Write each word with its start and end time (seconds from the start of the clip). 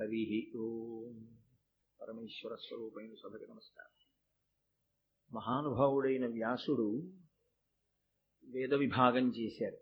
హరి 0.00 0.52
ఓం 0.56 1.26
పరమేశ్వర 2.00 2.54
స్వరూపైన 2.54 3.14
సభకి 3.14 3.44
నమస్కారం 3.50 3.94
మహానుభావుడైన 5.36 6.26
వ్యాసుడు 6.26 7.12
వేద 8.44 8.74
విభాగం 8.74 9.28
చేశారు. 9.28 9.76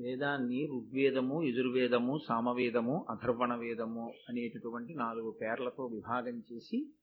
వేదాన్ని 0.00 0.66
ఋగ్వేదము 0.66 1.42
యజుర్వేదము 1.42 2.18
సామవేదము 2.26 3.06
అథర్వణ 3.10 3.54
వేదము 3.54 4.14
అనేటటువంటి 4.28 4.94
నాలుగు 4.94 5.38
పేర్లతో 5.40 5.86
విభాగం 5.86 6.42
చేసి 6.52 6.94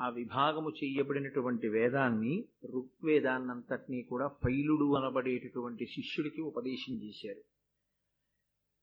ఆ 0.00 0.08
విభాగము 0.08 0.70
చేయబడినటువంటి 0.70 1.68
వేదాన్ని 1.68 2.44
ఋగ్వేదాన్నంతటినీ 2.74 4.02
కూడా 4.02 4.26
పైలుడు 4.26 4.96
అనబడేటటువంటి 4.96 5.86
శిష్యుడికి 5.86 6.40
ఉపదేశం 6.40 6.94
చేశారు. 6.94 7.42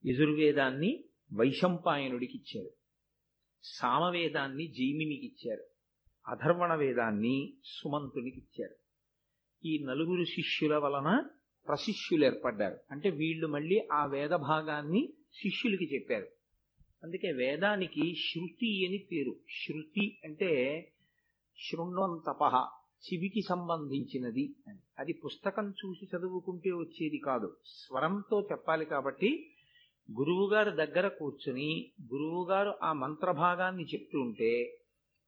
యజుర్వేదాన్ని 0.06 1.04
వైశంపాయనుడికి 1.34 2.38
ఇచ్చారు. 2.38 2.70
సామవేదాన్ని 3.64 4.68
జైమినికి 4.68 5.26
ఇచ్చారు 5.26 5.63
అధర్వణ 6.27 6.76
వేదాన్ని 6.76 7.54
సుమంతునికి 7.63 8.38
ఇచ్చారు 8.38 8.76
ఈ 9.66 9.84
నలుగురు 9.84 10.23
శిష్యుల 10.23 10.77
వలన 10.77 11.30
ప్రశిష్యులు 11.67 12.26
ఏర్పడ్డారు 12.26 12.77
అంటే 12.91 13.09
వీళ్ళు 13.09 13.48
మళ్ళీ 13.48 13.88
ఆ 13.91 14.05
వేద 14.05 14.30
భాగాన్ని 14.30 15.14
శిష్యులకి 15.34 15.95
చెప్పారు. 15.95 16.27
అందుకే 17.03 17.31
వేదానికి 17.31 18.16
శృతి 18.16 18.88
అని 18.88 18.98
పేరు. 18.98 19.36
శృతి 19.66 20.17
అంటే 20.23 20.81
శృణ్వంతపహ 21.70 22.70
చెవికి 23.05 23.42
సంబంధించినది 23.50 24.55
అని. 24.67 24.80
అది 25.00 25.14
పుస్తకం 25.14 25.70
చూసి 25.70 26.17
చదువుకుంటే 26.17 26.72
వచ్చేది 26.72 27.17
కాదు. 27.17 27.58
స్వరంతో 27.66 28.48
చెప్పాలి 28.52 28.86
కాబట్టి 28.86 29.55
గురువుగారు 30.12 30.72
దగ్గర 30.72 31.08
కూర్చుని 31.08 31.91
గురువుగారు 32.14 32.73
ఆ 32.84 32.94
మంత్రభాగాన్ని 32.94 33.84
చెప్తూ 33.84 34.20
ఉంటే 34.20 34.78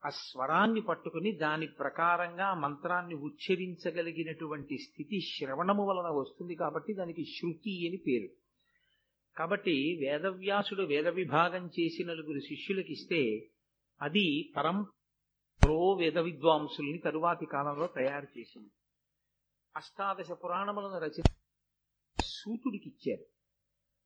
ఆ 0.06 0.10
స్వరాన్ని 0.10 0.82
పట్టుకుని 0.82 1.32
దాని 1.32 1.68
ప్రకారంగా 1.68 2.46
ఆ 2.46 2.54
మంత్రాన్ని 2.54 3.16
ఉచ్చరించగలిగినటువంటి 3.16 4.78
స్థితి 4.78 5.20
శ్రవణము 5.20 5.86
వలన 5.86 6.10
వస్తుంది 6.10 6.56
కాబట్టి 6.56 6.94
దానికి 6.94 7.24
శృతి 7.24 7.88
అని 7.88 7.98
పేరు. 7.98 8.30
కాబట్టి 9.38 10.00
వేదవ్యాసుడు 10.02 10.84
వేద 10.84 11.08
విభాగం 11.08 11.68
చేసి 11.68 12.04
నలుగురు 12.04 12.40
శిష్యులకు 12.40 12.92
ఇస్తే 12.92 13.50
అది 14.02 14.54
పరం 14.56 14.84
ప్రో 15.64 15.94
వేద 15.94 16.18
విద్వాంసుల్ని 16.18 16.98
తరువాతి 16.98 17.46
కాలంలో 17.46 17.88
తయారు 17.88 18.40
చేసింది. 18.40 18.70
అష్టాదశ 19.76 20.32
పురాణములను 20.32 21.00
రచన 21.00 21.24
సూతుడికి 22.22 22.90
ఇచ్చారు 22.90 23.37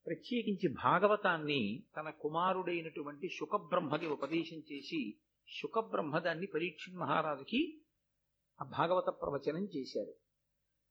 ప్రత్యేకించి 0.05 0.75
భాగవతాన్ని 0.83 1.83
తన 1.97 2.09
కుమారుడైనటువంటి 2.09 3.29
శుకబ్రహ్మకి 3.29 4.07
ఉపదేశం 4.07 4.57
చేసి 4.57 5.17
శుకబ్రహ్మ 5.61 6.19
దాన్ని 6.19 6.47
పరీక్ష 6.47 6.89
మహారాజుకి 6.89 7.81
ఆ 8.61 8.65
భాగవత 8.65 9.03
ప్రవచనం 9.03 9.65
చేశారు. 9.65 10.13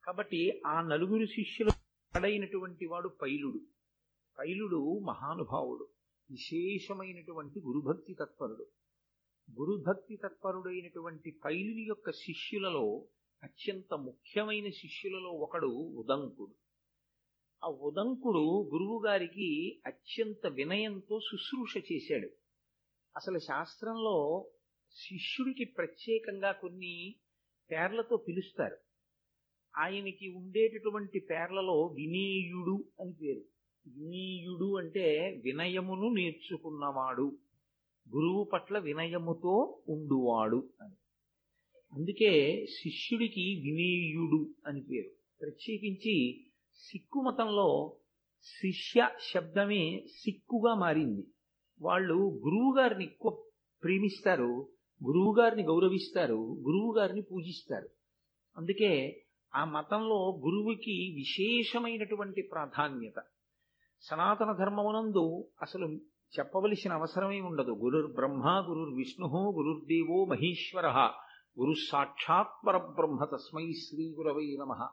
కాబట్టి 0.05 0.63
ఆ 0.67 0.83
నలుగురు 0.83 1.27
శిష్యులు 1.27 1.71
పడైనటువంటి 2.15 2.87
వాడు 2.87 3.09
పైలుడు. 3.09 3.61
పైలుడు 4.39 4.99
మహానుభావుడు. 4.99 5.89
విశేషమైనటువంటి 6.31 7.61
గురుభక్తి 7.61 8.15
తత్పరుడు. 8.15 8.67
గురుభక్తి 9.59 10.17
తత్పరుడైనటువంటి 10.17 11.41
పైలుని 11.45 11.83
యొక్క 11.83 12.11
శిష్యులలో 12.11 13.07
అత్యంత 13.43 13.95
ముఖ్యమైన 13.95 14.71
శిష్యులలో 14.71 15.31
ఒకడు 15.31 15.67
ఉదంకుడు. 15.67 16.60
ఆ 17.65 17.69
ఉదంకుడు 17.69 18.71
గురువు 18.73 19.03
గారికి 19.07 19.81
అత్యంత 19.87 20.47
వినయంతో 20.47 21.21
శుశ్రూష 21.21 21.83
చేశాడు. 21.93 22.29
అసలు 23.17 23.39
శాస్త్రంలో 23.39 24.47
శిష్యుడికి 24.91 25.65
ప్రత్యేకంగా 25.65 26.53
కొన్ని 26.53 27.15
పేర్లతో 27.71 28.17
పిలుస్తారు. 28.17 28.77
ఆయనకి 29.77 30.29
ఉండేటటువంటి 30.29 31.19
పేర్లలో 31.19 31.83
వినేయుడు 31.83 32.85
అని 33.01 33.13
పేరు. 33.13 33.41
వినీయుడు 33.91 34.79
అంటే 34.79 35.41
వినయమును 35.45 36.15
నేర్చుకున్నవాడు. 36.15 37.39
గురువు 38.15 38.45
పట్ల 38.45 38.79
వినయముతో 38.79 39.83
ఉండువాడు 39.89 40.71
అని. 40.81 40.95
అందుకే 41.93 42.67
శిష్యుడికి 42.67 43.61
వినేయుడు 43.65 44.55
అని 44.67 44.83
పేరు. 44.83 45.11
ప్రత్యేకించి 45.41 46.47
సిక్కు 46.81 47.21
మతంలో 47.21 47.97
శిష్య 48.43 49.09
శబ్దమే 49.35 50.07
సిక్కుగా 50.07 50.75
మారింది. 50.75 51.27
వాళ్ళు 51.81 52.15
గురువు 52.15 52.77
గారిని 52.79 53.05
ఎక్కువ 53.05 53.43
ప్రేమిస్తారు 53.83 54.69
గురువు 55.07 55.35
గారిని 55.39 55.63
గౌరవిస్తారు 55.63 56.35
గురువు 56.35 56.95
గారిని 56.99 57.23
పూజిస్తారు. 57.23 57.89
అందుకే 58.57 59.23
ఆ 59.55 59.65
మతంలో 59.65 60.41
గురువుకి 60.45 61.15
విశేషమైనటువంటి 61.17 62.43
ప్రాధాన్యత. 62.43 63.23
సనాతన 64.01 64.53
ధర్మమునందు 64.53 65.49
అసలు 65.63 65.87
చెప్పవలసిన 66.39 66.93
అవసరమే 66.93 67.41
ఉండదు. 67.41 67.71
గురుర్ 67.71 68.13
బ్రహ్మ 68.13 68.67
గురుర్ 68.69 68.95
విష్ణు 68.95 69.27
గురుర్దేవో 69.29 70.25
మహేశ్వర. 70.25 70.87
గురు 71.61 71.75
సాక్షాత్ 71.91 72.67
పరబ్రహ్మ 72.67 73.25
తస్మై 73.25 73.73
శ్రీ 73.73 74.15
గురవై 74.15 74.57
నమ. 74.61 74.89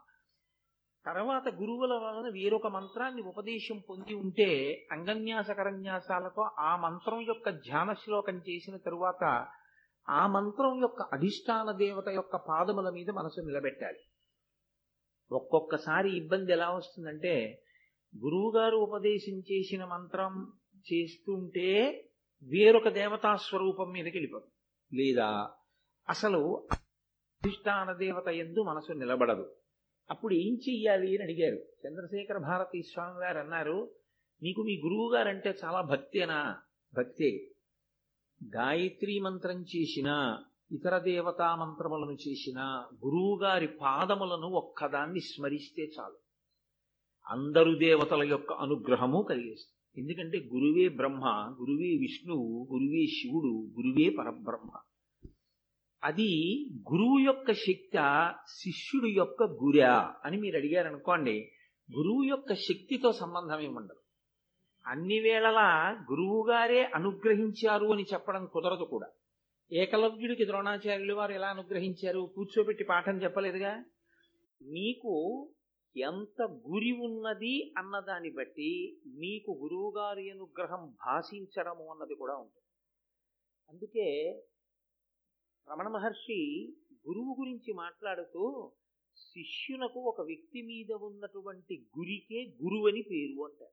తర్వాత 1.07 1.47
గురువుల 1.55 1.93
వలన 1.93 2.27
వేరొక 2.33 2.67
మంత్రాన్ని 2.67 3.21
ఉపదేశం 3.21 3.77
పొంది 3.89 4.13
ఉంటే 4.13 4.49
అంగన్యాస 4.91 5.51
కరన్యాసాలతో 5.51 6.43
ఆ 6.59 6.71
మంత్రం 6.75 7.21
యొక్క 7.21 7.49
ధ్యాన 7.49 7.93
శ్లోకం 7.93 8.37
చేసిన 8.49 8.77
తరువాత 8.77 9.23
ఆ 10.07 10.27
మంత్రం 10.27 10.81
యొక్క 10.81 11.01
అధిష్టాన 11.13 11.71
దేవత 11.71 12.09
యొక్క 12.09 12.35
పాదముల 12.49 12.89
మీద 12.89 13.09
మనసు 13.09 13.39
నిలబెట్టాలి. 13.41 14.01
ఒక్కొక్కసారి 15.31 16.09
ఇబ్బంది 16.17 16.51
ఎలా 16.51 16.69
వస్తుందంటే 16.69 17.33
గురువుగారు 18.13 18.77
ఉపదేశం 18.77 19.37
చేసిన 19.51 19.85
మంత్రం 19.85 20.33
చేస్తుంటే 20.91 21.69
వేరొక 22.43 22.89
దేవతా 22.89 23.35
స్వరూపం 23.35 23.89
మీదకి 23.91 24.15
వెళ్ళిపోదు 24.17 24.47
లేదా 24.91 25.29
అసలు 26.07 26.41
అధిష్టాన 26.71 27.93
దేవత 27.93 28.27
ఎందు 28.27 28.59
మనసు 28.61 28.91
నిలబడదు. 28.91 29.45
అప్పుడు 30.09 30.33
ఏం 30.33 30.55
చెయ్యాలి 30.69 31.07
అని 31.07 31.23
అడిగారు. 31.23 31.55
చంద్రశేఖర 31.55 32.37
భారతీ 32.37 32.81
స్వామి 32.81 33.25
గారు 33.25 33.37
అన్నారు 33.37 33.91
నీకు 34.43 34.63
మీ 34.63 34.81
గురువు 34.85 35.13
గారంటే 35.13 35.55
చాలా 35.63 35.81
భక్తేనా? 35.81 36.57
భక్తే. 36.93 37.47
గాయత్రి 38.55 39.19
మంత్రం 39.19 39.61
చేసినా 39.61 40.43
ఇతర 40.71 40.97
దేవతా 40.97 41.55
మంత్రములను 41.55 42.17
చేసిన 42.29 42.87
గురువు 43.05 43.39
గారి 43.43 43.67
పాదములను 43.67 44.47
ఒక్కదాన్ని 44.47 45.19
స్మరిస్తే 45.19 45.91
చాలు. 45.99 46.17
అందరు 47.27 47.75
దేవతల 47.77 48.23
యొక్క 48.23 48.53
అనుగ్రహము 48.53 49.25
కలిగేస్తుంది. 49.29 50.01
ఎందుకంటే 50.01 50.37
గురువే 50.37 50.89
బ్రహ్మ 50.89 51.55
గురువే 51.61 51.97
విష్ణువు 51.97 52.67
గురువే 52.73 53.05
శివుడు 53.05 53.47
గురువే 53.47 54.09
పరబ్రహ్మ. 54.09 54.69
అది 56.07 56.65
గురువు 56.93 57.19
యొక్క 57.19 57.51
శక్తి 57.51 57.97
శిష్యుడు 58.47 59.07
యొక్క 59.07 59.43
గురా 59.43 60.15
అని 60.25 60.37
మీరు 60.37 60.57
అడిగారు 60.57 60.87
అనుకోండి 60.87 61.51
గురువు 61.97 62.23
యొక్క 62.23 62.53
శక్తితో 62.53 63.11
సంబంధం 63.11 63.59
ఏముండదు. 63.59 63.99
అన్ని 64.87 65.19
వేళలా 65.19 65.91
గురువుగారే 66.11 66.83
అనుగ్రహించారు 66.83 67.87
అని 67.87 68.03
చెప్పడం 68.13 68.45
కుదరదు 68.53 68.83
కూడా. 68.83 69.07
ఏకలవ్యుడికి 69.71 70.45
ద్రోణాచార్యులు 70.45 71.15
వారు 71.15 71.31
ఎలా 71.31 71.47
అనుగ్రహించారు? 71.47 72.31
కూర్చోబెట్టి 72.35 72.83
పాఠం 72.83 73.17
చెప్పలేదుగా? 73.23 73.85
మీకు 74.61 75.49
ఎంత 75.97 76.41
గురి 76.41 76.91
ఉన్నది 76.91 77.73
అన్నదాన్ని 77.77 78.31
బట్టి 78.31 78.97
మీకు 79.07 79.59
గురువుగారి 79.63 80.29
అనుగ్రహం 80.31 80.95
భాషించడము 81.07 81.91
అన్నది 81.91 82.15
కూడా 82.15 82.35
ఉంటుంది. 82.35 82.63
అందుకే 83.69 84.39
రమణ 85.71 85.87
మహర్షి 85.87 86.71
గురువు 87.07 87.35
గురించి 87.39 87.73
మాట్లాడుతూ 87.73 88.71
శిష్యునకు 89.15 89.99
ఒక 89.99 90.21
వ్యక్తి 90.21 90.61
మీద 90.61 90.91
ఉన్నటువంటి 90.91 91.87
గురికే 91.99 92.55
గురువని 92.63 93.01
పేరు 93.01 93.45
అంటారు. 93.45 93.71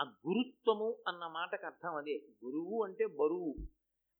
ఆ 0.00 0.14
గురుత్వము 0.28 0.98
అన్న 1.08 1.26
మాటకు 1.26 1.66
అర్థం 1.66 1.94
అదే. 1.94 2.26
గురువు 2.44 2.84
అంటే 2.84 3.06
బరువు. 3.06 3.54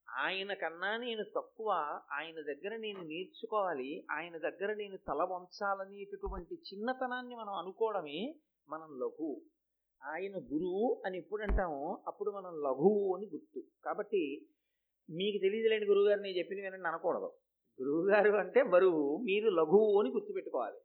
ఆయన 0.09 0.53
కన్నా 0.53 0.97
నేను 0.97 1.23
తక్కువ 1.23 1.69
ఆయన 2.11 2.35
దగ్గర 2.35 2.75
నేను 2.75 3.01
నేర్చుకోవాలి 3.01 4.07
ఆయన 4.11 4.37
దగ్గర 4.37 4.73
నేను 4.73 4.97
తల 4.97 5.23
వంచాలనేటటువంటి 5.23 6.55
చిన్నతనాన్ని 6.55 7.35
మనం 7.35 7.53
అనుకోవడమే 7.53 8.35
మనం 8.69 8.99
లఘు 8.99 9.41
ఆయన 10.03 10.37
గురువు 10.37 11.01
అని 11.05 11.17
ఎప్పుడు 11.17 11.43
అంటామో 11.43 12.03
అప్పుడు 12.07 12.31
మనం 12.31 12.51
లఘువు 12.51 13.15
అని 13.15 13.25
గుర్తు. 13.25 13.63
కాబట్టి 13.85 14.49
మీకు 15.09 15.37
తెలియదులేండి 15.41 15.85
గురువుగారు 15.85 16.19
నేను 16.19 16.37
చెప్పింది 16.37 16.61
వినండి 16.61 16.87
అనకూడదు 16.87 17.33
గురువుగారు 17.81 18.31
అంటే 18.31 18.63
బరువు 18.63 19.17
మీరు 19.17 19.49
లఘువు 19.49 20.01
అని 20.01 20.09
గుర్తుపెట్టుకోవాలి. 20.09 20.77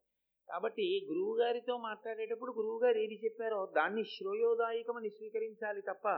కాబట్టి 0.48 1.06
గురువుగారితో 1.08 1.78
మాట్లాడేటప్పుడు 1.78 2.52
గురువుగారు 2.52 2.98
ఏది 2.98 3.20
చెప్పారో 3.24 3.72
దాన్ని 3.76 4.04
శ్రేయోదాయకమని 4.04 5.10
స్వీకరించాలి 5.10 5.82
తప్ప 5.82 6.08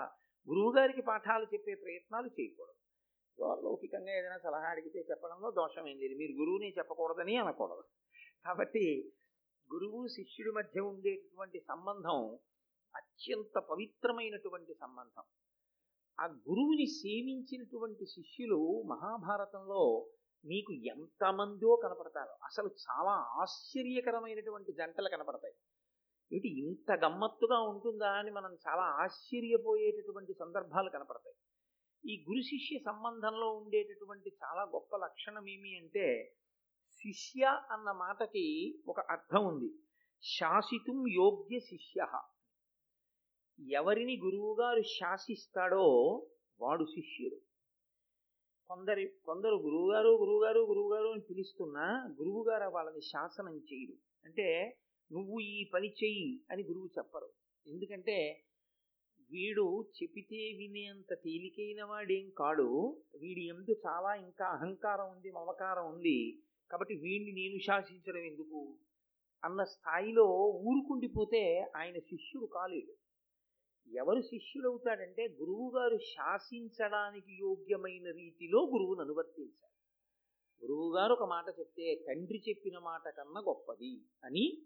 గురువుగారికి 0.49 1.03
పాఠాలు 1.03 1.47
చెప్పే 1.55 1.75
ప్రయత్నాలు 1.75 2.27
చేయకూడదు. 2.27 2.79
లౌకికంగా 3.63 4.13
ఏదైనా 4.13 4.39
సలహా 4.39 4.69
అడిగితే 4.69 5.07
చెప్పడంలో 5.11 5.51
దోషం 5.51 5.89
ఏం 5.89 5.99
లేదు. 5.99 6.15
మీరు 6.15 6.33
గురువుని 6.33 6.75
చెప్పకూడదని 6.79 7.37
అనకూడదు. 7.37 7.85
కాబట్టి 8.45 9.13
గురువు 9.75 10.07
శిష్యుడి 10.07 10.51
మధ్య 10.51 10.81
ఉండేటటువంటి 10.81 11.61
సంబంధం 11.61 12.39
అత్యంత 12.97 13.59
పవిత్రమైనటువంటి 13.59 14.75
సంబంధం. 14.75 15.23
ఆ 16.21 16.27
గురువుని 16.27 16.87
సేవించినటువంటి 16.87 18.07
శిష్యులు 18.07 18.83
మహాభారతంలో 18.87 20.09
మీకు 20.45 20.73
ఎంతమందో 20.73 21.77
కనపడతారు. 21.77 22.29
అసలు 22.29 22.67
చాలా 22.67 23.11
ఆశ్చర్యకరమైనటువంటి 23.11 24.73
జంటలు 24.73 25.09
కనపడతాయి. 25.09 25.55
ఇటు 26.37 26.47
ఇంత 26.47 27.05
గమ్మత్తుగా 27.05 27.61
ఉంటుందా 27.61 28.11
అని 28.11 28.31
మనం 28.31 28.59
చాలా 28.69 28.83
ఆశ్చర్యపోయేటటువంటి 28.83 30.35
సందర్భాలు 30.35 30.91
కనపడతాయి. 30.91 31.37
ఈ 32.13 32.25
గురు 32.29 32.43
శిష్య 32.43 32.79
సంబంధంలో 32.79 33.53
ఉండేటటువంటి 33.53 34.31
చాలా 34.45 34.63
గొప్ప 34.63 34.97
లక్షణం 34.97 35.49
ఏమి 35.49 35.79
అంటే 35.79 36.37
శిష్య 36.91 37.45
అన్న 37.71 37.93
మాటకి 37.93 38.79
ఒక 38.89 39.01
అర్థం 39.01 39.47
ఉంది. 39.47 39.75
శాసితం 40.23 41.05
యోగ్య 41.09 41.59
శిష్య. 41.59 42.07
ఎవరిని 43.61 44.17
గురువుగారు 44.25 44.83
శాసిస్తాడో 44.83 45.85
వాడు 46.61 46.85
శిష్యుడు. 46.85 47.37
కొందరి 48.69 49.13
కొందరు 49.25 49.55
గురువుగారు 49.55 50.09
గురువుగారు 50.09 50.61
గురువుగారు 50.61 51.09
అని 51.09 51.21
పిలుస్తున్నా 51.21 52.15
గురువుగారు 52.19 52.71
వాళ్ళని 52.71 53.01
శాసనం 53.01 53.57
చేయరు. 53.57 53.97
అంటే 54.25 54.79
నువ్వు 55.13 55.41
ఈ 55.41 55.71
పని 55.75 55.89
చెయ్యి 55.89 56.41
అని 56.51 56.63
గురువు 56.63 56.87
చెప్పరు. 56.99 57.29
ఎందుకంటే 57.67 58.45
వీడు 59.31 59.87
చెపితే 60.03 60.37
వినేంత 60.37 61.15
తేలికైన 61.15 61.85
వాడేం 61.85 62.31
కాడు. 62.39 63.01
వీడి 63.21 63.49
ఎందు 63.49 63.77
చాలా 63.87 64.15
ఇంకా 64.15 64.47
అహంకారం 64.47 65.11
ఉంది 65.11 65.31
మమకారం 65.31 65.89
ఉంది. 65.89 66.43
కాబట్టి 66.71 66.95
వీడిని 66.95 67.33
నేను 67.33 67.61
శాసించడం 67.67 68.19
ఎందుకు? 68.19 68.79
అన్న 69.45 69.65
స్థాయిలో 69.65 70.25
ఊరుకుండిపోతే 70.51 71.73
ఆయన 71.77 71.99
శిష్యుడు 71.99 72.47
కాలేడు. 72.47 72.93
ఎవరు 73.87 74.21
శిష్యుడవుతాడంటే 74.21 75.29
గురువుగారు 75.29 75.97
శాసించడానికి 75.97 77.33
యోగ్యమైన 77.41 78.05
రీతిలో 78.05 78.61
గురువును 78.61 79.01
అనువర్తించాలి. 79.01 79.73
గురువుగారు 80.63 81.13
ఒక 81.13 81.29
మాట 81.29 81.45
చెప్తే 81.61 82.05
తండ్రి 82.09 82.43
చెప్పిన 82.49 82.79
మాట 82.79 83.03
కన్నా 83.09 83.41
గొప్పది 83.41 84.03
అని 84.25 84.63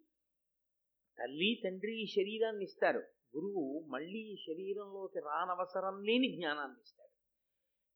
తల్లి 1.19 1.61
తండ్రి 1.65 2.03
ఈ 2.03 2.07
శరీరాన్ని 2.07 2.65
ఇస్తారు. 2.65 2.99
గురువు 3.37 3.85
మళ్ళీ 3.89 4.19
ఈ 4.19 4.37
శరీరంలోకి 4.37 5.19
రానవసరం 5.19 6.03
లేని 6.03 6.29
జ్ఞానాన్ని 6.37 6.81
ఇస్తాడు. 6.81 7.15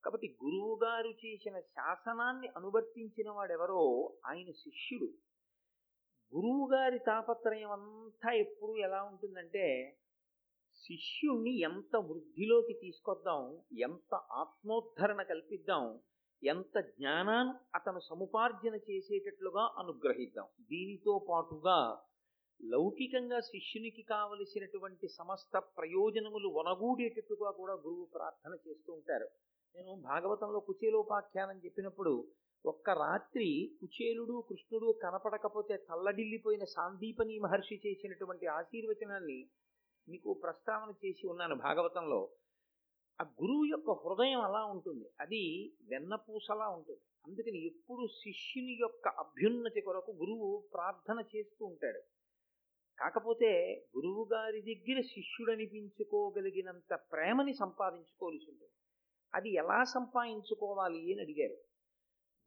కాబట్టి 0.04 0.38
గురువు 0.44 0.80
గారు 0.84 1.10
చేసిన 1.26 1.60
శాసనాన్ని 1.60 2.48
అనువర్తించిన 2.48 3.30
వాడెవరో 3.30 3.82
ఆయన 4.26 4.50
శిష్యుడు. 4.50 5.08
గురువు 6.32 6.70
గారి 6.72 6.98
తాపత్రయం 6.98 7.70
అంతా 7.70 8.32
ఎప్పుడు 8.32 8.76
ఎలా 8.76 9.02
ఉంటుందంటే 9.02 9.96
శిష్యుణ్ణి 10.82 11.52
ఎంత 11.60 11.96
వృద్ధిలోకి 11.96 12.72
తీసుకొద్దాం 12.72 13.40
ఎంత 13.78 14.14
ఆత్మోద్ధరణ 14.14 15.22
కల్పిద్దాం 15.22 16.00
ఎంత 16.42 16.78
జ్ఞానాన్ని 16.78 17.54
అతను 17.74 18.00
సముపార్జన 18.00 18.74
చేసేటట్లుగా 18.74 19.64
అనుగ్రహిద్దాం. 19.78 20.46
దీనితో 20.60 21.26
పాటుగా 21.28 21.78
లౌకికంగా 22.60 23.40
శిష్యునికి 23.40 24.02
కావలసినటువంటి 24.02 25.08
సమస్త 25.08 25.58
ప్రయోజనములు 25.58 26.48
వనగూడేటట్టుగా 26.48 27.50
కూడా 27.50 27.74
గురువు 27.74 28.08
ప్రార్థన 28.14 28.52
చేస్తూ 28.68 28.92
ఉంటారు. 28.92 29.28
నేను 29.74 30.00
భాగవతంలో 30.00 30.60
కుచేలోపాఖ్యానం 30.60 31.58
చెప్పినప్పుడు 31.64 32.12
ఒక్క 32.64 32.90
రాత్రి 32.90 33.48
కుచేలుడు 33.80 34.44
కృష్ణుడు 34.48 34.98
కనపడకపోతే 35.02 35.76
తల్లడిల్లిపోయిన 35.76 36.64
సాందీపని 36.64 37.38
మహర్షి 37.38 37.80
చేసినటువంటి 37.86 38.46
ఆశీర్వచనాన్ని 38.46 39.38
మీకు 40.10 40.32
ప్రస్తావన 40.32 41.06
చేసి 41.06 41.26
ఉన్నాను 41.26 41.54
భాగవతంలో 41.54 42.30
ఆ 43.20 43.24
గురువు 43.24 43.64
యొక్క 43.64 43.90
హృదయం 43.90 44.40
అలా 44.40 44.64
ఉంటుంది. 44.64 45.10
అది 45.20 45.72
వెన్నపూసలా 45.82 46.68
ఉంటుంది. 46.68 47.00
అందుకని 47.26 47.66
ఎప్పుడు 47.66 48.06
శిష్యుని 48.06 48.72
యొక్క 48.80 49.08
అభ్యున్నతి 49.08 49.80
కొరకు 49.80 50.12
గురువు 50.12 50.64
ప్రార్థన 50.72 51.24
చేస్తూ 51.36 51.66
ఉంటాడు. 51.66 52.00
కాకపోతే 52.98 53.82
గురువు 53.96 54.28
గారి 54.32 54.60
దగ్గర 54.60 55.00
శిష్యుడనిపించుకోగలిగినంత 55.00 56.94
ప్రేమని 56.94 57.54
సంపాదించుకోవలసి 57.54 58.50
ఉంటుంది. 58.50 58.72
అది 59.34 59.54
ఎలా 59.54 59.84
సంపాదించుకోవాలి 59.84 61.12
అని 61.12 61.22
అడిగారు. 61.22 61.69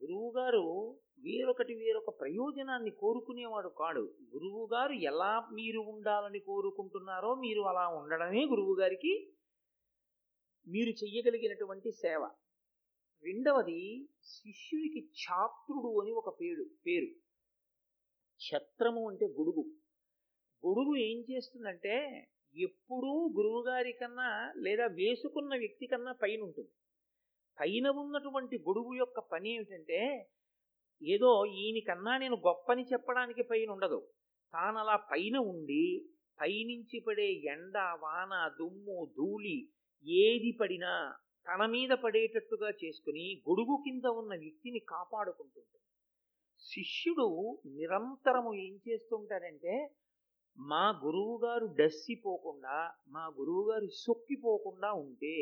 గురువుగారు 0.04 0.98
వేరొకటి 1.20 1.74
వేరొక 1.76 2.20
ప్రయోజనాన్ని 2.20 2.92
కోరుకునేవాడు 2.92 3.68
కాడు. 3.68 4.14
గురువుగారు 4.34 4.94
ఎలా 4.94 5.50
మీరు 5.54 5.80
ఉండాలని 5.80 6.40
కోరుకుంటున్నారో 6.40 7.36
మీరు 7.36 7.62
అలా 7.62 7.88
ఉండడమే 7.88 8.46
గురువుగారికి 8.46 9.34
మీరు 10.68 10.90
చెయ్యగలిగినటువంటి 10.90 11.92
సేవ. 11.92 12.30
రెండవది 13.24 14.10
శిష్యునికి 14.24 15.10
ఛాత్రుడు 15.24 16.02
అని 16.02 16.12
ఒక 16.12 16.42
పేరు 16.42 16.66
పేరు. 16.88 17.10
ఛత్రము 18.42 19.10
అంటే 19.10 19.26
గొడుగు. 19.26 19.66
గొడుగు 20.68 20.96
ఏం 20.96 21.26
చేస్తుందంటే 21.32 22.28
ఎప్పుడూ 22.56 23.34
గురువుగారి 23.38 23.92
కన్నా 23.92 24.54
లేదా 24.58 24.86
వేసుకున్న 24.86 25.58
వ్యక్తి 25.58 25.88
కన్నా 25.88 26.12
పైన 26.12 26.42
ఉంటుంది 26.42 26.70
పైన 27.60 27.88
ఉన్నటువంటి 27.90 28.58
గొడుగు 28.58 28.94
యొక్క 28.94 29.20
పని 29.20 29.50
ఏమిటంటే 29.50 30.00
ఏదో 31.02 31.46
ఈయనకన్నా 31.46 32.18
నేను 32.18 32.36
గొప్పని 32.36 32.84
చెప్పడానికి 32.84 33.44
పైన 33.44 33.70
ఉండదు. 33.72 34.00
తాను 34.54 34.78
అలా 34.78 34.96
పైన 35.12 35.38
ఉండి 35.38 35.86
పైనుంచి 36.40 37.00
పడే 37.00 37.28
ఎండ 37.54 37.78
వాన 37.78 38.34
దుమ్ము 38.60 38.98
ధూళి 39.18 39.58
ఏది 40.06 40.52
పడినా 40.62 40.94
తన 41.48 41.66
మీద 41.66 41.90
పడేటట్టుగా 42.04 42.70
చేసుకుని 42.84 43.44
గొడుగు 43.50 43.76
కింద 43.78 44.06
ఉన్న 44.06 44.34
వ్యక్తిని 44.40 44.80
కాపాడుకుంటుంటుంది. 44.80 45.80
శిష్యుడు 46.60 47.28
నిరంతరము 47.76 48.54
ఏం 48.54 48.80
చేస్తుంటాడంటే 48.88 49.76
మా 50.58 51.02
గురువుగారు 51.04 51.66
డస్సిపోకుండా 51.66 52.78
మా 53.08 53.26
గురువుగారు 53.40 53.88
సొక్కిపోకుండా 54.06 54.94
ఉంటే 54.94 55.36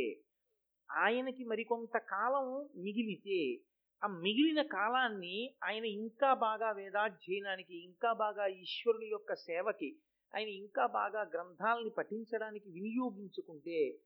ఆయనకి 0.91 1.43
మరికొంత 1.43 1.97
కాలం 1.97 2.69
మిగిలితే 2.83 3.63
ఆ 4.03 4.07
మిగిలిన 4.07 4.61
కాలాన్ని 4.61 5.55
ఆయన 5.63 5.85
ఇంకా 5.85 6.33
బాగా 6.33 6.71
వేదాధ్యయనానికి 6.71 7.83
ఇంకా 7.83 8.13
బాగా 8.13 8.47
ఈశ్వరుని 8.47 9.05
యొక్క 9.05 9.33
సేవకి 9.35 9.99
ఆయన 10.35 10.47
ఇంకా 10.47 10.85
బాగా 10.85 11.21
గ్రంథాలని 11.21 11.89
పఠించడానికి 11.89 12.69
వినియోగించుకుంటే 12.69 13.99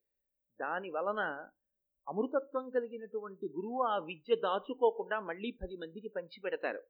దాని 0.62 0.90
వలన 0.90 1.50
అమృతత్వం 2.08 2.70
కలిగినటువంటి 2.70 3.46
గురువు 3.46 3.84
ఆ 3.84 3.98
విద్య 3.98 4.36
దాచుకోకుండా 4.36 5.20
మళ్ళీ 5.20 5.52
పది 5.52 5.78
మందికి 5.78 6.08
పంచిపెడతారు. 6.08 6.82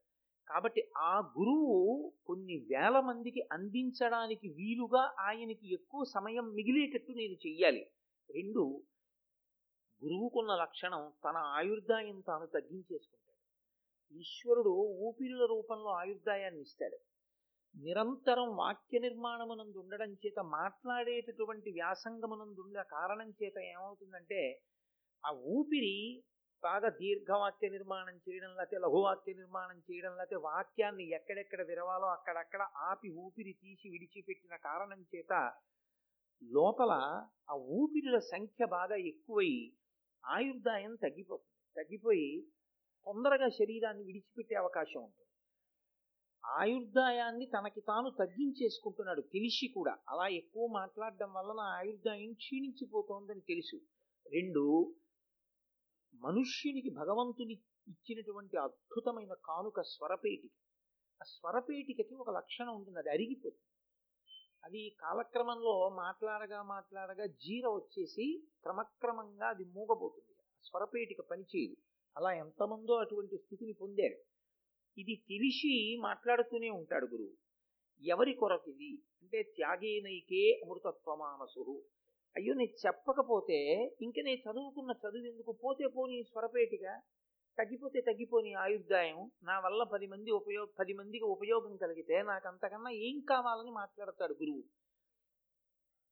కాబట్టి 0.46 0.90
ఆ 0.96 1.18
గురువు 1.38 2.14
కొన్ని 2.26 2.56
వేల 2.56 3.00
మందికి 3.00 3.48
అందించడానికి 3.52 4.48
వీలుగా 4.48 5.14
ఆయనకి 5.18 5.74
ఎక్కువ 5.74 6.04
సమయం 6.04 6.54
మిగిలేటట్టు 6.54 7.12
నేను 7.12 7.32
చెయ్యాలి. 7.32 7.86
రెండు 8.30 8.84
గురువుకున్న 10.02 10.52
లక్షణం 10.54 11.02
తన 11.24 11.36
ఆయుర్దాయం 11.58 12.18
తాను 12.20 12.46
తగ్గించేసుకుంటాడు. 12.46 13.22
ఈశ్వరుడు 14.14 14.72
ఊపిరుల 15.06 15.44
రూపంలో 15.46 15.90
ఆయుర్దాయాన్ని 15.92 16.60
ఇస్తాడు. 16.60 16.98
నిరంతరం 17.74 18.48
వాక్య 18.56 18.98
నిర్మాణమునందు 18.98 19.78
ఉండడం 19.78 20.10
చేత 20.22 20.38
మాట్లాడేటటువంటి 20.50 21.70
వ్యాసంగమునందు 21.70 22.60
ఉండే 22.60 22.82
కారణం 22.90 23.30
చేత 23.40 23.56
ఏమవుతుందంటే 23.72 24.40
ఆ 25.24 25.30
ఊపిరి 25.56 25.96
బాగా 26.62 26.88
దీర్ఘవాక్య 27.00 27.68
నిర్మాణం 27.68 28.16
చేయడం 28.16 28.50
లేకపోతే 28.50 28.76
లఘువాక్య 28.76 29.32
నిర్మాణం 29.32 29.78
చేయడం 29.78 30.12
లేకపోతే 30.12 30.36
వాక్యాన్ని 30.46 31.04
ఎక్కడెక్కడ 31.08 31.62
విరవాలో 31.62 32.08
అక్కడక్కడ 32.08 32.62
ఆపి 32.88 33.08
ఊపిరి 33.16 33.52
తీసి 33.52 33.86
విడిచిపెట్టిన 33.88 34.56
కారణం 34.68 35.02
చేత 35.14 35.32
లోపల 36.42 36.92
ఆ 37.50 37.56
ఊపిరిల 37.76 38.18
సంఖ్య 38.32 38.64
బాగా 38.66 38.96
ఎక్కువై 39.12 39.52
ఆయుర్దాయం 40.26 40.94
తగ్గిపోతుంది 40.94 41.52
తగ్గిపోయి 41.76 42.28
తొందరగా 43.06 43.48
శరీరాన్ని 43.48 44.04
విడిచిపెట్టే 44.04 44.54
అవకాశం 44.54 45.00
ఉంటుంది. 45.04 45.30
ఆయుర్దాయాన్ని 46.44 47.46
తనకి 47.46 47.80
తాను 47.80 48.10
తగ్గించేసుకుంటున్నాడు 48.10 49.20
తెలిసి 49.20 49.66
కూడా 49.68 49.98
అలా 50.08 50.26
ఎక్కువ 50.28 50.66
మాట్లాడడం 50.72 51.32
వల్ల 51.32 51.52
నా 51.52 51.62
ఆయుర్దాయం 51.62 52.32
క్షీణించిపోతోందని 52.32 53.40
తెలుసు. 53.40 53.76
రెండు 54.26 54.94
మనుష్యునికి 56.14 56.90
భగవంతుని 56.90 57.54
ఇచ్చినటువంటి 57.88 58.56
అద్భుతమైన 58.56 59.32
కానుక 59.44 59.80
స్వరపేటిక. 59.80 60.52
ఆ 61.20 61.24
స్వరపేటికకి 61.24 62.14
ఒక 62.14 62.30
లక్షణం 62.30 62.74
ఉంటుంది 62.76 62.98
అది 62.98 63.10
అరిగిపోతుంది. 63.10 63.75
అది 64.64 64.96
కాలక్రమంలో 65.00 65.88
మాట్లాడగా 65.88 66.62
మాట్లాడగా 66.62 67.26
జీర 67.26 67.68
వచ్చేసి 67.68 68.42
క్రమక్రమంగా 68.62 69.48
అది 69.48 69.64
మూగబోతుంది. 69.64 70.32
స్వరపేటిక 70.62 71.20
పనిచేయదు 71.20 71.76
అలా 72.16 72.32
ఎంతమందో 72.32 72.94
అటువంటి 72.94 73.36
స్థితిని 73.36 73.72
పొందారు 73.72 74.18
ఇది 74.98 75.14
తెలిసి 75.28 75.96
మాట్లాడుతూనే 76.00 76.70
ఉంటాడు 76.70 77.06
గురువు. 77.06 77.34
ఎవరి 78.02 78.34
కొరకు 78.34 78.70
ఇది? 78.70 79.02
అంటే 79.22 79.42
త్యాగేనైకే 79.42 80.60
అమృతత్వమానసు. 80.64 81.82
అయ్యో 82.36 82.54
నేను 82.54 82.74
చెప్పకపోతే 82.86 83.58
ఇంక 84.02 84.14
నేను 84.24 84.50
చదువుకున్న 84.50 84.90
చదువు 84.90 85.26
ఎందుకు? 85.26 85.52
పోతే 85.64 85.86
పోనీ 85.86 86.22
స్వరపేటిగా 86.22 87.00
తగ్గిపోతే 87.58 88.00
తగ్గిపోని 88.00 88.54
ఆయుర్దాయం 88.54 89.30
నా 89.42 89.58
వల్ల 89.58 89.82
పది 89.82 90.06
మంది 90.06 90.30
ఉపయోగ 90.30 90.66
పది 90.78 90.92
మందికి 90.92 91.24
ఉపయోగం 91.24 91.76
కలిగితే 91.76 92.22
నాకు 92.22 92.48
అంతకన్నా 92.48 92.90
ఏం 92.90 93.20
కావాలని 93.28 93.70
మాట్లాడతాడు 93.70 94.32
గురువు. 94.32 94.62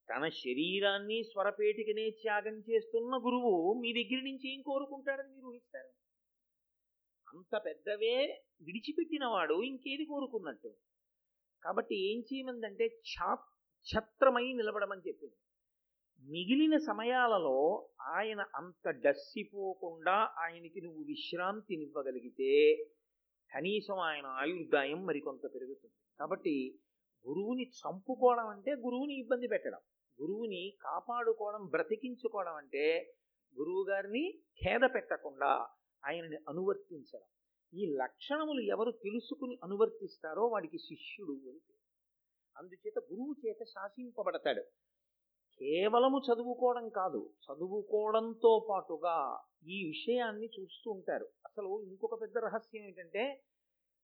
తన 0.09 0.29
శరీరాన్ని 0.29 1.23
స్వరపేటికనే 1.25 2.11
త్యాగం 2.11 2.57
చేస్తున్న 2.61 3.17
గురువు 3.17 3.53
మీ 3.81 3.93
దగ్గర 3.93 4.21
నుంచి 4.25 4.47
ఏం 4.55 4.63
కోరుకుంటాడని 4.63 5.31
మీరు 5.35 5.47
ఊహిస్తారు? 5.47 5.91
అంత 7.27 7.57
పెద్దవే 7.65 8.17
విడిచిపెట్టినవాడు 8.63 9.63
ఇంకేది 9.63 10.05
కోరుకున్నట్టు. 10.05 10.71
కాబట్టి 11.63 11.95
ఏం 12.11 12.19
చేయమందంటే 12.21 12.87
ఛా 13.13 13.31
ఛత్రమై 13.87 14.53
నిలబడమని 14.53 15.03
చెప్పింది. 15.09 15.37
మిగిలిన 16.25 16.77
సమయాలలో 16.77 17.89
ఆయన 18.01 18.41
అంత 18.55 18.89
డస్సిపోకుండా 18.91 20.31
ఆయనకి 20.39 20.81
నువ్వు 20.81 21.03
విశ్రాంతినివ్వగలిగితే 21.03 22.75
కనీసం 23.55 23.99
ఆయన 23.99 24.27
ఆయుర్దాయం 24.27 25.07
మరికొంత 25.07 25.55
పెరుగుతుంది. 25.55 25.95
కాబట్టి 26.19 26.79
గురువుని 27.29 27.63
చంపుకోవడం 27.63 28.47
అంటే 28.47 28.73
గురువుని 28.73 29.21
ఇబ్బంది 29.21 29.49
పెట్టడం. 29.49 29.79
గురువుని 30.23 30.73
కాపాడుకోవడం 30.83 31.67
బ్రతికించుకోవడం 31.67 32.55
అంటే 32.55 33.15
గురువు 33.61 33.85
గారిని 33.91 34.39
ఖేద 34.65 34.81
పెట్టకుండా 34.95 35.69
ఆయనని 36.05 36.37
అనువర్తించడం. 36.49 37.29
ఈ 37.75 37.87
లక్షణములు 37.87 38.61
ఎవరు 38.61 38.91
తెలుసుకుని 38.91 39.59
అనువర్తిస్తారో 39.65 40.47
వాడికి 40.47 40.79
శిష్యుడు 40.79 41.33
అని 41.33 41.61
అందుచేత 42.59 42.99
గురువు 42.99 43.35
చేత 43.47 43.57
శాసింపబడతాడు. 43.65 44.65
కేవలము 45.61 46.19
చదువుకోవడం 46.19 46.89
కాదు 46.89 47.31
చదువుకోవడంతో 47.45 48.67
పాటుగా 48.69 49.17
ఈ 49.67 49.85
విషయాన్ని 49.87 50.49
చూస్తూ 50.57 50.91
ఉంటారు. 50.91 51.25
అసలు 51.47 51.83
ఇంకొక 51.83 52.23
పెద్ద 52.23 52.39
రహస్యం 52.39 52.83
ఏంటంటే 52.85 53.43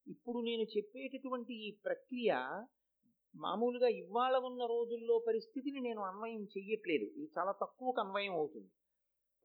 ఇప్పుడు 0.07 0.39
నేను 0.41 0.63
చెప్పేటటువంటి 0.63 1.55
ఈ 1.69 1.71
ప్రక్రియ 1.85 2.33
మామూలుగా 3.37 3.89
ఇవాళ 3.89 4.37
ఉన్న 4.37 4.63
రోజుల్లో 4.67 5.25
పరిస్థితిని 5.27 5.81
నేను 5.81 6.01
అన్వయం 6.01 6.43
చెయ్యట్లేదు. 6.45 7.05
ఇది 7.05 7.29
చాలా 7.39 7.53
తక్కువకు 7.53 8.01
అన్వయం 8.01 8.33
అవుతుంది. 8.33 8.71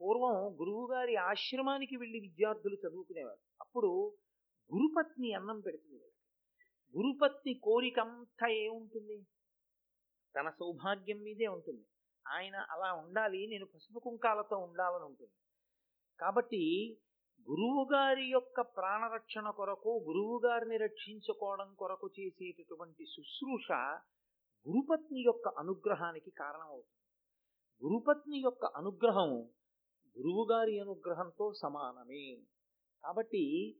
పూర్వం 0.01 0.37
గురువుగారి 0.61 1.15
ఆశ్రమానికి 1.15 1.95
వెళ్ళి 1.95 2.19
విద్యార్థులు 2.19 2.75
చదువుకునేవారు. 2.75 3.41
అప్పుడు 3.61 3.91
గురుపత్ని 4.73 5.33
అన్నం 5.33 5.59
పెడుతుంది 5.59 6.09
గురుపత్ని 6.95 7.53
కోరికంతా 7.53 8.47
ఏముంటుంది 8.47 9.17
తన 10.35 10.49
సౌభాగ్యం 10.49 11.17
మీదే 11.17 11.47
ఉంటుంది. 11.47 11.85
ఆయన 12.27 12.55
అలా 12.55 12.93
ఉండాలి 12.93 13.47
నేను 13.47 13.65
పసుపు 13.65 13.99
కుంకాలతో 13.99 14.57
ఉండాలని 14.57 15.03
ఉంటుంది. 15.03 15.33
కాబట్టి 16.19 16.97
గురువుగారి 17.49 18.25
యొక్క 18.25 18.61
ప్రాణరక్షణ 18.61 19.49
కొరకు 19.49 20.03
గురువుగారిని 20.07 20.77
రక్షించుకోవడం 20.77 21.73
కొరకు 21.73 22.09
చేసేటటువంటి 22.19 23.05
శుశ్రూష 23.05 23.71
గురుపత్ని 24.65 25.21
యొక్క 25.21 25.47
అనుగ్రహానికి 25.47 26.31
కారణమవుతుంది. 26.31 27.01
గురుపత్ని 27.83 28.39
యొక్క 28.39 28.65
అనుగ్రహం 28.65 29.31
గురువుగారి 30.17 30.79
అనుగ్రహంతో 30.79 31.53
సమానమే. 31.53 32.41
కాబట్టి 33.03 33.75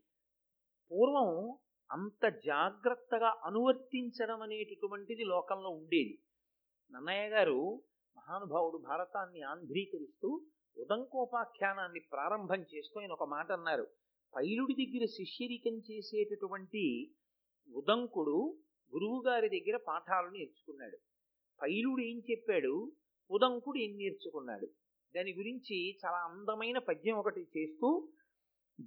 పూర్వం 0.91 1.57
అంత 1.91 2.29
జాగ్రత్తగా 2.45 3.41
అనువర్తించడం 3.43 4.41
అనేటటువంటిది 4.41 5.23
లోకంలో 5.23 5.69
ఉండేది. 5.69 6.23
నన్నయ్య 6.91 7.29
గారు 7.29 7.83
మహానుభావుడు 8.17 8.77
భారతాన్ని 8.77 9.41
ఆంధ్రీకరిస్తూ 9.41 10.41
ఉదంకోపాఖ్యానాన్ని 10.77 11.99
ప్రారంభం 11.99 12.65
చేస్తూ 12.75 12.99
ఆయన 12.99 13.11
ఒక 13.11 13.23
మాట 13.23 13.51
అన్నారు. 13.51 13.87
పైలుడి 14.35 14.85
దగ్గర 14.85 15.05
శిష్యరికం 15.05 15.81
చేసేటటువంటి 15.91 17.11
ఉదంకుడు 17.75 18.57
గురువుగారి 18.95 19.49
దగ్గర 19.49 19.79
పాఠాలు 19.87 20.29
నేర్చుకున్నాడు. 20.29 20.97
పైలుడు 21.61 22.01
ఏం 22.01 22.21
చెప్పాడు? 22.31 22.91
ఉదంకుడు 23.31 23.77
ఏం 23.77 23.97
నేర్చుకున్నాడు? 23.97 24.65
దాని 25.15 25.33
గురించి 25.33 25.97
చాలా 26.05 26.17
అందమైన 26.17 26.77
పద్యం 26.77 27.17
ఒకటి 27.17 27.47
చేస్తూ 27.57 28.09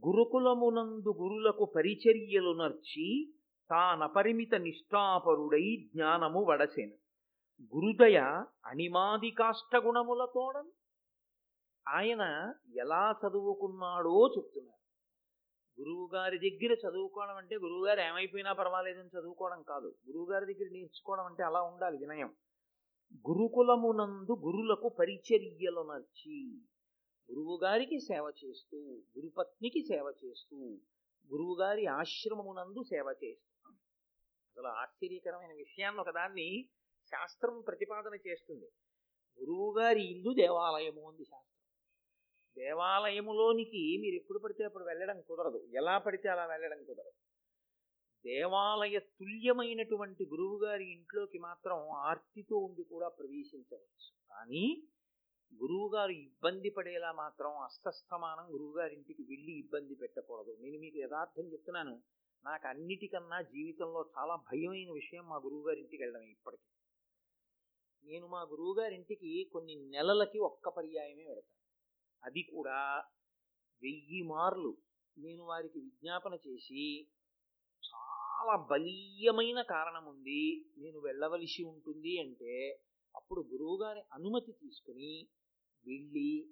గురుకులమునందు 0.07 1.09
గురులకు 1.09 1.65
పరిచర్యలు 1.65 2.63
నర్చి 2.63 3.35
తానపరిమిత 3.71 4.55
నిష్ఠాపరుడై 4.55 5.89
జ్ఞానము 5.95 6.45
వడసెను. 6.45 7.08
గురుదయ 7.62 8.45
అనిమాది 8.67 9.31
కాష్టగుణములతోడం 9.31 10.73
ఆయన 11.88 12.55
ఎలా 12.77 13.15
చదువుకున్నాడో 13.27 14.35
చెప్తున్నారు. 14.37 14.79
గురువుగారి 15.81 16.38
దగ్గర 16.38 16.73
చదువుకోవడం 16.73 17.37
అంటే 17.37 17.57
గురువుగారు 17.57 18.00
ఏమైపోయినా 18.00 18.53
పర్వాలేదని 18.53 19.21
చదువుకోవడం 19.21 19.62
కాదు. 19.62 19.95
గురువుగారి 20.09 20.55
దగ్గర 20.55 20.71
నేర్చుకోవడం 20.73 21.25
అంటే 21.25 21.43
అలా 21.43 21.62
ఉండాలి 21.62 21.99
వినయం. 21.99 22.35
గురుకులమునందు 23.29 24.33
గురులకు 24.33 24.88
పరిచర్యలు 24.88 25.93
నర్చి 25.93 26.57
గురువుగారికి 27.33 28.00
సేవ 28.00 28.33
చేస్తూ 28.45 28.79
గురుపత్నికి 29.19 29.83
సేవ 29.83 30.12
చేస్తూ 30.25 30.57
గురువుగారి 31.33 31.87
ఆశ్రమమునందు 31.87 32.83
సేవ 32.83 33.15
చేస్తూ. 33.25 33.71
అసలు 34.49 34.67
ఆశ్చర్యకరమైన 34.67 35.53
విషయాన్ని 35.53 36.00
ఒకదాన్ని 36.00 36.69
శాస్త్రం 37.12 37.61
ప్రతిపాదన 37.61 38.15
చేస్తుంది. 38.15 38.69
గురువుగారి 39.41 40.03
ఇల్లు 40.03 40.35
దేవాలయము 40.35 41.11
అంది 41.11 41.25
శాస్త్రం. 41.25 41.59
దేవాలయములోనికి 42.65 43.99
మీరు 44.00 44.15
ఎప్పుడు 44.15 44.38
పడితే 44.38 44.65
అప్పుడు 44.65 44.85
వెళ్ళడం 44.85 45.21
కుదరదు. 45.21 45.69
ఎలా 45.75 45.99
పడితే 45.99 46.29
అలా 46.29 46.47
వెళ్ళడం 46.47 46.85
కుదరదు. 46.85 47.12
దేవాలయ 48.27 48.99
తుల్యమైనటువంటి 48.99 50.27
గురువుగారి 50.27 50.93
ఇంట్లోకి 50.93 51.38
మాత్రం 51.38 51.91
ఆర్తితో 51.91 52.57
ఉండి 52.57 52.83
కూడా 52.83 53.09
ప్రవేశించవచ్చు. 53.09 54.11
కానీ 54.31 54.88
గురువుగారు 55.62 56.11
ఇబ్బంది 56.11 56.71
పడేలా 56.71 57.12
మాత్రం 57.12 57.59
అస్తస్థమానం 57.59 58.55
గురువుగారింటికి 58.55 59.23
వెళ్ళి 59.23 59.59
ఇబ్బంది 59.59 59.95
పెట్టకూడదు. 59.95 60.57
నేను 60.61 60.79
మీకు 60.79 60.99
యథార్థం 60.99 61.53
చెప్తున్నాను. 61.53 62.03
నాకు 62.45 62.67
అన్నిటికన్నా 62.67 63.43
జీవితంలో 63.43 64.11
చాలా 64.19 64.35
భయమైన 64.37 64.93
విషయం 64.93 65.29
మా 65.29 65.37
గురువుగారింటికి 65.37 66.03
వెళ్ళడం 66.03 66.21
వెళ్ళడమే 66.21 66.33
ఇప్పటికీ. 66.33 66.78
నేను 68.05 68.26
మా 68.26 68.43
గురువుగారింటికి 68.43 69.50
కొన్ని 69.52 69.76
నెలలకి 69.76 70.38
ఒక్క 70.38 70.69
పర్యాయమే 70.69 71.26
వెడతాను. 71.26 71.59
అది 72.25 72.43
కూడా 72.43 73.05
వెయ్యి 73.83 74.23
మార్లు. 74.23 74.76
నేను 75.19 75.45
వారికి 75.45 75.78
విజ్ఞాపన 75.78 76.35
చేసి 76.35 77.09
చాలా 77.85 78.67
బలీయమైన 78.71 79.62
కారణం 79.62 80.07
ఉంది 80.07 80.67
నేను 80.78 80.99
వెళ్ళవలసి 81.00 81.62
ఉంటుంది 81.64 82.21
అంటే 82.21 82.81
అప్పుడు 83.17 83.40
గురువుగారి 83.40 84.00
అనుమతి 84.12 84.52
తీసుకుని 84.52 85.28
వెళ్ళి 85.87 86.50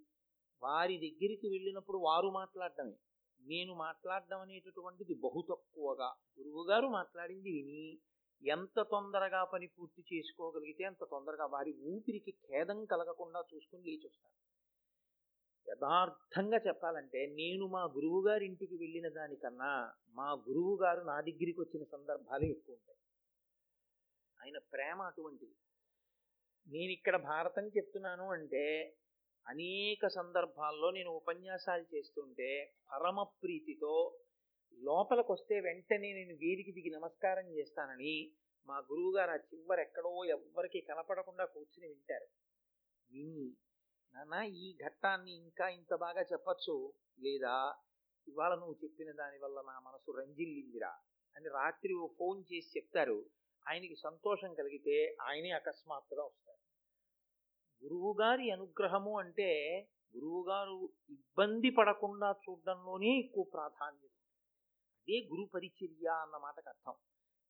వారి 0.62 0.96
దగ్గరికి 0.96 1.48
వెళ్ళినప్పుడు 1.48 1.98
వారు 1.98 2.30
మాట్లాడటమే 2.30 2.96
నేను 3.40 3.74
మాట్లాడడం 3.74 4.40
అనేటటువంటిది 4.40 5.14
బహు 5.14 5.46
తక్కువగా. 5.50 6.14
గురువుగారు 6.38 6.86
మాట్లాడింది 6.86 7.50
విని 7.50 7.98
ఎంత 8.42 8.80
తొందరగా 8.80 9.44
పని 9.44 9.66
పూర్తి 9.66 10.02
చేసుకోగలిగితే 10.14 10.84
అంత 10.84 11.04
తొందరగా 11.04 11.46
వారి 11.46 11.72
ఊపిరికి 11.72 12.30
ఖేదం 12.30 12.84
కలగకుండా 12.84 13.44
చూసుకుని 13.54 13.82
లేచి 13.82 14.06
వస్తాను 14.06 14.34
యథార్థంగా 15.68 16.56
చెప్పాలంటే 16.56 17.26
నేను 17.26 17.66
మా 17.66 17.84
గురువుగారింటికి 17.84 18.76
వెళ్ళిన 18.76 19.08
దానికన్నా 19.08 19.94
మా 20.14 20.32
గురువు 20.32 20.82
గారు 20.82 21.00
నా 21.00 21.20
దగ్గరికి 21.20 21.60
వచ్చిన 21.60 21.84
సందర్భాలే 21.84 22.46
ఎక్కువ 22.46 22.74
ఉంటాయి. 22.74 22.98
ఆయన 24.40 24.58
ప్రేమ 24.58 25.02
అటువంటిది. 25.02 25.56
నేను 26.66 26.92
ఇక్కడ 26.92 27.16
భారతం 27.16 27.66
చెప్తున్నాను 27.66 28.30
అంటే 28.30 28.96
అనేక 29.46 30.06
సందర్భాల్లో 30.06 30.90
నేను 30.90 31.10
ఉపన్యాసాలు 31.10 31.96
చేస్తుంటే 31.96 32.74
పరమ 32.92 33.22
ప్రీతితో 33.22 34.18
లోపలికి 34.78 35.32
వస్తే 35.32 35.60
వెంటనే 35.60 36.12
నేను 36.12 36.34
వీధికి 36.34 36.72
దిగి 36.72 36.90
నమస్కారం 36.90 37.46
చేస్తానని 37.50 38.32
మా 38.66 38.78
గురువుగారు 38.78 39.30
ఆ 39.30 39.36
చివరి 39.36 39.82
ఎక్కడో 39.82 40.24
ఎవ్వరికి 40.24 40.80
కనపడకుండా 40.80 41.44
కూర్చుని 41.44 41.88
వింటారు. 41.88 42.28
విని 43.10 43.46
నాన్న 44.14 44.34
ఈ 44.42 44.76
ఘట్టాన్ని 44.84 45.32
ఇంకా 45.36 45.68
ఇంత 45.68 45.94
బాగా 45.94 46.22
చెప్పచ్చు 46.22 46.92
లేదా? 47.20 47.74
ఇవాళ 48.28 48.54
నువ్వు 48.54 48.76
చెప్పిన 48.84 49.12
దానివల్ల 49.12 49.60
నా 49.60 49.80
మనసు 49.80 50.10
రంజిల్లిందిరా 50.20 50.92
అని 51.36 51.48
రాత్రి 51.48 51.94
ఓ 51.94 52.06
ఫోన్ 52.18 52.44
చేసి 52.52 52.78
చెప్తారు. 52.78 53.18
ఆయనకి 53.68 53.96
సంతోషం 53.96 54.54
కలిగితే 54.54 55.16
ఆయనే 55.20 55.50
అకస్మాత్తుగా 55.50 56.24
వస్తారు. 56.24 56.62
గురువుగారి 57.84 58.50
అనుగ్రహము 58.50 59.18
అంటే 59.18 59.50
గురువుగారు 60.16 60.90
ఇబ్బంది 61.10 61.70
పడకుండా 61.70 62.34
చూడడంలోనే 62.44 63.18
ఎక్కువ 63.18 63.44
ప్రాధాన్యత. 63.44 64.15
అదే 65.08 65.28
గురు 65.32 65.48
పరిచర్య 65.54 66.08
అన్న 66.08 66.36
మాటకు 66.36 66.68
అర్థం. 66.68 66.94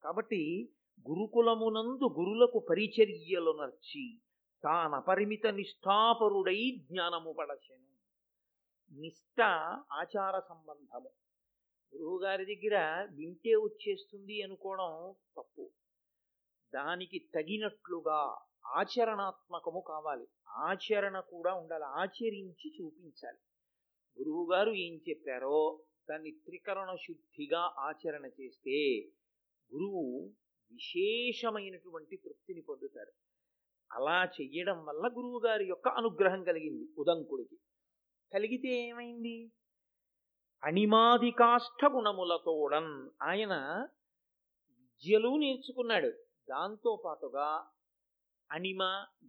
కాబట్టి 0.02 0.72
గురుకులమునందు 1.10 2.04
గురులకు 2.04 2.58
పరిచర్యలు 2.58 3.62
నర్చి 3.62 4.20
తానపరిమిత 4.62 5.46
నిష్ఠాపరుడై 5.46 6.76
జ్ఞానము 6.90 7.32
పడచెను. 7.32 7.96
నిష్ఠ 9.00 9.40
ఆచార 9.92 10.40
సంబంధము. 10.40 11.10
గురువుగారి 11.96 12.56
దగ్గర 12.56 13.08
వింటే 13.12 13.54
వచ్చేస్తుంది 13.54 14.42
అనుకోవడం 14.42 15.14
తప్పు. 15.36 15.70
దానికి 16.75 17.18
తగినట్లుగా 17.34 18.38
ఆచరణాత్మకము 18.66 19.84
కావాలి. 19.88 20.26
ఆచరణ 20.48 21.20
కూడా 21.20 21.54
ఉండాలి. 21.54 21.84
ఆచరించి 21.84 22.82
చూపించాలి. 22.82 23.38
గురువుగారు 24.18 24.70
ఏం 24.70 25.00
చెప్పారో 25.08 25.82
దాన్ని 26.10 26.30
త్రికరణ 26.30 26.94
శుద్ధిగా 26.94 27.60
ఆచరణ 27.60 28.26
చేస్తే 28.40 28.98
గురువు 29.75 30.34
విశేషమైనటువంటి 30.72 32.16
తృప్తిని 32.16 32.60
పొందుతారు 32.60 33.12
అలా 33.92 34.25
చెయ్యడం 34.25 34.84
వల్ల 34.86 35.06
గురువు 35.06 35.40
గారి 35.46 35.66
యొక్క 35.66 35.88
అనుగ్రహం 35.88 36.44
కలిగింది 36.44 36.88
ఉదంకుడికి. 36.98 37.56
కలిగితే 38.32 38.68
ఏమైంది? 38.68 39.52
అణిమాదికాష్ట 40.62 41.84
గుణములతోడన్ 41.84 43.10
ఆయన 43.22 43.54
విద్యలు 44.70 45.36
నేర్చుకున్నాడు. 45.36 46.10
దాంతో 46.50 47.02
పాటుగా 47.04 47.66
అణిమ 48.52 48.82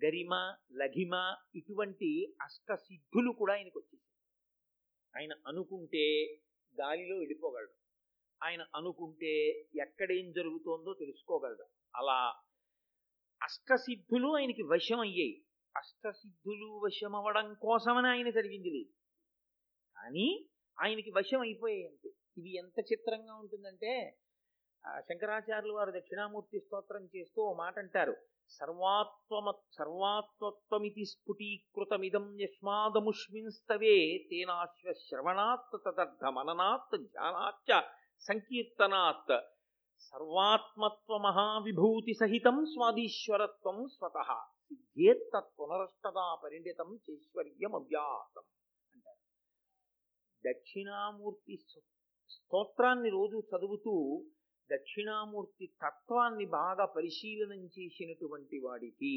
గరిమ 0.05 0.55
లఘిమ 0.73 1.35
ఇటువంటి 1.55 2.35
అష్టసిద్ధులు 2.41 3.31
కూడా 3.31 3.53
ఆయనకు 3.53 3.79
వచ్చేసాయి 3.79 4.13
ఆయన 5.15 5.33
అనుకుంటే 5.47 6.05
గాలిలో 6.81 7.17
వెళ్ళిపోగలడు. 7.17 7.73
ఆయన 8.43 8.65
అనుకుంటే 8.75 9.49
ఎక్కడేం 9.81 10.31
జరుగుతోందో 10.31 10.93
తెలుసుకోగలడు. 10.93 11.65
అలా 11.95 12.35
అష్టసిద్ధులు 13.43 14.37
ఆయనకి 14.37 14.61
వశం 14.61 14.99
అయ్యాయి 14.99 15.45
అష్టసిద్ధులు 15.77 16.79
వశమవ్వడం 16.85 17.53
కోసమని 17.53 18.07
ఆయన 18.07 18.29
జరిగింది 18.29 18.69
లేదు. 18.69 18.91
కానీ 19.97 20.49
ఆయనకి 20.83 21.11
వశం 21.11 21.39
అయిపోయాయి 21.39 21.87
అంతే. 21.87 22.09
ఇది 22.37 22.55
ఎంత 22.55 22.79
చిత్రంగా 22.79 23.35
ఉంటుందంటే 23.35 24.19
శంకరాచార్యులు 24.85 25.73
వారు 25.73 25.91
దక్షిణామూర్తి 25.91 26.59
స్తోత్రం 26.59 27.09
చేస్తూ 27.15 27.41
ఓ 27.41 27.53
మాట 27.53 27.79
అంటారు. 27.79 28.15
సర్వాత్వమ 28.49 29.51
సర్వాత్వత్వమితి 29.51 31.05
స్ఫుటీకృతమిదం 31.05 32.41
యస్మాదముష్మిన్స్తవే 32.41 34.27
తేనాశ్వ 34.29 34.93
శ్రవణాత్ 34.93 35.77
తదర్థ 35.85 36.25
మననాత్ 36.25 36.97
ధ్యానాచ్చ 37.01 37.81
సంకీర్తనాత్. 38.19 39.35
సర్వాత్మత్వ 39.99 41.17
మహావిభూతి 41.17 42.13
సహితం 42.13 42.65
స్వాదీశ్వరత్వం 42.65 43.87
స్వత. 43.87 44.17
సిద్ధేత్త 44.67 45.43
పునరష్టదా 45.59 46.35
పరిణితం 46.43 46.99
చైశ్వర్యం 47.09 47.75
అవ్యాసం 47.75 48.45
అంటారు. 48.93 49.21
దక్షిణామూర్తి 50.47 51.55
స్తోత్రాన్ని 52.29 53.09
రోజు 53.09 53.43
చదువుతూ 53.51 53.93
దక్షిణామూర్తి 54.69 55.65
తత్వాన్ని 55.83 56.45
బాగా 56.59 56.85
పరిశీలనం 56.85 57.61
చేసినటువంటి 57.75 58.57
వాడికి 58.59 59.13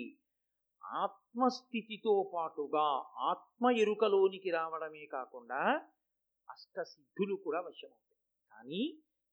ఆత్మస్థితితో 0.84 2.14
పాటుగా 2.34 2.86
ఆత్మ 3.30 3.70
ఎరుకలోనికి 3.82 4.50
రావడమే 4.50 5.04
కాకుండా 5.06 5.60
అష్టసిద్ధులు 6.48 7.34
కూడా 7.44 7.60
వశమవుతాయి. 7.60 8.16
కానీ 8.52 8.82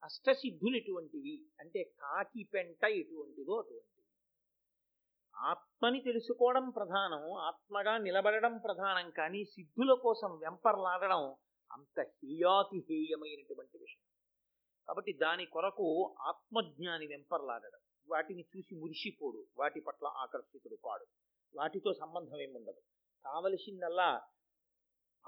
అష్టసిద్ధులు 0.04 0.76
ఎటువంటివి? 0.78 1.36
అంటే 1.60 1.82
కాకి 2.02 2.44
పెంట 2.54 2.84
ఎటువంటిదో 3.02 3.56
అటువంటివి 3.62 3.96
ఆత్మని 5.36 6.00
తెలుసుకోవడం 6.02 6.66
ప్రధానం 6.70 7.24
ఆత్మగా 7.50 7.94
నిలబడడం 7.98 8.54
ప్రధానం 8.58 9.08
కానీ 9.10 9.42
సిద్ధుల 9.46 9.94
కోసం 10.06 10.32
వెంపర్లాడడం 10.44 11.24
అంత 11.72 11.98
హేయాతి 12.00 12.80
హేయమైనటువంటి 12.90 13.78
విషయం. 13.78 14.07
కాబట్టి 14.88 15.14
దాని 15.14 15.46
కొరకు 15.46 16.16
ఆత్మజ్ఞాని 16.22 17.08
వెంపర్లాడడం 17.08 17.80
వాటిని 18.10 18.46
చూసి 18.58 18.76
మురిసిపోడు. 18.76 19.48
వాటి 19.58 19.80
పట్ల 19.80 20.08
ఆకర్షితుడు 20.08 20.76
కాడు 20.76 21.06
వాటితో 21.56 21.94
సంబంధం 21.94 22.38
ఏముండదు 22.42 22.82
కావలసిందల్లా 23.26 24.22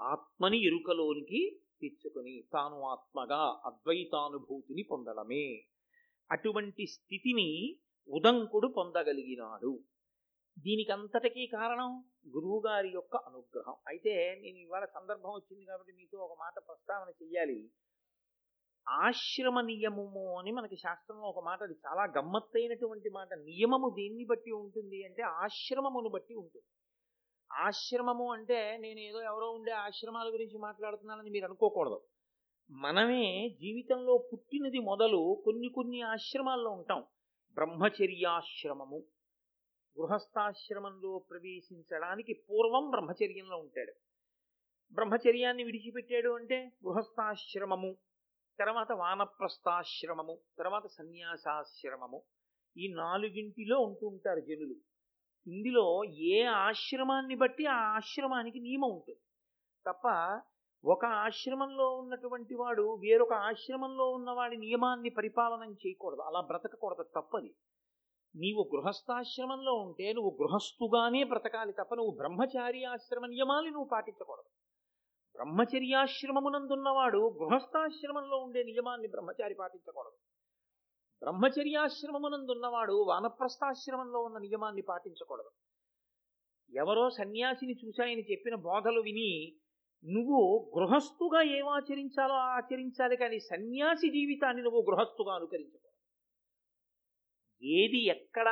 ఆత్మని 0.00 0.58
ఎరుకలోనికి 0.66 1.60
తెచ్చుకుని 1.82 2.44
తాను 2.52 2.82
ఆత్మగా 2.82 3.62
అద్వైతానుభూతిని 3.64 4.82
పొందడమే. 4.82 5.46
అటువంటి 6.30 6.86
స్థితిని 6.86 7.80
ఉదంకుడు 8.08 8.68
పొందగలిగినాడు. 8.68 9.78
దీనికి 10.58 10.92
అంతటికీ 10.92 11.46
కారణం 11.46 12.04
గురువుగారి 12.36 12.88
యొక్క 12.88 13.16
అనుగ్రహం. 13.16 13.76
అయితే 13.86 14.40
నేను 14.42 14.58
ఇవాళ 14.58 14.84
సందర్భం 14.84 15.30
వచ్చింది 15.30 15.64
కాబట్టి 15.64 15.92
మీతో 15.92 16.18
ఒక 16.18 16.38
మాట 16.38 16.54
ప్రస్తావన 16.54 17.08
చెయ్యాలి. 17.22 17.70
ఆశ్రమ 18.88 19.60
నియమము 19.60 20.38
అని 20.38 20.50
మనకి 20.50 20.76
శాస్త్రంలో 20.76 21.22
ఒక 21.22 21.44
మాట 21.44 21.62
అది 21.62 21.72
చాలా 21.72 22.12
గమ్మత్తైనటువంటి 22.18 23.10
మాట. 23.10 23.28
నియమము 23.34 23.88
దేన్ని 23.88 24.24
బట్టి 24.24 24.50
ఉంటుంది 24.50 25.04
అంటే 25.04 25.22
ఆశ్రమమును 25.22 26.08
బట్టి 26.08 26.34
ఉంటుంది. 26.34 26.66
ఆశ్రమము 27.52 28.32
అంటే 28.32 28.76
నేను 28.76 29.00
ఏదో 29.00 29.22
ఎవరో 29.22 29.50
ఉండే 29.50 29.72
ఆశ్రమాల 29.72 30.32
గురించి 30.32 30.58
మాట్లాడుతున్నానని 30.58 31.30
మీరు 31.30 31.44
అనుకోకూడదు. 31.44 32.00
మనమే 32.70 33.48
జీవితంలో 33.60 34.28
పుట్టినది 34.32 34.78
మొదలు 34.78 35.42
కొన్ని 35.44 35.68
కొన్ని 35.68 36.00
ఆశ్రమాల్లో 36.00 36.70
ఉంటాం. 36.70 37.04
బ్రహ్మచర్యాశ్రమము 37.54 39.04
గృహస్థాశ్రమంలో 40.00 41.18
ప్రవేశించడానికి 41.30 42.32
పూర్వం 42.32 42.90
బ్రహ్మచర్యంలో 42.90 43.56
ఉంటాడు. 43.56 43.92
బ్రహ్మచర్యాన్ని 44.94 45.64
విడిచిపెట్టాడు 45.64 46.30
అంటే 46.30 46.72
గృహస్థాశ్రమము 46.86 47.96
తర్వాత 48.60 48.92
వానప్రస్థాశ్రమము 48.92 50.38
తర్వాత 50.58 50.86
సన్యాసాశ్రమము. 50.86 52.22
ఈ 52.76 52.92
నాలుగింటిలో 52.92 53.80
ఉంటూ 53.80 54.06
ఉంటారు 54.06 54.40
జనులు. 54.40 54.74
ఇందులో 55.46 56.04
ఏ 56.04 56.42
ఆశ్రమాన్ని 56.42 57.34
బట్టి 57.34 57.66
ఆ 57.66 57.76
ఆశ్రమానికి 57.76 58.60
నియమం 58.60 58.90
ఉంటుంది. 58.90 59.20
తప్ప 59.86 60.08
ఒక 60.84 61.04
ఆశ్రమంలో 61.04 61.96
ఉన్నటువంటి 61.96 62.54
వాడు 62.54 62.94
వేరొక 62.94 63.32
ఆశ్రమంలో 63.32 64.10
ఉన్నవాడి 64.10 64.56
నియమాన్ని 64.56 65.10
పరిపాలన 65.10 65.70
చేయకూడదు. 65.72 66.20
అలా 66.20 66.40
బ్రతకకూడదు 66.40 67.02
తప్పది. 67.02 67.54
నీవు 68.36 68.76
గృహస్థాశ్రమంలో 68.76 69.74
ఉంటే 69.74 70.12
నువ్వు 70.12 70.38
గృహస్థుగానే 70.42 71.24
బ్రతకాలి 71.24 71.72
తప్ప 71.72 71.94
నువ్వు 71.94 72.16
బ్రహ్మచారి 72.16 72.84
ఆశ్రమ 72.84 73.26
నియమాలు 73.26 73.66
నువ్వు 73.66 73.88
పాటించకూడదు. 73.92 74.59
బ్రహ్మచర్యాశ్రమమునందున్నవాడు 75.40 77.18
గృహస్థాశ్రమంలో 77.18 78.38
ఉండే 78.38 78.62
నియమాన్ని 78.62 79.08
బ్రహ్మచారి 79.08 79.54
పాటించకూడదు. 79.54 80.18
బ్రహ్మచర్యాశ్రమమునందున్నవాడు 81.22 83.02
వానప్రస్థాశ్రమంలో 83.02 84.20
ఉన్న 84.22 84.38
నియమాన్ని 84.38 84.82
పాటించకూడదు. 84.82 85.50
ఎవరో 86.72 87.10
సన్యాసిని 87.10 87.74
చూశాయని 87.84 88.24
చెప్పిన 88.30 88.54
బోధలు 88.54 89.00
విని 89.00 89.56
నువ్వు 90.04 90.72
గృహస్థుగా 90.78 91.42
ఏమాచరించాలో 91.42 92.34
ఆచరించాలి 92.34 93.16
కానీ 93.16 93.38
సన్యాసి 93.38 94.08
జీవితాన్ని 94.08 94.62
నువ్వు 94.62 94.80
గృహస్థుగా 94.90 95.34
అనుకరించకూడదు. 95.34 95.96
ఏది 97.62 98.06
ఎక్కడ 98.06 98.48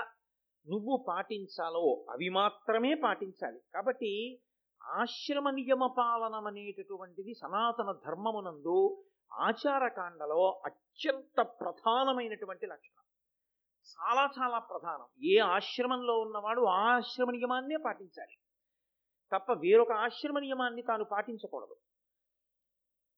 నువ్వు 0.67 1.05
పాటించాలో 1.09 2.07
అవి 2.11 2.29
మాత్రమే 2.29 2.95
పాటించాలి. 2.95 3.61
కాబట్టి 3.75 4.41
ఆశ్రమ 4.89 5.51
నియమ 5.51 5.87
పాలనం 5.87 6.47
అనేటటువంటిది 6.47 7.35
సనాతన 7.35 7.93
ధర్మమునందు 7.93 9.05
ఆచారకాండలో 9.33 10.63
అత్యంత 10.65 11.41
ప్రధానమైనటువంటి 11.41 12.67
లక్షణం. 12.67 13.05
చాలా 13.89 14.31
చాలా 14.39 14.59
ప్రధానం. 14.59 15.07
ఏ 15.25 15.39
ఆశ్రమంలో 15.39 16.21
ఉన్నవాడు 16.21 16.61
ఆ 16.61 16.97
ఆశ్రమ 16.97 17.31
నియమాన్నే 17.31 17.77
పాటించాలి. 17.77 18.37
తప్ప 19.33 19.53
వేరొక 19.53 19.93
ఆశ్రమ 19.93 20.39
నియమాన్ని 20.39 20.83
తాను 20.83 21.05
పాటించకూడదు. 21.05 21.77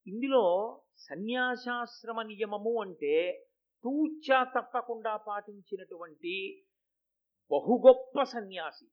ఇందులో 0.06 0.80
సన్యాసాశ్రమ 0.96 2.22
నియమము 2.22 2.80
అంటే 2.80 3.46
తూచా 3.84 4.44
తప్పకుండా 4.44 5.16
పాటించినటువంటి 5.16 6.62
బహుగొప్ప 7.52 8.22
సన్యాసి. 8.22 8.86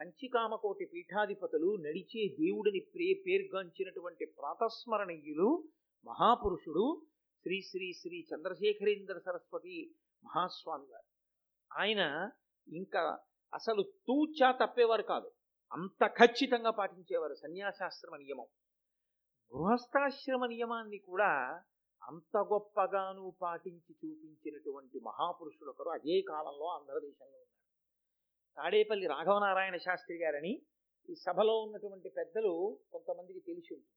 కంచికామకోటి 0.00 0.90
పీఠాధిపతులు 0.94 1.76
నడిచే 1.76 2.28
దేవుడిని 2.28 2.80
ప్రే 2.80 3.22
పేర్గాంచినటువంటి 3.26 4.24
ప్రాతస్మరణీయులు 4.24 5.68
మహాపురుషుడు 6.06 7.02
శ్రీ 7.42 7.62
శ్రీ 7.62 7.92
శ్రీ 7.92 8.26
చంద్రశేఖరేంద్ర 8.34 9.18
సరస్వతి 9.18 9.94
మహాస్వామి 10.24 10.86
గారు. 10.86 11.08
ఆయన 11.78 12.30
ఇంకా 12.68 13.18
అసలు 13.54 13.82
తూచా 13.82 14.52
తప్పేవారు 14.52 15.02
కాదు. 15.02 15.30
అంత 15.72 16.06
ఖచ్చితంగా 16.06 16.70
పాటించేవారు 16.70 17.34
సన్యాసాశ్రమ 17.34 18.16
నియమం. 18.16 18.46
గృహస్థాశ్రమ 19.56 20.46
నియమాన్ని 20.46 20.98
కూడా 20.98 21.62
అంత 22.08 22.36
గొప్పగాను 22.36 23.34
పాటించి 23.42 23.92
చూపించినటువంటి 23.92 24.98
మహాపురుషుడు 24.98 25.70
ఒకరు 25.70 25.88
అదే 25.88 26.20
కాలంలో 26.20 26.66
ఆంధ్రదేశంలో 26.66 27.38
ఉన్నారు. 27.38 27.59
తాడేపల్లి 28.56 29.06
రాఘవనారాయణ 29.06 29.76
శాస్త్రి 29.76 30.16
గారని 30.16 30.62
ఈ 31.10 31.14
సభలో 31.14 31.58
ఉన్నటువంటి 31.62 32.08
పెద్దలు 32.08 32.78
కొంతమందికి 32.92 33.40
తెలిసి 33.40 33.74
ఉంటుంది. 33.74 33.96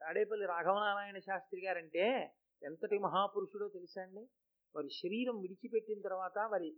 తాడేపల్లి 0.00 0.46
రాఘవనారాయణ 0.46 1.18
శాస్త్రి 1.18 1.60
గారంటే 1.66 2.34
ఎంతటి 2.62 2.98
మహాపురుషుడో 2.98 3.68
తెలుసా 3.68 4.02
అండి? 4.02 4.28
వారి 4.76 4.88
శరీరం 4.90 5.40
విడిచిపెట్టిన 5.40 6.00
తర్వాత 6.00 6.38
వారి 6.38 6.76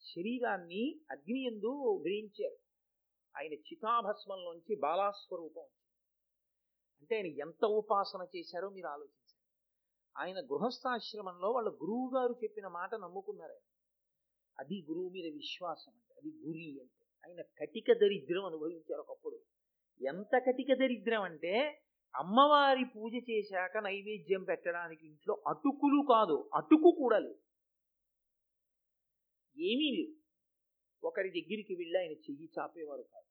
శరీరాన్ని 0.00 1.00
అగ్ని 1.10 1.46
ఎందు 1.46 2.02
గ్రహించారు. 2.02 2.56
ఆయన 3.36 3.52
చితాభస్మంలోంచి 3.52 4.76
బాలాస్వరూపం 4.76 5.68
అంటే 7.00 7.16
ఆయన 7.16 7.26
ఎంత 7.26 7.64
ఉపాసన 7.64 8.26
చేశారో 8.36 8.68
మీరు 8.68 8.86
ఆలోచించండి. 8.86 9.40
ఆయన 10.16 10.46
గృహస్థాశ్రమంలో 10.46 11.50
వాళ్ళ 11.50 11.68
గురువు 11.68 12.10
గారు 12.16 12.34
చెప్పిన 12.44 12.66
మాట 12.66 12.94
నమ్ముకున్నారు 12.94 13.52
ఆయన 13.52 13.69
అది 14.60 14.86
గురువు 14.90 15.08
మీద 15.08 15.34
విశ్వాసం 15.34 15.92
అంటే 15.92 16.14
అది 16.14 16.30
గురి 16.46 16.80
అంటే. 16.80 17.04
ఆయన 17.26 17.42
కటిక 17.42 17.92
దరిద్రం 17.92 18.44
అనుభవించారు 18.44 19.00
ఒకప్పుడు. 19.00 19.38
ఎంత 20.06 20.38
కటిక 20.38 20.74
దరిద్రం 20.74 21.22
అంటే 21.22 21.82
అమ్మవారి 22.16 22.84
పూజ 22.96 23.12
చేశాక 23.30 23.78
నైవేద్యం 23.78 24.44
పెట్టడానికి 24.44 25.06
ఇంట్లో 25.06 25.44
అటుకులు 25.46 26.06
కాదు 26.08 26.50
అటుకు 26.54 26.94
కూడా 26.98 27.18
లేదు 27.18 27.38
ఏమీ 29.58 29.96
లేవు. 29.96 30.16
ఒకరి 31.06 31.28
దగ్గరికి 31.28 31.74
వెళ్ళి 31.74 31.98
ఆయన 31.98 32.12
చెయ్యి 32.12 32.48
చాపేవారు 32.58 33.02
కాదు. 33.02 33.28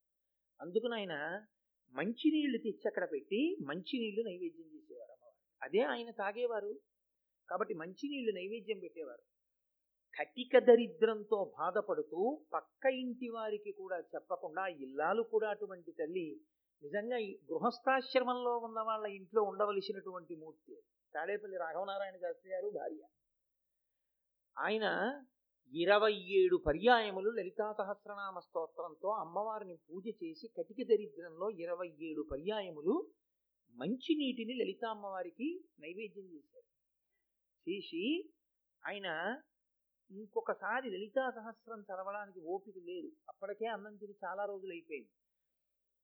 అందుకని 0.61 0.95
ఆయన 0.95 1.45
మంచినీళ్ళు 1.91 2.57
తెచ్చి 2.57 2.87
అక్కడ 2.87 3.07
పెట్టి 3.11 3.57
మంచినీళ్ళు 3.61 4.21
నైవేద్యం 4.21 4.67
చేసేవారు 4.75 5.11
అమ్మవారు 5.11 5.37
అదే 5.63 5.79
ఆయన 5.79 6.11
తాగేవారు. 6.11 6.79
కాబట్టి 7.49 7.73
మంచినీళ్ళు 7.73 8.31
నైవేద్యం 8.31 8.79
పెట్టేవారు. 8.79 9.38
కటిక 10.19 10.57
దరిద్రంతో 10.59 11.53
బాధపడుతూ 11.59 12.41
పక్క 12.53 12.85
ఇంటి 12.85 13.29
వారికి 13.29 13.71
కూడా 13.71 13.97
చెప్పకుండా 13.99 14.67
ఇల్లాలు 14.67 15.21
కూడా 15.21 15.49
అటువంటి 15.49 15.91
తల్లి 15.91 16.41
నిజంగా 16.83 17.17
ఈ 17.17 17.39
గృహస్థాశ్రమంలో 17.51 18.57
ఉన్న 18.57 18.79
వాళ్ళ 18.79 19.05
ఇంట్లో 19.07 19.41
ఉండవలసినటువంటి 19.43 20.35
మూర్తి. 20.35 20.75
తాడేపల్లి 21.13 21.57
రాఘవనారాయణ 21.57 22.15
శాస్త్రి 22.15 22.51
గారు 22.51 22.69
భార్య. 22.69 23.01
ఆయన 24.57 24.85
ఇరవై 25.73 26.13
ఏడు 26.13 26.55
పర్యాయములు 26.57 27.29
లలితా 27.29 27.71
సహస్రనామ 27.71 28.39
స్తోత్రంతో 28.39 29.09
అమ్మవారిని 29.09 29.75
పూజ 29.75 30.07
చేసి 30.23 30.47
కటిక 30.47 30.87
దరిద్రంలో 30.89 31.49
ఇరవై 31.49 31.89
ఏడు 32.01 32.21
పర్యాయములు 32.31 33.07
మంచినీటిని 33.75 34.53
లలితా 34.53 34.89
అమ్మవారికి 34.89 35.63
నైవేద్యం 35.79 36.25
చేశారు. 36.25 36.67
చేసి 37.69 38.33
ఆయన 38.87 39.07
ఇంకొకసారి 40.11 40.89
లలితా 40.89 41.29
సహస్రం 41.29 41.81
చదవడానికి 41.81 42.39
ఓపిక 42.39 42.73
లేదు. 42.77 43.11
అప్పటికే 43.29 43.65
అన్నం 43.65 43.95
తిని 43.95 44.13
చాలా 44.25 44.45
రోజులు 44.45 44.71
అయిపోయింది. 44.71 45.09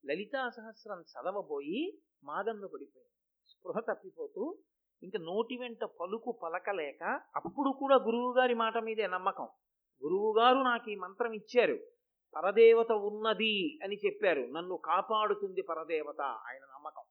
లలితా 0.05 0.49
సహస్రం 0.49 1.01
చదవబోయి 1.01 2.01
మాదంలో 2.23 2.67
పడిపోయింది. 2.67 3.11
స్పృహ 3.47 3.79
తప్పిపోతూ 3.79 4.59
ఇంకా 5.03 5.19
నోటి 5.19 5.57
వెంట 5.57 5.83
పలుకు 5.83 6.39
పలకలేక 6.43 7.21
అప్పుడు 7.35 7.71
కూడా 7.79 7.95
గురువు 7.95 8.33
గారి 8.37 8.53
మాట 8.53 8.77
మీదే 8.77 9.07
నమ్మకం. 9.07 9.45
గురువుగారు 10.03 10.57
నాకు 10.57 10.91
ఈ 10.91 10.95
మంత్రం 10.95 11.33
ఇచ్చారు. 11.33 11.77
పరదేవత 12.35 12.91
ఉన్నది 12.91 13.79
అని 13.83 13.95
చెప్పారు. 14.05 14.41
నన్ను 14.41 14.77
కాపాడుతుంది 14.77 15.61
పరదేవత 15.61 16.21
ఆయన 16.21 16.61
నమ్మకం. 16.61 17.03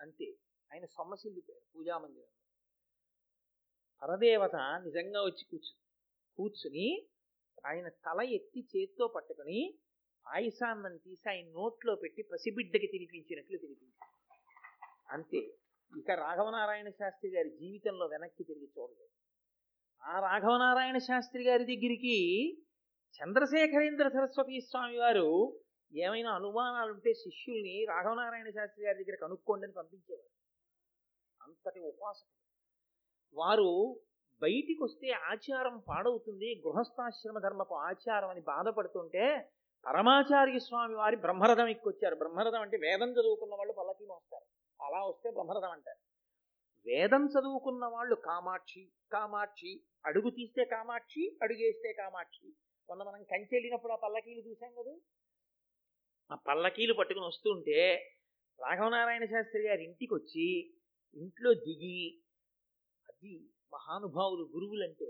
అంతే. 0.00 0.34
ఆయన 0.72 0.84
సొమ్మసిల్లిపోయారు 0.84 1.64
పూజామందిరంలో 1.76 2.34
పరదేవత 4.02 4.56
నిజంగా 4.56 5.20
వచ్చి 5.20 5.44
కూర్చుంది. 5.44 5.87
కూర్చుని 6.38 6.88
ఆయన 7.66 7.88
తల 7.88 8.20
ఎత్తి 8.22 8.60
చేత్తో 8.72 9.06
పట్టుకుని 9.08 9.60
పాయసాన్నం 10.26 10.96
తీసి 10.96 11.28
ఆయన 11.30 11.46
నోట్లో 11.46 11.94
పెట్టి 11.94 12.22
పసిబిడ్డకి 12.22 12.86
తినిపించినట్లు 12.86 13.58
తినిపించారు 13.58 14.14
అంతే. 15.12 15.40
ఇక 15.92 16.10
రాఘవనారాయణ 16.10 16.88
శాస్త్రి 16.90 17.30
గారి 17.30 17.50
జీవితంలో 17.50 18.06
వెనక్కి 18.06 18.44
తిరిగి 18.44 18.68
చూడలేదు. 18.78 19.14
ఆ 20.02 20.14
రాఘవనారాయణ 20.20 20.98
శాస్త్రి 20.98 21.44
గారి 21.44 21.64
దగ్గరికి 21.64 22.16
చంద్రశేఖరేంద్ర 23.16 24.08
సరస్వతి 24.08 24.60
స్వామి 24.60 24.98
వారు 24.98 25.28
ఏమైనా 25.92 26.30
అనుమానాలుంటే 26.30 27.14
శిష్యుల్ని 27.14 27.76
రాఘవనారాయణ 27.88 28.48
శాస్త్రి 28.50 28.84
గారి 28.84 29.04
దగ్గర 29.04 29.16
కనుక్కోండి 29.20 29.64
అని 29.64 29.72
పంపించేవారు. 29.72 30.30
అంతటి 31.40 31.80
ఉపాసకులు 31.80 32.38
వారు 33.40 33.70
బయటికి 34.42 34.82
వస్తే 34.82 35.10
ఆచారం 35.10 35.82
పాడవుతుంది 35.88 36.62
గృహస్థాశ్రమ 36.66 37.38
ధర్మపు 37.38 37.74
ఆచారం 37.74 38.28
అని 38.28 38.40
బాధపడుతుంటే 38.40 39.50
పరమాచార్య 39.86 40.58
స్వామి 40.58 40.94
వారి 40.94 41.16
బ్రహ్మరథం 41.16 41.68
ఎక్కొచ్చారు. 41.68 42.14
బ్రహ్మరథం 42.14 42.60
అంటే 42.60 42.76
వేదం 42.76 43.12
చదువుకున్న 43.12 43.54
వాళ్ళు 43.54 43.72
పల్లకి 43.72 44.06
మోస్తారు. 44.06 44.44
అలా 44.84 45.04
వస్తే 45.04 45.30
బ్రహ్మరథం 45.30 45.70
అంటారు. 45.70 45.98
వేదం 46.86 47.26
చదువుకున్న 47.26 47.84
వాళ్ళు 47.86 48.14
కామాక్షి 48.14 48.92
కామాక్షి 49.12 49.82
అడుగు 50.06 50.30
తీస్తే 50.30 50.64
కామాక్షి 50.64 51.38
అడుగేస్తే 51.42 51.92
కామాక్షి. 51.92 52.46
మొన్న 52.88 53.02
మనం 53.02 53.22
కంచి 53.22 53.48
వెళ్ళినప్పుడు 53.52 53.92
ఆ 53.92 53.96
పల్లకీలు 53.96 54.48
చూసాం 54.48 54.74
కదా? 54.74 54.96
ఆ 56.32 56.34
పల్లకీలు 56.34 56.94
పట్టుకుని 56.94 57.26
వస్తుంటే 57.26 58.10
రాఘవనారాయణ 58.60 59.24
శాస్త్రి 59.24 59.62
గారి 59.62 59.84
ఇంటికి 59.84 60.14
వచ్చి 60.14 60.74
ఇంట్లో 61.14 61.54
దిగి 61.54 62.20
అది 63.10 63.48
మహానుభావులు 63.72 64.44
గురువులంటే 64.54 65.08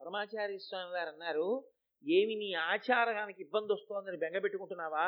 పరమాచార్య 0.00 0.58
స్వామి 0.66 0.92
వారు 0.96 1.10
అన్నారు 1.14 1.48
ఏమి 2.04 2.34
నీ 2.42 2.48
ఆచారానికి 2.72 3.40
ఇబ్బంది 3.46 3.70
వస్తోందని 3.74 4.18
బెంగపెట్టుకుంటున్నావా 4.24 5.06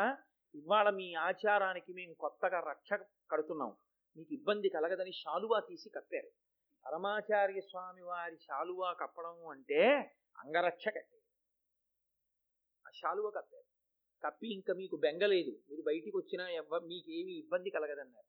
ఇవాళ 0.55 0.89
మీ 0.99 1.09
ఆచారానికి 1.29 1.91
మేము 1.99 2.15
కొత్తగా 2.25 2.59
రక్ష 2.71 2.91
కడుతున్నాం. 3.33 3.73
మీకు 4.17 4.33
ఇబ్బంది 4.39 4.69
కలగదని 4.77 5.13
శాలువా 5.23 5.59
తీసి 5.69 5.89
కప్పారు 5.97 6.31
పరమాచార్య 6.87 7.61
స్వామి 7.71 8.03
వారి 8.11 8.37
శాలువా 8.47 8.91
కప్పడం 9.01 9.37
అంటే 9.55 9.81
అంగరక్ష 10.39 10.85
కట్టారు 10.97 11.25
ఆ 12.87 12.91
శాలువా 13.01 13.31
కప్పారు. 13.37 13.67
కప్పి 14.23 14.49
ఇంకా 14.59 14.73
మీకు 14.81 14.97
బెంగలేదు 15.05 15.53
మీరు 15.69 15.83
బయటికి 15.89 16.17
వచ్చినా 16.21 16.45
ఎవ్వ 16.61 16.79
మీకు 16.93 17.09
ఏమి 17.19 17.33
ఇబ్బంది 17.43 17.71
కలగదన్నారు. 17.77 18.29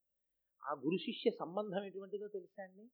ఆ 0.63 0.71
గురు 0.83 0.97
శిష్య 1.07 1.31
సంబంధం 1.41 1.83
ఎటువంటిదో 1.89 2.27
తెలుసా 2.37 2.61
అండి? 2.63 2.85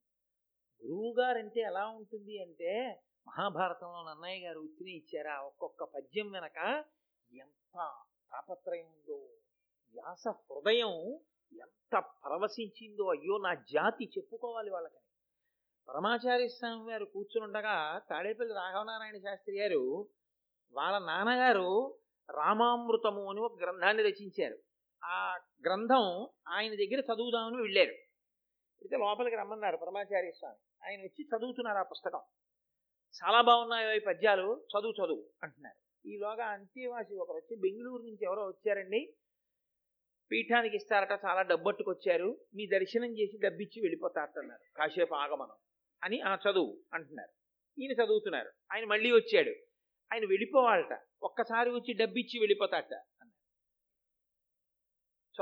గురువు 0.81 1.15
గారంటే 1.19 1.61
ఎలా 1.61 1.87
ఉంటుంది 1.87 2.41
అంటే 2.41 3.01
మహాభారతంలో 3.27 4.09
నన్నయ్య 4.09 4.47
గారు 4.47 4.59
ఉత్తిని 4.59 4.91
ఇచ్చారా 4.91 5.35
ఒక్కొక్క 5.39 5.83
పద్యం 5.83 6.31
వెనక 6.31 6.83
ఎంత 7.33 7.91
తాపత్రయం 8.31 8.85
ఉందో 8.85 9.17
వ్యాస 9.93 10.27
హృదయం 10.27 10.93
ఎంత 11.61 12.03
పరవశించిందో 12.25 13.03
అయ్యో 13.03 13.37
నా 13.37 13.53
జాతి 13.53 14.05
చెప్పుకోవాలి 14.17 14.69
వాళ్ళకని. 14.69 14.99
పరమాచార్య 15.89 16.47
స్వామి 16.47 16.91
గారు 16.91 17.05
కూర్చునుండగా 17.05 18.01
తాడేపల్లి 18.09 18.53
రాఘవనారాయణ 18.53 19.17
శాస్త్రి 19.17 19.57
గారు 19.59 20.09
వాళ్ళ 20.73 20.99
నాన్నగారు 20.99 21.97
రామామృతము 22.29 23.29
అని 23.29 23.39
ఒక 23.39 23.63
గ్రంథాన్ని 23.63 24.03
రచించారు. 24.03 24.57
ఆ 25.03 25.39
గ్రంథం 25.65 26.27
ఆయన 26.47 26.71
దగ్గర 26.75 26.99
చదువుదామని 26.99 27.61
వెళ్ళారు. 27.61 28.02
అయితే 28.83 28.97
లోపలికి 28.97 29.35
రమ్మన్నారు 29.35 29.77
పరమాచార్య 29.77 30.31
స్వామి. 30.31 30.89
ఆయన 30.89 30.99
వచ్చి 31.01 31.25
చదువుతున్నారు 31.25 31.77
ఆ 31.77 31.83
పుస్తకం. 31.83 32.21
చాలా 33.23 33.41
బాగున్నాయి 33.41 33.97
ఈ 33.97 33.99
పద్యాలు? 33.99 34.65
చదువు 34.79 34.91
చదువు 34.91 35.29
అంటున్నారు. 35.43 36.07
ఈలోగా 36.07 36.45
అంతేవాసి 36.45 37.15
ఒకరు 37.15 37.35
వచ్చి 37.35 37.55
బెంగళూరు 37.55 38.01
నుంచి 38.01 38.17
ఎవరో 38.23 38.47
వచ్చారండి. 38.47 39.13
పీఠానికి 40.31 40.75
ఇస్తారట 40.75 41.19
చాలా 41.25 41.41
డబ్బట్టుకొచ్చారు. 41.41 42.41
మీ 42.55 42.67
దర్శనం 42.67 43.19
చేసి 43.19 43.37
డబ్బిచ్చి 43.37 43.81
వెళ్ళిపోతారన్నారు 43.81 44.77
కాసేపు 44.77 45.13
ఆగమనం 45.13 45.55
అని 46.03 46.21
ఆ 46.21 46.35
చదువు 46.35 46.79
అంటున్నారు. 46.93 47.33
ఈయన 47.81 47.91
చదువుతున్నారు. 47.91 48.51
ఆయన 48.73 48.85
మళ్ళీ 48.85 49.11
వచ్చాడు. 49.11 49.49
ఆయన 50.13 50.25
వెళ్ళిపోవాలట. 50.25 50.99
ఒక్కసారి 51.23 51.69
వచ్చి 51.69 51.93
డబ్బిచ్చి 51.93 52.39
వెళ్ళిపోతాట 52.39 52.93
అన్నారు. 52.93 53.43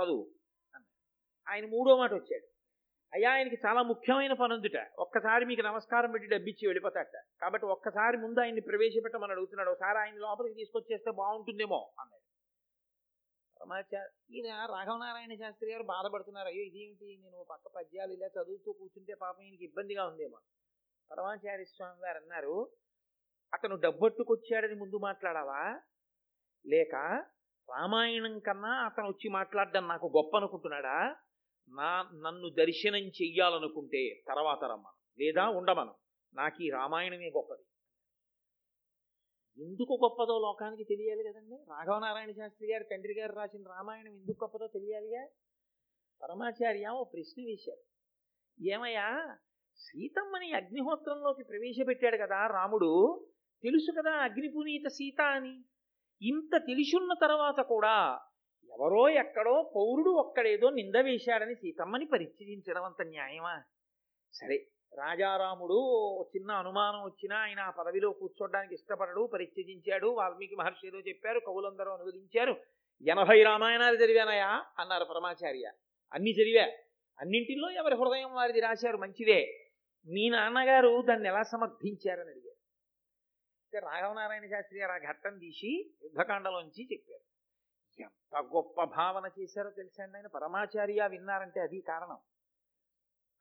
చదువు 0.01 0.31
అన్నారు. 0.75 0.91
ఆయన 1.51 1.69
మూడో 1.69 1.97
మాట 1.97 2.13
వచ్చాడు. 2.13 2.50
అయ్యా 3.13 3.29
ఆయనకి 3.31 3.57
చాలా 3.65 3.81
ముఖ్యమైన 3.81 4.33
పని 4.33 4.53
ఉందిట 4.53 4.77
ఒక్కసారి 4.99 5.45
మీకు 5.45 5.61
నమస్కారం 5.61 6.11
పెట్టి 6.11 6.27
డబ్బిచ్చి 6.27 6.67
వెళ్ళిపోతాట 6.67 7.15
కాబట్టి 7.41 7.65
ఒక్కసారి 7.65 8.17
ముందు 8.17 8.39
ఆయన్ని 8.39 8.61
ప్రవేశపెట్టమని 8.61 9.31
అడుగుతున్నాడు. 9.31 9.69
ఒకసారి 9.69 9.97
ఆయన 9.97 10.15
లోపలికి 10.15 10.55
తీసుకొచ్చేస్తే 10.55 11.11
బాగుంటుందేమో 11.11 11.79
అన్నాడు. 11.99 12.23
సమాచార 13.57 14.05
ఈయన 14.31 14.47
రాఘవనారాయణ 14.71 15.33
శాస్త్రి 15.33 15.71
గారు 15.71 15.83
బాధపడుతున్నారు. 15.83 16.47
అయ్యో 16.47 16.63
ఇదేమిటి? 16.63 17.09
నేను 17.23 17.45
పక్క 17.49 17.65
పద్యాలు 17.75 18.13
ఇలా 18.13 18.27
చదువుతూ 18.27 18.71
కూర్చుంటే 18.71 19.13
పాపం 19.15 19.43
ఈయనకి 19.43 19.63
ఇబ్బందిగా 19.63 20.05
ఉందేమో 20.05 20.39
పరమాచార్య 21.11 21.65
స్వామి 21.65 21.99
గారు 22.05 22.17
అన్నారు 22.17 22.55
అతను 23.53 23.75
డబ్బట్టుకొచ్చాడని 23.75 24.75
ముందు 24.75 24.97
మాట్లాడావా? 24.97 25.61
లేక 26.65 26.95
రామాయణం 27.69 28.39
కన్నా 28.39 28.71
అతను 28.85 29.07
వచ్చి 29.07 29.29
మాట్లాడడం 29.29 29.87
నాకు 29.87 30.07
గొప్ప 30.17 30.37
అనుకుంటున్నాడా 30.37 30.95
నా 31.75 32.09
నన్ను 32.13 32.49
దర్శనం 32.49 32.99
చెయ్యాలనుకుంటే 32.99 34.21
తర్వాత 34.27 34.63
రమ్మను. 34.63 35.23
లేదా 35.23 35.49
ఉండమను. 35.49 35.95
నాకు 36.33 36.63
ఈ 36.63 36.69
రామాయణమే 36.69 37.29
గొప్పది. 37.29 37.63
ఎందుకు 39.63 39.99
గొప్పదో 40.03 40.39
లోకానికి 40.39 40.83
తెలియాలి 40.83 41.23
కదండి? 41.23 41.55
రాఘవనారాయణ 41.55 42.31
శాస్త్రి 42.31 42.71
గారు 42.71 42.83
తండ్రి 42.83 43.13
గారు 43.19 43.31
రాసిన 43.31 43.63
రామాయణం 43.67 44.13
ఎందుకు 44.13 44.43
గొప్పదో 44.43 44.67
తెలియాలిగా? 44.67 45.27
పరమాచార్య 46.23 46.87
ఓ 46.87 47.03
ప్రశ్న 47.03 47.43
వేశారు. 47.45 47.81
ఏమయ్యా 48.63 49.37
సీతమ్మని 49.75 50.53
అగ్నిహోత్రంలోకి 50.53 51.43
ప్రవేశపెట్టాడు 51.43 52.17
కదా 52.17 52.47
రాముడు 52.47 53.25
తెలుసు 53.63 54.01
కదా 54.01 54.11
అగ్నిపునీత 54.11 54.87
సీత 54.87 55.21
అని. 55.21 55.63
ఇంత 56.21 56.57
తెలిసున్న 56.57 57.13
తర్వాత 57.21 57.61
కూడా 57.61 58.19
ఎవరో 58.79 59.09
ఎక్కడో 59.09 59.71
పౌరుడు 59.75 60.09
ఒక్కడేదో 60.09 60.69
నింద 60.69 60.95
వేశాడని 60.95 61.55
సీతమ్మని 61.55 62.05
పరిశీలించడం 62.05 62.83
అంత 62.83 63.01
న్యాయమా? 63.01 63.63
సరే 64.33 64.67
రాజారాముడు 64.93 65.77
చిన్న 66.35 66.51
అనుమానం 66.51 67.03
వచ్చినా 67.03 67.37
ఆయన 67.37 67.59
ఆ 67.59 67.69
పదవిలో 67.69 68.11
కూర్చోడానికి 68.11 68.73
ఇష్టపడడు 68.73 69.29
పరిత్యజించాడు 69.33 70.07
వాల్మీకి 70.07 70.55
మహర్షి 70.55 70.87
ఏదో 70.87 70.99
చెప్పారు 70.99 71.39
కవులందరూ 71.39 71.91
అనువదించారు. 71.91 72.55
ఎనభై 73.09 73.43
రామాయణాలు 73.43 73.95
చదివానయా? 73.97 74.65
అన్నారు 74.79 75.03
పరమాచార్య. 75.03 75.71
అన్ని 76.13 76.31
చదివా? 76.31 76.63
అన్నింటిలో 77.19 77.69
ఎవరి 77.69 77.95
హృదయం 77.95 78.33
వారిది 78.33 78.59
రాశారు? 78.59 78.97
మంచిదే. 78.97 79.67
మీ 80.05 80.29
నాన్నగారు 80.29 81.01
దాన్ని 81.01 81.27
ఎలా 81.27 81.43
సమర్థించారని 81.43 82.29
అడిగారు. 82.29 82.51
రాఘవనారాయణ 83.85 84.45
శాస్త్రి 84.45 84.79
గారు 84.79 84.91
ఆ 84.91 84.97
ఘట్టం 84.97 85.37
తీసి 85.37 85.91
యుద్ధకాండలోంచి 86.03 86.87
చెప్పారు. 86.91 87.30
ఎంత 87.99 88.37
గొప్ప 88.37 88.83
భావన 88.83 89.29
చేశారో 89.39 89.69
తెలిసాండి 89.69 90.17
ఆయన? 90.17 90.27
పరమాచార్య 90.27 91.07
విన్నారంటే 91.07 91.59
అది 91.59 91.81
కారణం. 91.81 92.17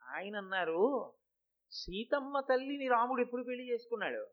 ఆయన 0.08 0.36
అన్నారు 0.36 1.12
సీతమ్మ 1.70 2.40
తల్లిని 2.40 2.88
రాముడు 2.88 3.20
ఎప్పుడు 3.20 3.42
పెళ్ళి 3.42 3.72
చేసుకున్నాడు? 3.72 4.26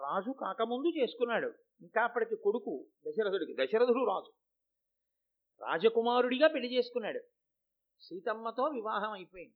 రాజు 0.00 0.30
కాకముందు 0.30 0.98
చేసుకున్నాడు. 0.98 1.52
ఇంకా 1.80 2.02
అప్పటికి 2.02 2.36
కొడుకు 2.36 2.86
దశరథుడికి 3.08 3.52
దశరథుడు 3.54 4.04
రాజు. 4.04 4.32
రాజకుమారుడిగా 5.64 6.48
పెళ్ళి 6.48 6.76
చేసుకున్నాడు. 6.76 7.20
సీతమ్మతో 8.00 8.62
వివాహం 8.62 9.12
అయిపోయింది. 9.12 9.54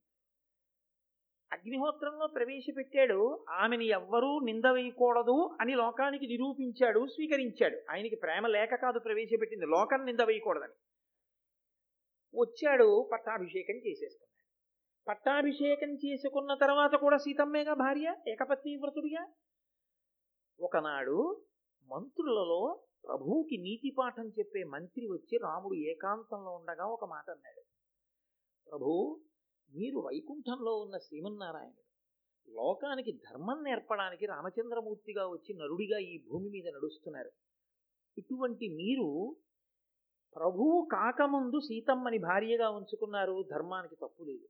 అగ్నిహోత్రంలో 1.52 2.26
ప్రవేశపెట్టాడు. 2.26 3.46
ఆమెని 3.50 3.86
ఎవ్వరూ 3.86 4.38
నింద 4.38 4.66
వేయకూడదు 4.66 5.56
అని 5.60 5.74
లోకానికి 5.74 6.26
నిరూపించాడు 6.26 7.06
స్వీకరించాడు. 7.06 7.78
ఆయనకి 7.90 8.16
ప్రేమ 8.16 8.46
లేక 8.46 8.74
కాదు 8.74 8.98
ప్రవేశపెట్టింది. 8.98 9.66
లోకం 9.66 10.04
నింద 10.04 10.20
వేయకూడదని 10.20 10.76
వచ్చాడు 12.34 13.10
పట్టాభిషేకం 13.12 13.78
చేసేసుకున్నాడు. 13.86 14.28
పట్టాభిషేకం 15.08 15.92
చేసుకున్న 15.94 16.54
తర్వాత 16.54 16.94
కూడా 16.94 17.16
సీతమ్మేగా 17.16 17.74
భార్య 17.74 18.08
ఏకపత్ని 18.28 18.76
వ్రతుడిగా 18.76 19.22
ఒకనాడు 20.60 21.18
మంత్రులలో 21.88 22.80
ప్రభువుకి 23.04 23.56
నీతి 23.56 23.90
పాఠం 23.98 24.26
చెప్పే 24.38 24.62
మంత్రి 24.64 25.06
వచ్చి 25.06 25.36
రాముడు 25.38 25.74
ఏకాంతంలో 25.74 26.50
ఉండగా 26.50 26.84
ఒక 26.86 27.04
మాట 27.04 27.30
అన్నాడు. 27.30 27.62
ప్రభు 28.70 29.20
మీరు 29.74 29.98
వైకుంఠంలో 29.98 30.76
ఉన్న 30.76 30.98
శ్రీమన్నారాయణుడు 30.98 31.82
లోకానికి 32.50 33.12
ధర్మం 33.12 33.64
నేర్పడానికి 33.64 34.26
రామచంద్రమూర్తిగా 34.26 35.28
వచ్చి 35.28 35.54
నరుడిగా 35.54 35.98
ఈ 35.98 36.24
భూమి 36.28 36.48
మీద 36.50 36.68
నడుస్తున్నారు. 36.68 37.30
ఇటువంటి 38.18 38.68
మీరు 38.68 39.36
ప్రభువు 40.36 40.88
కాకముందు 40.92 41.60
సీతమ్మని 41.60 42.18
భార్యగా 42.18 42.70
ఉంచుకున్నారు 42.70 43.44
ధర్మానికి 43.50 43.94
తప్పు 43.94 44.22
లేదు. 44.22 44.48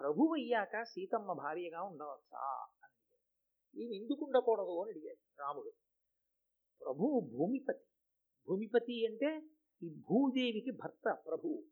ప్రభువు 0.00 0.34
అయ్యాక 0.34 0.82
సీతమ్మ 0.82 1.32
భార్యగా 1.32 1.82
ఉండవచ్చా? 1.82 2.66
అని 2.84 3.82
ఈయన 3.82 3.92
ఎందుకు 3.92 4.24
ఉండకూడదు 4.24 4.82
అని 4.82 4.90
అడిగాడు 4.90 5.42
రాముడు. 5.42 5.72
ప్రభువు 6.84 7.20
భూమిపతి. 7.20 7.84
భూమిపతి 8.48 9.06
అంటే 9.06 9.48
ఈ 9.82 9.88
భూదేవికి 9.88 10.70
భర్త 10.70 11.18
ప్రభువు. 11.26 11.62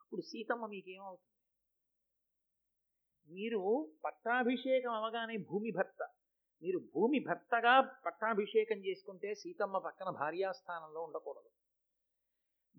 అప్పుడు 0.00 0.20
సీతమ్మ 0.20 0.66
మీకేమవుతుంది? 0.66 1.27
మీరు 3.30 3.92
పట్టాభిషేకం 4.04 4.92
అవగానే 4.92 5.36
భూమి 5.36 5.70
భర్త. 5.70 6.08
మీరు 6.62 6.78
భూమి 6.78 7.18
భర్తగా 7.18 7.80
పట్టాభిషేకం 8.06 8.76
చేసుకుంటే 8.76 9.34
సీతమ్మ 9.34 9.78
పక్కన 9.78 10.10
భార్యాస్థానంలో 10.10 11.02
ఉండకూడదు. 11.02 11.50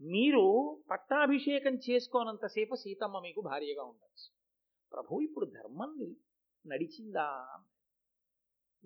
మీరు 0.02 0.44
పట్టాభిషేకం 0.92 1.78
చేసుకోనంతసేపు 1.90 2.76
సీతమ్మ 2.76 3.20
మీకు 3.20 3.42
భార్యగా 3.42 3.84
ఉండొచ్చు. 3.84 4.28
ప్రభు 4.94 5.22
ఇప్పుడు 5.22 5.46
ధర్మం 5.46 6.16
నడిచిందా? 6.68 7.28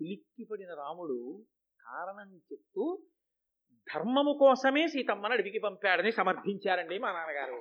ఉలిక్కిపడిన 0.02 0.74
రాముడు 0.74 1.46
కారణం 1.80 2.36
చెప్తూ 2.36 3.06
ధర్మము 3.94 4.36
కోసమే 4.40 4.86
సీతమ్మను 4.88 5.32
అడవికి 5.32 5.58
పంపాడని 5.58 6.12
సమర్థించారండి 6.12 6.98
మా 6.98 7.12
నాన్నగారు. 7.12 7.56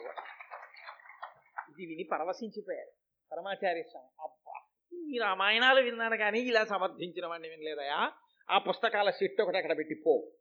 ఇది 1.72 1.86
విని 1.86 2.04
పరవశించిపోయారు. 2.04 3.03
పరమాచార్య 3.34 3.84
స్వామి. 3.84 4.10
అబ్బా 4.20 4.62
ఈ 5.08 5.18
రామాయణాలు 5.18 5.82
విన్నాను 5.82 6.18
కానీ 6.18 6.40
ఇలా 6.40 6.66
సమర్థించిన 6.66 7.26
వాడిని 7.26 7.50
వినలేదయా? 7.50 8.12
ఆ 8.50 8.58
పుస్తకాల 8.58 9.10
సెట్ 9.10 9.42
ఒకటి 9.42 9.58
అక్కడ 9.58 9.78
పెట్టి 9.78 9.96
పో. 9.96 10.32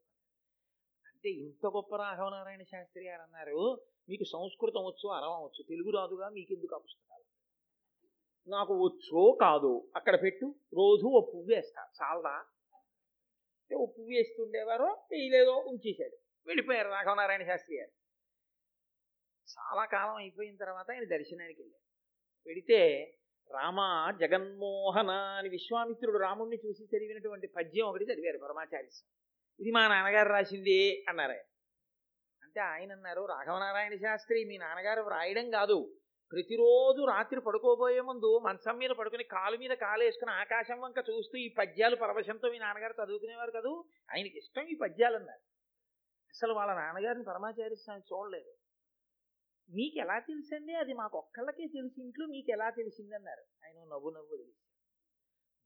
అంటే 1.07 1.29
ఇంత 1.29 1.67
గొప్ప 1.67 1.97
రాఘవనారాయణ 1.97 2.63
శాస్త్రి 2.63 3.05
గారు 3.05 3.23
అన్నారు 3.23 3.85
మీకు 4.09 4.25
సంస్కృతం 4.25 4.81
వచ్చు 4.81 5.11
అరవచ్చు 5.11 5.65
తెలుగు 5.69 5.91
రాదుగా 5.91 6.29
మీకెందుకు 6.29 6.75
ఆ 6.75 6.79
పుస్తకాలు? 6.79 7.25
నాకు 8.51 8.85
వచ్చో 8.85 9.39
కాదు. 9.41 9.91
అక్కడ 9.97 10.23
పెట్టు 10.23 10.55
రోజు 10.75 11.07
ఓ 11.07 11.21
పువ్వు 11.21 11.55
వేస్తా. 11.55 11.89
చాలదా? 12.03 12.37
అంటే 13.63 13.75
ఓ 13.75 13.87
పువ్వు 13.87 14.13
వేస్తుండేవారు 14.17 14.85
వేయలేదో 14.85 15.53
ఉంచేశాడు. 15.53 16.17
వెళ్ళిపోయారు 16.47 16.89
రాఘవనారాయణ 16.89 17.43
శాస్త్రి 17.43 17.77
గారు. 17.77 17.91
చాలా 19.53 19.85
కాలం 19.85 20.15
అయిపోయిన 20.15 20.57
తర్వాత 20.57 20.91
ఆయన 20.91 21.05
దర్శనానికి 21.05 21.63
వెళ్ళారు. 21.63 21.82
పెడితే 22.47 23.15
రామ 23.51 24.11
జగన్మోహన 24.21 25.11
అని 25.11 25.49
విశ్వామిత్రుడు 25.49 26.19
రాముణ్ణి 26.19 26.57
చూసి 26.67 26.85
చదివినటువంటి 26.85 27.47
పద్యం 27.47 27.87
ఒకటి 27.87 28.05
చదివారు 28.05 28.39
పరమాచార్య 28.39 28.89
ఇది 29.61 29.71
మా 29.71 29.89
నాన్నగారు 29.89 30.29
రాసింది 30.29 31.05
అన్నారు 31.09 31.31
ఆయన. 31.31 31.45
అంటే 32.43 32.61
ఆయన 32.61 32.93
అన్నారు 32.93 33.27
రాఘవనారాయణ 33.27 33.95
శాస్త్రి 33.95 34.45
మీ 34.45 34.59
నాన్నగారు 34.59 35.01
వ్రాయడం 35.01 35.51
కాదు. 35.51 35.95
ప్రతిరోజు 36.33 37.05
రాత్రి 37.05 37.41
పడుకోబోయే 37.41 38.01
ముందు 38.01 38.39
మంచం 38.39 38.79
మీద 38.79 38.91
పడుకుని 38.91 39.25
కాలు 39.25 39.59
మీద 39.59 39.71
కాలు 39.71 40.03
వేసుకుని 40.03 40.31
ఆకాశం 40.31 40.81
వంక 40.81 40.99
చూస్తూ 41.11 41.39
ఈ 41.39 41.55
పద్యాలు 41.59 41.97
పరవశంతో 41.97 42.51
మీ 42.51 42.59
నాన్నగారు 42.59 43.05
చదువుకునేవారు 43.05 43.51
కదూ? 43.51 43.85
ఆయనకి 44.15 44.39
ఇష్టం 44.39 44.63
ఈ 44.63 44.75
పద్యాలు 44.75 45.17
అన్నారు 45.17 45.43
అసలు 46.35 46.53
వాళ్ళ 46.53 46.73
నాన్నగారిని 46.75 47.25
పరమాచార్య 47.25 47.75
స్వామి 47.75 48.03
చూడలేదు. 48.13 48.62
మీకు 49.73 49.99
ఎలా 49.99 50.19
తెలిసండి? 50.19 50.75
అది 50.75 50.93
మాకు 50.93 51.19
ఒక్కళ్ళకే 51.19 51.67
తెలిసి. 51.67 52.03
ఇంట్లో 52.03 52.27
మీకు 52.27 52.51
ఎలా 52.51 52.71
తెలిసిందన్నారు. 52.71 53.43
ఆయన 53.65 53.85
నవ్వు 53.85 54.11
నవ్వు 54.11 54.37
తెలిసి. 54.37 54.67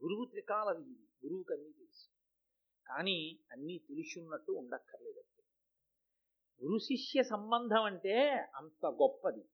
గురువు 0.05 0.25
త్రికాల 0.25 0.77
వీధి 0.77 1.27
గురువుకి 1.27 1.53
అన్నీ 1.53 1.73
తెలుసు. 1.73 2.09
కానీ 2.89 3.39
అన్నీ 3.53 3.79
తెలిసిన్నట్టు 3.79 4.53
ఉండక్కర్లేదు 4.53 5.23
గురు 6.65 6.79
శిష్య 6.79 7.23
సంబంధం 7.23 7.83
అంటే 7.83 8.31
అంత 8.57 8.87
గొప్పది. 8.87 9.45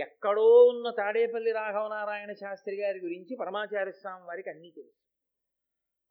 ఎక్కడో 0.00 0.64
ఉన్న 0.64 0.90
తాడేపల్లి 0.90 1.52
రాఘవనారాయణ 1.52 2.32
శాస్త్రి 2.32 2.76
గారి 2.76 2.98
గురించి 2.98 3.36
పరమాచార్య 3.36 3.92
స్వామి 3.92 4.24
వారికి 4.24 4.50
అన్నీ 4.50 4.70
తెలుసు. 4.70 5.06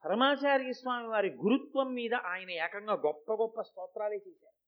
పరమాచార్య 0.06 0.74
స్వామి 0.74 1.08
వారి 1.08 1.30
గురుత్వం 1.30 1.94
మీద 1.94 2.14
ఆయన 2.14 2.50
ఏకంగా 2.50 2.94
గొప్ప 2.94 3.34
గొప్ప 3.34 3.62
స్తోత్రాలే 3.62 4.16
చేశారు. 4.16 4.60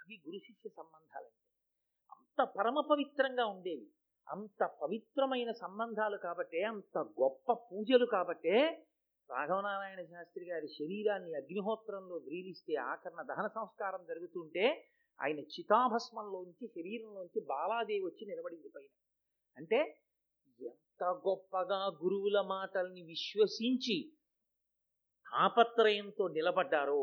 అవి 0.00 0.22
గురు 0.26 0.38
శిష్య 0.38 0.70
సంబంధాలంటే. 0.76 1.47
అంత 2.38 2.48
పరమ 2.58 2.80
పవిత్రంగా 2.80 3.44
ఉండేవి. 3.46 3.86
అంత 4.28 4.64
పవిత్రమైన 4.82 5.50
సంబంధాలు 5.50 6.16
కాబట్టే 6.16 6.62
అంత 6.62 6.98
గొప్ప 6.98 7.52
పూజలు 7.52 8.06
కాబట్టే 8.06 8.84
రాఘవనారాయణ 9.30 10.02
శాస్త్రి 10.04 10.44
గారి 10.44 10.68
శరీరాన్ని 10.68 11.34
అగ్నిహోత్రంలో 11.34 12.16
వ్రీలిస్తే 12.16 12.74
ఆకరణ 12.74 13.22
దహన 13.22 13.46
సంస్కారం 13.46 14.04
జరుగుతుంటే 14.08 14.86
ఆయన 15.22 15.38
చితాభస్మంలోంచి 15.38 16.68
శరీరంలోంచి 16.68 17.40
బాలాదేవి 17.40 18.04
వచ్చి 18.04 18.26
నిలబడింది 18.26 18.68
పైన. 18.68 18.92
అంటే 19.56 19.80
ఎంత 20.60 21.04
గొప్పగా 21.04 21.80
గురువుల 22.04 22.40
మాటల్ని 22.40 23.02
విశ్వసించి 23.02 24.12
తాపత్రయంతో 25.26 26.28
నిలబడ్డారో 26.28 27.02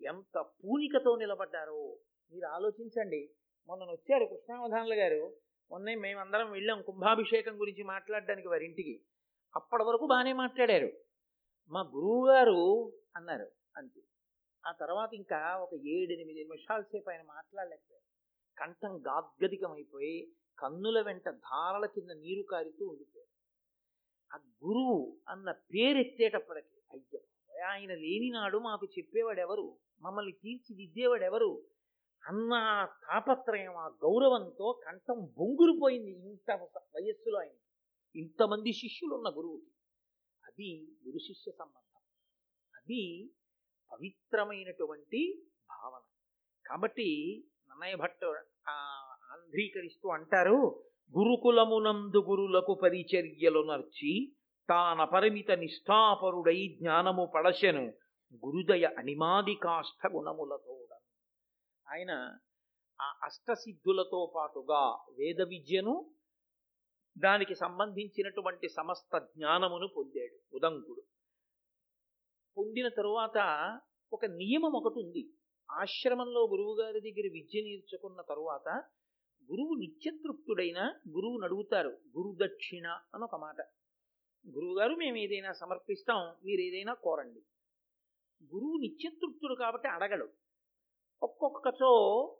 ఎంత 0.00 0.38
పూనికతో 0.38 1.16
నిలబడ్డారో 1.16 1.98
మీరు 2.32 2.46
ఆలోచించండి. 2.46 3.22
మొన్న 3.70 3.84
వచ్చారు 3.84 4.24
కృష్ణావధానులు 4.24 4.94
గారు. 4.94 5.36
మొన్న 5.70 5.94
మేమందరం 5.94 6.50
వెళ్ళాం 6.50 6.82
కుంభాభిషేకం 6.82 7.60
గురించి 7.60 7.82
మాట్లాడడానికి 7.82 8.48
వారి 8.48 8.64
ఇంటికి. 8.64 9.02
అప్పటి 9.56 9.82
వరకు 9.82 10.06
బాగానే 10.06 10.32
మాట్లాడారు. 10.32 10.92
మా 11.70 11.80
గురువు 11.80 12.28
గారు 12.28 12.92
అన్నారు 13.16 13.46
అంతే. 13.76 14.00
ఆ 14.66 14.72
తర్వాత 14.72 15.14
ఇంకా 15.14 15.56
ఒక 15.56 15.74
ఏడెనిమిది 15.74 16.44
నిమిషాల 16.44 16.80
సేపు 16.80 17.10
ఆయన 17.10 17.22
మాట్లాడలేకపోయారు. 17.22 18.04
కంఠం 18.58 19.06
గాద్గదికమైపోయి 19.06 20.32
కన్నుల 20.58 21.00
వెంట 21.00 21.30
ధారల 21.30 21.86
కింద 21.86 22.10
నీరు 22.10 22.42
కారుతూ 22.42 22.86
ఉండిపోయారు. 22.86 23.30
ఆ 24.32 24.66
గురువు 24.66 25.16
అన్న 25.28 25.52
పేరెత్తేటప్పటికి 25.52 26.76
అయ్యో 26.92 27.20
ఆయన 27.66 27.94
లేనినాడు 27.94 28.58
మాకు 28.58 28.86
చెప్పేవాడెవరు? 28.86 29.76
మమ్మల్ని 30.00 30.32
తీర్చిదిద్దేవాడెవరు? 30.32 31.62
అన్న 32.28 32.50
తాపత్రయం 33.08 33.76
ఆ 33.76 33.88
గౌరవంతో 33.88 34.80
కంఠం 34.86 35.20
బొంగురుపోయింది 35.38 36.10
ఇంత 36.10 36.50
వయస్సులో 36.94 37.38
ఆయన. 37.38 37.56
ఇంతమంది 38.16 38.72
శిష్యులు 38.72 39.14
ఉన్న 39.14 39.28
గురువుకి 39.28 39.70
అది 40.46 40.88
గురు 41.06 41.18
శిష్య 41.18 41.52
సంబంధం. 41.58 42.00
అది 42.76 43.30
పవిత్రమైనటువంటి 43.92 45.42
భావన. 45.70 46.00
కాబట్టి 46.68 47.08
నన్నయ్య 47.70 47.96
భట్ 47.96 48.24
ఆంధ్రీకరిస్తూ 48.68 50.08
అంటారు 50.08 50.84
గురుకులమునందు 51.18 52.18
గురులకు 52.18 52.74
పరిచర్యలు 52.82 53.72
నర్చి 53.72 54.32
తాన 54.68 55.04
పరిమిత 55.04 55.50
నిష్ఠాపరుడై 55.50 56.76
జ్ఞానము 56.80 57.32
పడశను 57.34 57.92
గురుదయ 58.34 58.84
అనిమాది 58.98 59.54
కాష్ట 59.54 60.06
గుణములతో. 60.06 60.69
ఆయన 61.90 62.12
ఆ 63.00 63.20
అష్టసిద్ధులతో 63.22 64.32
పాటుగా 64.36 64.82
వేద 65.18 65.40
విద్యను 65.42 65.94
దానికి 67.16 67.54
సంబంధించినటువంటి 67.54 68.68
సమస్త 68.68 69.18
జ్ఞానమును 69.18 69.88
పొందాడు 69.96 70.56
ఉదంకుడు. 70.56 71.02
పొందిన 72.56 72.88
తరువాత 72.88 73.38
ఒక 74.12 74.24
నియమం 74.24 74.72
ఒకటి 74.72 74.98
ఉంది. 74.98 75.22
ఆశ్రమంలో 75.70 76.40
గురువుగారి 76.46 77.00
దగ్గర 77.00 77.30
విద్య 77.32 77.62
నేర్చుకున్న 77.62 78.20
తరువాత 78.22 78.68
గురువు 79.50 79.74
నిత్యతృప్తుడైన 79.78 80.80
గురువుని 81.08 81.44
అడుగుతారు 81.44 81.88
గురుదక్షిణ 81.88 82.86
అని 83.14 83.24
ఒక 83.24 83.36
మాట. 83.36 83.60
గురువుగారు 84.46 84.94
మేము 84.94 85.16
ఏదైనా 85.16 85.52
సమర్పిస్తాం 85.52 86.20
మీరు 86.44 86.60
ఏదైనా 86.60 86.94
కోరండి. 86.94 87.40
గురువు 88.52 88.76
నిత్యతృప్తుడు 88.80 89.54
కాబట్టి 89.54 89.88
అడగడు. 89.88 90.26
ఒక్కొక్కచో 91.22 91.92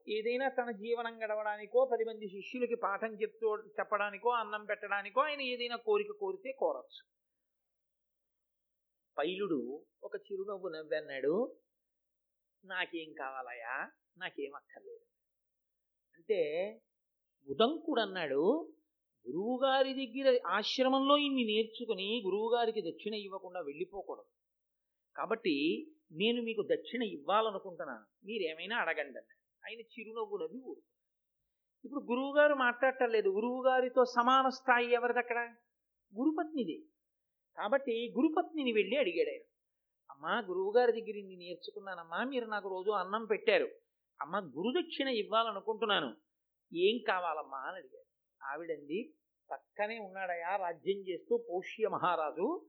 ఏదైనా 0.08 0.48
తన 0.48 0.70
జీవనం 0.70 1.22
గడవడానికో 1.22 1.88
పది 1.92 2.04
మంది 2.04 2.28
శిష్యులకి 2.28 2.74
పాఠం 2.74 3.14
చెప్తూ 3.22 3.56
చెప్పడానికో 3.56 4.30
అన్నం 4.30 4.64
పెట్టడానికో 4.64 5.20
ఆయన 5.20 5.40
ఏదైనా 5.40 5.76
కోరిక 5.76 6.12
కోరితే 6.20 6.52
కోరచ్చు. 6.52 7.02
పైలుడు 9.18 9.86
ఒక 10.04 10.16
చిరునవ్వు 10.16 10.68
నవ్వన్నాడు 10.68 11.58
నాకేం 12.64 13.12
కావాలయా 13.12 13.90
నాకేం 14.16 14.54
అక్కర్లేదు. 14.54 15.04
అంటే 16.14 16.40
ఉదంకుడు 17.48 18.00
అన్నాడు 18.00 18.74
గురువుగారి 19.28 19.92
దగ్గర 19.94 20.40
ఆశ్రమంలో 20.46 21.16
ఇన్ని 21.16 21.44
నేర్చుకుని 21.44 22.22
గురువుగారికి 22.26 22.80
దక్షిణ 22.80 23.14
ఇవ్వకుండా 23.14 23.60
వెళ్ళిపోకూడదు. 23.60 24.30
కాబట్టి 25.16 25.56
నేను 26.12 26.42
మీకు 26.42 26.68
దక్షిణ 26.72 27.02
ఇవ్వాలనుకుంటున్నాను 27.02 28.26
మీరేమైనా 28.26 28.76
అడగండి. 28.76 29.00
అన్నాడు 29.00 29.66
ఆయన 29.66 29.80
చిరునవ్వు 29.80 30.36
నవ్వి 30.36 30.60
ఊరు 30.60 30.82
ఇప్పుడు 31.84 32.04
గురువుగారు 32.04 32.54
మాట్లాడటం 32.54 33.10
లేదు. 33.10 33.28
గురువుగారితో 33.28 34.04
సమాన 34.04 34.48
స్థాయి 34.48 34.92
ఎవరిది 34.92 35.18
అక్కడ 35.18 35.38
గురుపత్నిది. 36.18 36.86
కాబట్టి 37.56 38.14
గురుపత్నిని 38.18 38.72
వెళ్ళి 38.72 38.96
అడిగాడు 38.96 39.30
ఆయన. 39.30 39.42
అమ్మా 40.10 40.40
గురువుగారి 40.40 40.92
దగ్గర 40.92 41.14
నేను 41.14 41.38
నేర్చుకున్నానమ్మా 41.38 42.24
మీరు 42.24 42.44
నాకు 42.44 42.68
రోజు 42.68 42.90
అన్నం 42.90 43.24
పెట్టారు. 43.24 43.68
అమ్మ 44.20 44.36
గురుదక్షిణ 44.36 45.08
ఇవ్వాలనుకుంటున్నాను. 45.08 46.16
ఏం 46.74 47.04
కావాలమ్మా 47.08 47.58
అని 47.58 47.76
అడిగాడు. 47.76 48.10
ఆవిడంది 48.44 49.14
పక్కనే 49.50 49.98
ఉన్నాడయా 49.98 50.56
రాజ్యం 50.56 50.96
చేస్తూ 50.96 51.36
పౌష్య 51.36 51.88
మహారాజు 51.88 52.66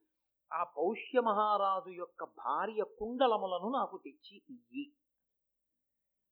ఆ 0.53 0.63
పౌష్య 0.63 1.19
మహారాజు 1.19 1.91
యొక్క 1.91 2.23
భార్య 2.23 2.83
కుండలములను 2.99 3.71
నాకు 3.71 4.01
తెచ్చి 4.05 4.41
ఇయ్యి. 4.49 4.85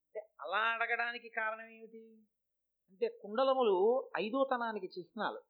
అంటే 0.06 0.28
అలా 0.40 0.58
అడగడానికి 0.58 1.28
కారణం 1.28 1.68
ఏమిటి? 1.68 2.18
అంటే 2.90 3.18
కుండలములు 3.22 4.10
ఐదోతనానికి 4.16 4.86
చిహ్నాలు. 4.98 5.42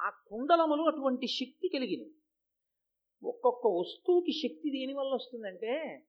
ఆ 0.00 0.10
కుండలములు 0.10 0.82
అటువంటి 0.82 1.26
శక్తి 1.26 1.68
కలిగినవి. 1.68 2.14
ఒక్కొక్క 3.28 3.66
వస్తువుకి 3.66 4.32
శక్తి 4.32 4.70
దేనివల్ల 4.70 5.14
వస్తుందంటే 5.14 6.06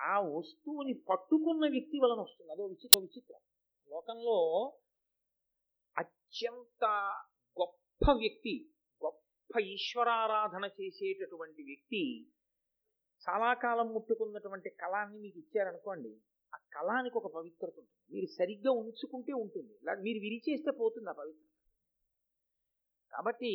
ఆ 0.00 0.20
వస్తువుని 0.20 0.94
పట్టుకున్న 0.94 1.70
వ్యక్తి 1.70 1.98
వలన 1.98 2.20
వస్తుంది. 2.20 2.52
అదో 2.52 2.66
విచిత్ర 2.66 2.98
విచిత్రం. 2.98 3.40
లోకంలో 3.92 4.72
అత్యంత 5.98 6.84
గొప్ప 7.60 8.10
వ్యక్తి 8.12 8.68
గొప్ప 9.52 9.68
ఈశ్వరారాధన 9.68 10.70
చేసేటటువంటి 10.80 11.62
వ్యక్తి 11.62 12.26
చాలా 13.28 13.54
కాలం 13.54 13.92
ముట్టుకున్నటువంటి 13.92 14.70
కళాన్ని 14.70 15.18
మీకు 15.18 15.38
ఇచ్చారనుకోండి 15.38 16.12
ఆ 16.54 16.58
కళానికి 16.72 17.18
ఒక 17.18 17.34
పవిత్రత 17.34 17.72
ఉంటుంది. 17.78 18.14
మీరు 18.14 18.26
సరిగ్గా 18.26 18.72
ఉంచుకుంటే 18.72 19.32
ఉంటుంది. 19.32 19.74
మీరు 19.82 20.18
విరిచేస్తే 20.18 20.70
పోతుంది 20.70 21.10
ఆ 21.10 21.12
పవిత్రత. 21.12 21.48
కాబట్టి 23.12 23.52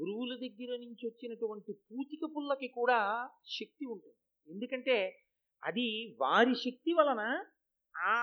గురువుల 0.00 0.34
దగ్గర 0.34 0.76
నుంచి 0.76 1.06
వచ్చినటువంటి 1.06 1.72
పూతిక 1.72 2.20
పుల్లకి 2.36 2.68
కూడా 2.68 3.28
శక్తి 3.60 3.86
ఉంటుంది. 3.86 4.52
ఎందుకంటే 4.52 4.96
అది 5.64 6.16
వారి 6.20 6.54
శక్తి 6.54 6.92
వలన 6.92 7.22
ఆ 7.96 8.16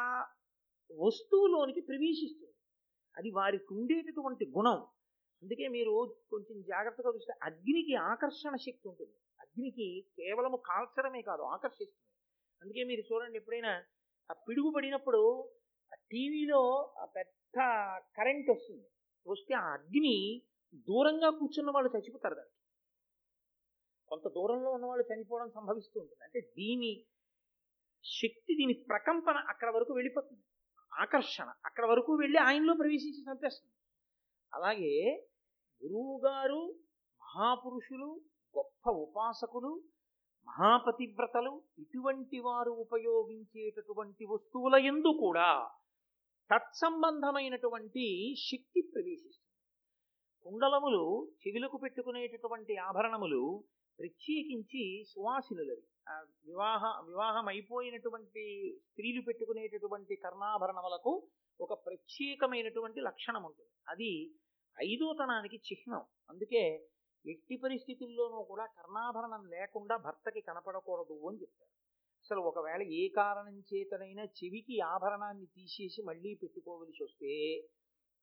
వస్తువులోనికి 1.00 1.82
ప్రవేశిస్తుంది. 1.82 2.54
అది 3.18 3.32
వారికి 3.32 3.74
ఉండేటటువంటి 3.74 4.46
గుణం. 4.58 4.86
అందుకే 5.44 5.68
మీరు 5.68 5.94
కొంచెం 6.30 6.62
జాగ్రత్తగా 6.62 7.10
చూస్తే 7.16 7.34
అగ్నికి 7.44 7.96
ఆకర్షణ 7.96 8.56
శక్తి 8.56 8.86
ఉంటుంది. 8.88 9.16
అగ్నికి 9.40 9.88
కేవలము 10.18 10.58
కాల్చడమే 10.58 11.22
కాదు 11.22 11.42
ఆకర్షిస్తుంది. 11.42 12.06
అందుకే 12.62 12.84
మీరు 12.84 13.02
చూడండి 13.02 13.38
ఎప్పుడైనా 13.38 13.74
ఆ 14.30 14.34
పిడుగు 14.34 14.70
పడినప్పుడు 14.76 15.22
టీవీలో 16.12 16.62
పెద్ద 17.04 17.58
కరెంట్ 18.18 18.50
వస్తుంది. 18.50 18.88
వస్తే 19.28 19.54
ఆ 19.54 19.74
అగ్ని 19.74 20.44
దూరంగా 20.74 21.30
కూర్చున్న 21.30 21.72
వాళ్ళు 21.72 21.98
చచ్చిపోతారు 21.98 22.36
దానికి. 22.36 22.58
కొంత 24.08 24.28
దూరంలో 24.28 24.72
ఉన్న 24.72 24.86
వాళ్ళు 24.86 25.06
చనిపోవడం 25.14 25.50
సంభవిస్తూ 25.50 26.00
ఉంటుంది. 26.00 26.24
అంటే 26.24 26.40
దీని 26.42 27.06
శక్తి 28.04 28.54
దీని 28.56 28.74
ప్రకంపన 28.74 29.36
అక్కడ 29.36 29.70
వరకు 29.70 29.94
వెళ్ళిపోతుంది. 29.94 30.44
ఆకర్షణ 31.00 31.54
అక్కడ 31.66 31.86
వరకు 31.86 32.12
వెళ్ళి 32.16 32.38
ఆయనలో 32.38 32.74
ప్రవేశించి 32.74 33.22
చంపేస్తుంది. 33.24 33.76
అలాగే 34.54 34.94
గురువుగారు 35.84 36.62
మహాపురుషులు 37.22 38.22
గొప్ప 38.58 38.90
ఉపాసకులు 38.90 39.72
మహాపతివ్రతలు 40.48 41.62
ఇటువంటి 41.80 42.40
వారు 42.40 42.72
ఉపయోగించేటటువంటి 42.72 44.26
వస్తువుల 44.26 44.76
ఎందు 44.76 45.12
కూడా 45.20 45.50
తత్సంబంధమైనటువంటి 46.50 48.06
శక్తి 48.40 48.82
ప్రవేశిస్తుంది. 48.82 49.50
కుండలములు 50.46 51.04
చెవిలకు 51.42 51.78
పెట్టుకునేటటువంటి 51.78 52.76
ఆభరణములు 52.78 53.64
ప్రత్యేకించి 54.00 55.04
సువాసినులవి. 55.14 55.84
వివాహ 56.46 56.84
వివాహం 57.08 57.48
అయిపోయినటువంటి 57.48 58.46
స్త్రీలు 58.82 59.22
పెట్టుకునేటటువంటి 59.22 60.16
కర్ణాభరణములకు 60.16 61.28
ఒక 61.60 61.74
ప్రత్యేకమైనటువంటి 61.86 63.00
లక్షణం 63.02 63.44
ఉంటుంది 63.44 63.74
అది 63.88 64.12
ఐదోతనానికి 64.82 65.56
చిహ్నం. 65.56 66.04
అందుకే 66.30 66.88
ఎట్టి 67.26 67.56
పరిస్థితుల్లోనూ 67.64 68.44
కూడా 68.44 68.66
కర్ణాభరణం 68.66 69.50
లేకుండా 69.50 69.98
భర్తకి 69.98 70.42
కనపడకూడదు 70.42 71.28
అని 71.30 71.42
చెప్తారు 71.42 71.72
అసలు 72.24 72.40
ఒకవేళ 72.40 72.82
ఏ 72.82 73.08
కారణం 73.08 73.60
చేతనైనా 73.60 74.24
చెవికి 74.24 74.80
ఆభరణాన్ని 74.80 75.46
తీసేసి 75.46 76.02
మళ్ళీ 76.02 76.40
పెట్టుకోవలసి 76.44 77.04
వస్తే 77.04 77.32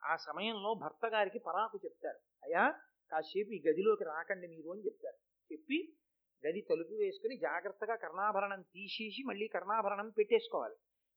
ఆ 0.05 0.17
సమయంలో 0.17 0.75
భర్త 0.75 1.07
గారికి 1.07 1.39
పరాకు 1.39 1.81
చెప్తారు. 1.85 2.19
అయ్యా 2.45 2.75
కాసేపు 3.11 3.51
ఈ 3.51 3.63
గదిలోకి 3.69 4.05
రాకండి 4.05 4.47
మీరు 4.49 4.69
అని 4.71 4.87
చెప్తారు. 4.87 5.19
చెప్పి 5.53 5.97
గది 6.47 6.61
తలుపు 6.71 6.95
వేసుకుని 6.95 7.37
జాగ్రత్తగా 7.37 7.97
కర్ణాభరణం 7.97 8.63
తీసేసి 8.63 9.23
మళ్ళీ 9.27 9.49
కర్ణాభరణం 9.49 10.09
పెట్టేసుకోవాలి. 10.09 10.75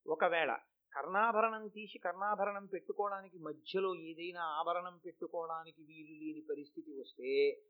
ఒకవేళ 0.08 0.58
కర్ణాభరణం 0.96 1.68
తీసి 1.68 2.00
కర్ణాభరణం 2.00 2.66
పెట్టుకోవడానికి 2.66 3.40
మధ్యలో 3.40 3.96
ఏదైనా 3.96 4.42
ఆభరణం 4.42 4.98
పెట్టుకోవడానికి 4.98 5.82
వీలు 5.82 6.24
లేని 6.24 6.46
పరిస్థితి 6.50 6.92
వస్తే 7.00 7.62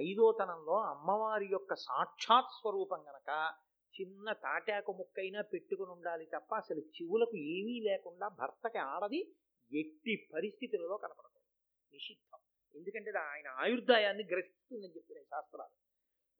ఐదోతనంలో 0.00 0.82
అమ్మవారి 0.82 1.46
యొక్క 1.46 1.74
సాక్షాత్ 1.74 2.46
స్వరూపం 2.46 3.00
గనక 3.00 3.54
చిన్న 4.00 4.32
తాటాకు 4.32 4.92
ముక్కైనా 4.92 5.42
పెట్టుకుని 5.42 5.90
ఉండాలి 5.90 6.26
తప్ప 6.26 6.54
అసలు 6.54 6.78
చెవులకు 6.78 7.36
ఏమీ 7.36 7.80
లేకుండా 7.80 8.28
భర్తకి 8.28 8.78
ఆడది 8.78 9.34
ఎట్టి 9.72 10.28
పరిస్థితులలో 10.34 10.96
కనపడకూడదు. 10.96 11.48
నిషిద్ధం. 11.92 12.38
ఎందుకంటే 12.74 13.10
ఆయన 13.10 13.48
ఆయుర్దాయాన్ని 13.48 14.24
గ్రహిస్తుందని 14.24 14.96
చెప్పిన 14.96 15.22
శాస్త్రాలు. 15.22 15.87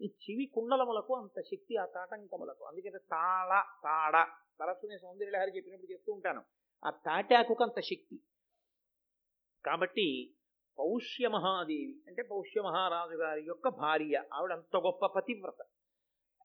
ఈ 0.01 0.07
చివి 0.07 0.47
కుండలములకు 0.47 1.15
అంత 1.15 1.41
శక్తి 1.41 1.77
ఆ 1.77 1.87
తాటంకములకు 1.87 2.65
అందుకని 2.65 2.99
తాళ 2.99 3.63
తాడ. 3.85 4.27
తరచునే 4.61 4.99
సౌందర్యలహరి 4.99 5.57
చెప్పినప్పుడు 5.57 5.93
చెప్తూ 5.93 6.13
ఉంటాను. 6.13 6.43
ఆ 6.85 6.91
తాటాకుకు 6.91 7.65
అంత 7.65 7.81
శక్తి. 7.81 8.21
కాబట్టి 9.65 10.35
పౌష్య 10.79 11.29
మహాదేవి 11.29 12.03
అంటే 12.07 12.23
పౌష్య 12.23 12.63
మహారాజు 12.63 13.17
గారి 13.17 13.43
యొక్క 13.43 13.69
భార్య 13.69 14.25
ఆవిడ 14.35 14.53
అంత 14.53 14.77
గొప్ప 14.77 15.07
పతివ్రత. 15.07 15.65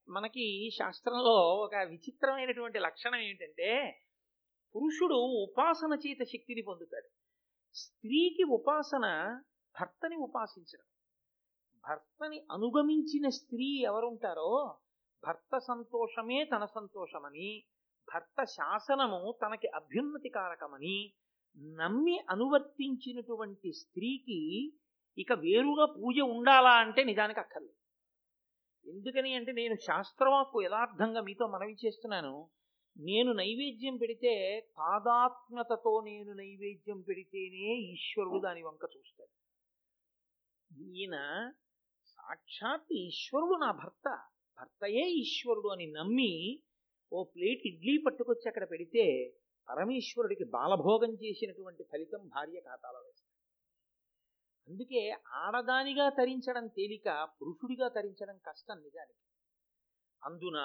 మనకి 0.10 0.70
శాస్త్రంలో 0.78 1.34
ఒక 1.56 1.76
విచిత్రమైనటువంటి 1.76 2.80
లక్షణం 2.80 3.20
ఏంటంటే 3.20 4.02
పురుషుడు 4.76 5.16
ఉపాసన 5.16 5.94
చేత 5.94 6.24
శక్తిని 6.24 6.62
పొందుతాడు. 6.62 7.08
స్త్రీకి 7.74 8.44
ఉపాసన 8.44 9.42
భర్తని 9.82 10.16
ఉపాసించడం. 10.16 10.93
భర్తని 11.88 12.40
అనుగమించిన 12.52 13.30
స్త్రీ 13.30 13.68
ఎవరుంటారో 13.82 14.52
భర్త 15.24 15.58
సంతోషమే 15.58 16.46
తన 16.46 16.66
సంతోషమని 16.66 17.64
భర్త 18.08 18.44
శాసనము 18.44 19.38
తనకి 19.46 19.68
అభ్యున్నతి 19.68 20.30
కారకమని 20.30 21.14
నమ్మి 21.58 22.20
అనువర్తించినటువంటి 22.30 23.72
స్త్రీకి 23.72 24.42
ఇక 25.18 25.34
వేరుగా 25.34 25.86
పూజ 25.86 26.20
ఉండాలా 26.20 26.74
అంటే 26.74 27.04
నిజానికి 27.04 27.40
అక్కర్లేదు. 27.40 27.80
ఎందుకని 28.86 29.34
అంటే 29.34 29.52
నేను 29.52 29.76
శాస్త్రవాక్కు 29.76 30.62
యథార్థంగా 30.62 31.22
మీతో 31.22 31.48
మనవి 31.48 31.76
చేస్తున్నాను. 31.86 32.50
నేను 32.98 33.32
నైవేద్యం 33.32 33.98
పెడితే 33.98 34.34
తాదాత్మ్యతతో 34.78 36.02
నేను 36.02 36.34
నైవేద్యం 36.34 37.02
పెడితేనే 37.02 37.68
ఈశ్వరుడు 37.94 38.40
దాని 38.40 38.64
వంక 38.64 38.84
చూస్తాడు. 38.98 39.34
ఈయన 40.72 41.16
సాక్షాత్ 42.24 42.92
ఈశ్వరుడు 42.94 43.56
నా 43.64 43.70
భర్త. 43.72 44.08
భర్తయే 44.58 45.06
ఈశ్వరుడు 45.22 45.68
అని 45.68 45.88
నమ్మి 45.92 46.32
ఓ 47.12 47.24
ప్లేట్ 47.24 47.64
ఇడ్లీ 47.68 47.98
పట్టుకొచ్చి 47.98 48.46
అక్కడ 48.48 48.66
పెడితే 48.70 49.06
పరమేశ్వరుడికి 49.68 50.44
బాలభోగం 50.44 51.12
చేసినటువంటి 51.14 51.84
ఫలితం 51.84 52.22
భార్య 52.28 52.60
ఖాతాలో 52.60 53.00
వేస్తాడు. 53.00 53.30
అందుకే 54.68 55.04
ఆడదానిగా 55.34 56.10
తరించడం 56.10 56.68
తేలిక 56.68 57.08
పురుషుడిగా 57.42 57.88
తరించడం 57.88 58.38
కష్టం 58.38 58.78
నిజానికి. 58.78 59.24
అందున 60.22 60.60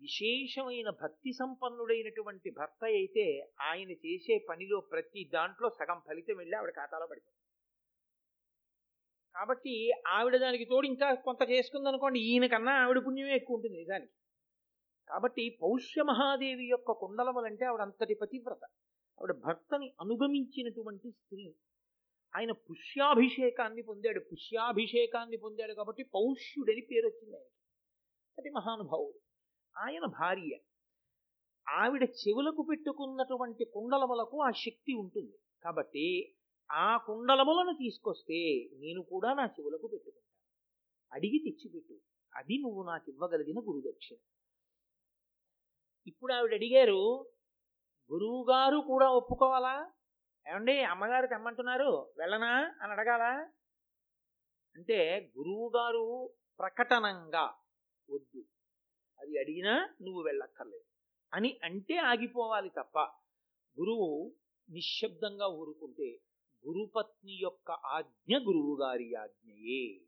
విశేషమైన 0.00 0.90
భక్తి 1.02 1.32
సంపన్నుడైనటువంటి 1.32 2.50
భర్త 2.50 2.84
అయితే 2.84 3.26
ఆయన 3.60 3.90
చేసే 3.90 4.36
పనిలో 4.48 4.80
ప్రతి 4.80 5.30
దాంట్లో 5.32 5.70
సగం 5.70 6.00
ఫలితం 6.08 6.36
వెళ్ళి 6.36 6.56
ఆవిడ 6.56 6.70
ఖాతాలో 6.70 7.06
పడిపోతుంది. 7.06 7.37
కాబట్టి 9.38 9.92
ఆవిడ 10.06 10.36
దానికి 10.36 10.64
తోడు 10.64 10.86
ఇంకా 10.86 11.14
కొంత 11.14 11.50
చేసుకుందనుకోండి 11.50 12.20
ఈయనకన్నా 12.20 12.72
ఆవిడ 12.72 12.98
పుణ్యమే 13.06 13.36
ఎక్కువ 13.36 13.56
ఉంటుంది 13.56 13.76
నిజానికి. 13.76 14.12
కాబట్టి 15.08 15.58
పౌష్య 15.62 16.02
మహాదేవి 16.02 16.68
యొక్క 16.68 16.92
కుండలములంటే 16.92 17.64
ఆవిడ 17.64 17.80
అంతటి 17.80 18.14
పతివ్రత. 18.14 18.64
ఆవిడ 19.20 19.32
భర్తని 19.32 19.94
అనుగమించినటువంటి 20.00 21.10
స్త్రీ. 21.10 21.54
ఆయన 22.36 22.52
పుష్యాభిషేకాన్ని 22.52 23.82
పొందాడు 23.82 24.20
పుష్యాభిషేకాన్ని 24.20 25.36
పొందాడు 25.36 25.72
కాబట్టి 25.72 26.02
పౌష్యుడని 26.02 26.80
పేరు 26.80 27.06
వచ్చింది 27.06 27.36
ఆయనకి. 27.36 27.54
అది 28.38 28.50
మహానుభావుడు. 28.50 29.20
ఆయన 29.78 30.04
భార్య. 30.04 30.58
ఆవిడ 31.68 32.02
చెవులకు 32.02 32.66
పెట్టుకున్నటువంటి 32.70 33.64
కుండలములకు 33.64 34.42
ఆ 34.42 34.50
శక్తి 34.50 34.94
ఉంటుంది. 34.94 35.38
కాబట్టి 35.62 36.34
ఆ 36.72 36.96
కుండలములను 36.96 37.72
తీసుకొస్తే 37.72 38.68
నేను 38.76 39.02
కూడా 39.02 39.34
నా 39.34 39.44
చెవులకు 39.46 39.86
పెట్టుకుంటాను. 39.86 40.28
అడిగి 41.12 41.38
తెచ్చిపెట్టు. 41.38 41.98
అది 42.34 42.58
నువ్వు 42.58 42.82
నాకు 42.82 43.10
ఇవ్వగలిగిన 43.10 43.58
గురుదక్షిణ. 43.58 44.16
ఇప్పుడు 46.06 46.32
ఆవిడ 46.32 46.54
అడిగారు 46.54 47.30
గురువుగారు 48.12 48.78
కూడా 48.78 49.10
ఒప్పుకోవాలా? 49.10 49.92
ఏమండి 50.48 50.82
అమ్మగారు 50.82 51.26
తెమ్మంటున్నారు 51.26 52.12
వెళ్ళనా 52.18 52.74
అని 52.82 52.92
అడగాలా? 52.92 53.50
అంటే 54.76 55.32
గురువుగారు 55.38 56.30
ప్రకటనంగా 56.58 57.44
వద్దు. 58.10 58.44
అది 59.20 59.38
అడిగినా 59.38 59.94
నువ్వు 60.02 60.22
వెళ్ళక్కర్లేదు. 60.22 60.84
అని 61.34 61.60
అంటే 61.62 61.96
ఆగిపోవాలి 61.96 62.68
తప్ప 62.68 62.98
గురువు 63.80 64.34
నిశ్శబ్దంగా 64.70 65.46
ఊరుకుంటే 65.46 66.18
గురుపత్ని 66.66 67.38
యొక్క 67.42 67.70
ఆజ్ఞ 67.70 68.36
గురువుగారి 68.36 69.14
ఆజ్ఞయే. 69.14 69.98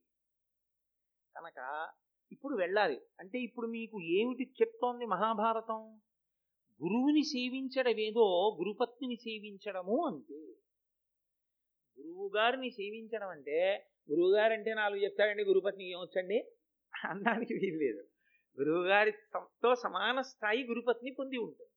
కనుక 1.36 1.88
ఇప్పుడు 2.32 2.56
వెళ్ళాలి. 2.56 3.00
అంటే 3.20 3.38
ఇప్పుడు 3.38 3.66
మీకు 3.66 4.00
ఏమిటి 4.02 4.52
చెప్తోంది 4.62 5.06
మహాభారతం? 5.06 6.00
గురువుని 6.82 7.22
సేవించడమేదో 7.22 8.56
గురుపత్నిని 8.60 9.16
సేవించడము 9.16 10.06
అంతే. 10.06 10.54
గురువుగారిని 12.00 12.70
సేవించడం 12.70 13.28
అంటే 13.28 13.86
గురువుగారంటే 14.10 14.54
అంటే 14.54 14.74
నాలుగు 14.74 15.04
చెప్తాడండి 15.04 15.44
గురుపత్ని 15.44 15.90
ఏమొచ్చండి 15.90 16.38
అనడానికి 17.04 17.54
వీలు 17.54 17.76
లేదు. 17.76 18.04
గురువుగారితో 18.60 19.74
సమాన 19.74 20.20
స్థాయి 20.20 20.64
గురుపత్ని 20.64 21.10
పొంది 21.18 21.38
ఉంటుంది. 21.38 21.70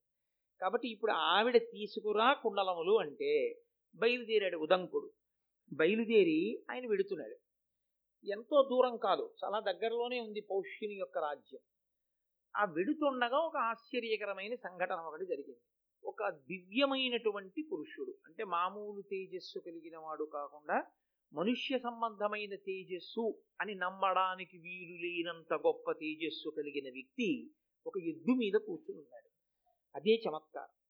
కాబట్టి 0.60 0.88
ఇప్పుడు 0.88 1.12
ఆవిడ 1.12 1.56
తీసుకురా 1.56 2.32
కుండలములు 2.32 2.98
అంటే 2.98 3.60
బయలుదేరాడు 3.94 4.56
ఉదంకుడు. 4.56 5.10
బయలుదేరి 5.72 6.64
ఆయన 6.70 6.88
వెడుతున్నాడు. 6.88 7.36
ఎంతో 8.26 8.68
దూరం 8.70 8.96
కాదు 8.96 9.34
చాలా 9.44 9.60
దగ్గరలోనే 9.60 10.20
ఉంది 10.20 10.40
పౌష్యుని 10.40 10.94
యొక్క 10.94 11.18
రాజ్యం. 11.18 11.60
ఆ 12.56 12.64
వెడుతుండగా 12.64 13.38
ఒక 13.38 13.56
ఆశ్చర్యకరమైన 13.56 14.54
సంఘటన 14.54 14.94
ఒకటి 14.94 15.26
జరిగింది. 15.26 15.60
ఒక 16.04 16.28
దివ్యమైనటువంటి 16.28 17.68
పురుషుడు 17.72 18.14
అంటే 18.26 18.44
మామూలు 18.44 19.02
తేజస్సు 19.02 19.58
కలిగిన 19.58 19.98
వాడు 19.98 20.24
కాకుండా 20.24 20.84
మనుష్య 21.32 21.78
సంబంధమైన 21.78 22.54
తేజస్సు 22.54 23.34
అని 23.60 23.74
నమ్మడానికి 23.74 24.58
వీలు 24.58 24.96
లేనంత 25.06 25.54
గొప్ప 25.54 25.92
తేజస్సు 25.92 26.48
కలిగిన 26.50 26.92
వ్యక్తి 26.92 27.50
ఒక 27.86 27.98
ఎద్దు 27.98 28.32
మీద 28.32 28.52
కూర్చుని 28.52 29.00
ఉన్నాడు. 29.00 29.28
అదే 29.94 30.22
చమత్కారం. 30.28 30.83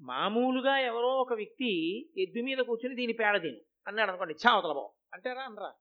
మామూలుగా 0.00 0.78
ఎవరో 0.78 1.08
ఒక 1.08 1.32
వ్యక్తి 1.32 2.00
ఎద్దు 2.18 2.40
మీద 2.40 2.58
కూర్చుని 2.58 2.94
దీని 2.94 3.12
పేడ 3.12 3.42
తిను. 3.42 3.56
అన్నాడు 3.86 4.08
అనుకోండి 4.10 4.34
చావతల 4.48 4.72
బావ. 4.72 4.90
అంటారా? 5.14 5.42
అనరా. 5.42 5.72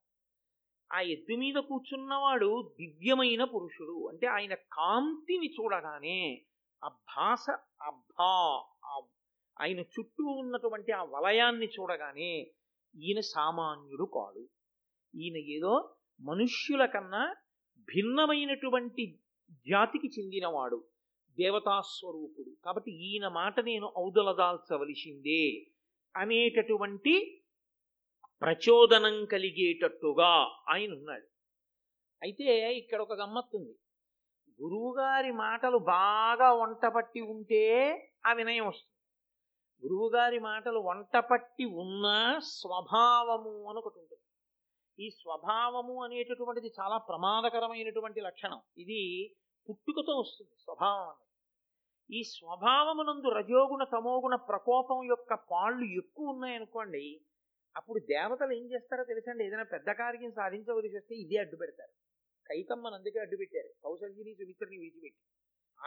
ఆ 0.93 0.99
ఎద్దు 0.99 1.35
మీద 1.35 1.55
కూర్చున్నవాడు 1.55 2.73
దివ్యమైన 2.79 3.43
పురుషుడు. 3.43 4.09
అంటే 4.09 4.27
ఆయన 4.27 4.53
కాంతిని 4.53 5.47
చూడగానే 5.47 6.45
ఆ 6.83 6.87
భాష 6.87 7.45
ఆ 7.83 7.89
భా 7.89 8.63
ఆయన 9.61 9.79
చుట్టూ 9.79 10.23
ఉన్నటువంటి 10.23 10.91
ఆ 10.91 11.03
వలయాన్ని 11.03 11.65
చూడగానే 11.65 12.51
ఈయన 12.95 13.19
సామాన్యుడు 13.19 14.03
కాడు. 14.03 14.49
ఈయన 15.15 15.37
ఏదో 15.37 15.95
మనుష్యుల 16.21 16.85
కన్నా 16.85 17.35
భిన్నమైనటువంటి 17.79 19.19
జాతికి 19.51 20.07
చెందినవాడు. 20.07 20.83
దేవతాస్వరూపుడు. 21.39 22.51
కాబట్టి 22.65 22.91
ఈయన 23.07 23.27
మాట 23.27 23.59
నేను 23.59 23.93
ఔదలదాల్చవలసిందే 23.97 25.43
అనేటటువంటి 26.15 27.13
ప్రచోదనం 28.41 29.25
కలిగేటట్టుగా 29.25 30.31
ఆయన 30.69 30.91
ఉన్నాడు. 30.93 31.27
అయితే 32.23 32.45
ఇక్కడ 32.77 32.99
ఒక 33.01 33.13
గమ్మత్తుంది. 33.13 33.73
గురువుగారి 34.63 35.31
మాటలు 35.31 35.77
బాగా 35.77 36.53
వంటపట్టి 36.53 37.21
ఉంటే 37.21 37.63
ఆ 38.25 38.33
వినయం 38.33 38.67
వస్తుంది. 38.67 38.95
గురువుగారి 39.83 40.39
మాటలు 40.39 40.79
వంటపట్టి 40.79 41.65
ఉన్న 41.65 42.05
స్వభావము 42.39 43.53
అని 43.69 43.79
ఒకటి 43.79 43.99
ఉంటుంది. 43.99 44.25
ఈ 45.05 45.09
స్వభావము 45.09 46.03
అనేటటువంటిది 46.03 46.69
చాలా 46.79 46.97
ప్రమాదకరమైనటువంటి 46.97 48.21
లక్షణం. 48.21 48.61
ఇది 48.77 49.01
పుట్టుకతో 49.69 50.13
వస్తుంది. 50.19 50.51
స్వభావం 50.59 51.07
అనేది 51.07 51.28
ఈ 52.11 52.23
స్వభావమునందు 52.23 53.29
రజోగుణ 53.29 53.83
తమోగుణ 53.83 54.35
ప్రకోపం 54.35 55.03
యొక్క 55.03 55.33
పాళ్ళు 55.33 55.85
ఎక్కువ 55.85 56.29
ఉన్నాయనుకోండి 56.29 57.21
అప్పుడు 57.77 57.99
దేవతలు 57.99 58.53
ఏం 58.53 58.71
చేస్తారో 58.71 59.03
తెలుసండి? 59.03 59.45
ఏదైనా 59.45 59.63
పెద్ద 59.63 59.91
కార్యం 59.91 60.31
సాధించవలసి 60.31 60.97
వస్తే 60.97 61.15
ఇదే 61.15 61.37
అడ్డు 61.37 61.55
పెడతారు. 61.55 61.91
కైతమ్మను 62.47 62.95
అందుకే 62.95 63.19
అడ్డు 63.19 63.37
పెట్టారు. 63.37 63.67
కౌశల్యని 63.83 64.35
సుమిత్రని 64.35 64.77
విడిచిపెట్టి. 64.77 65.19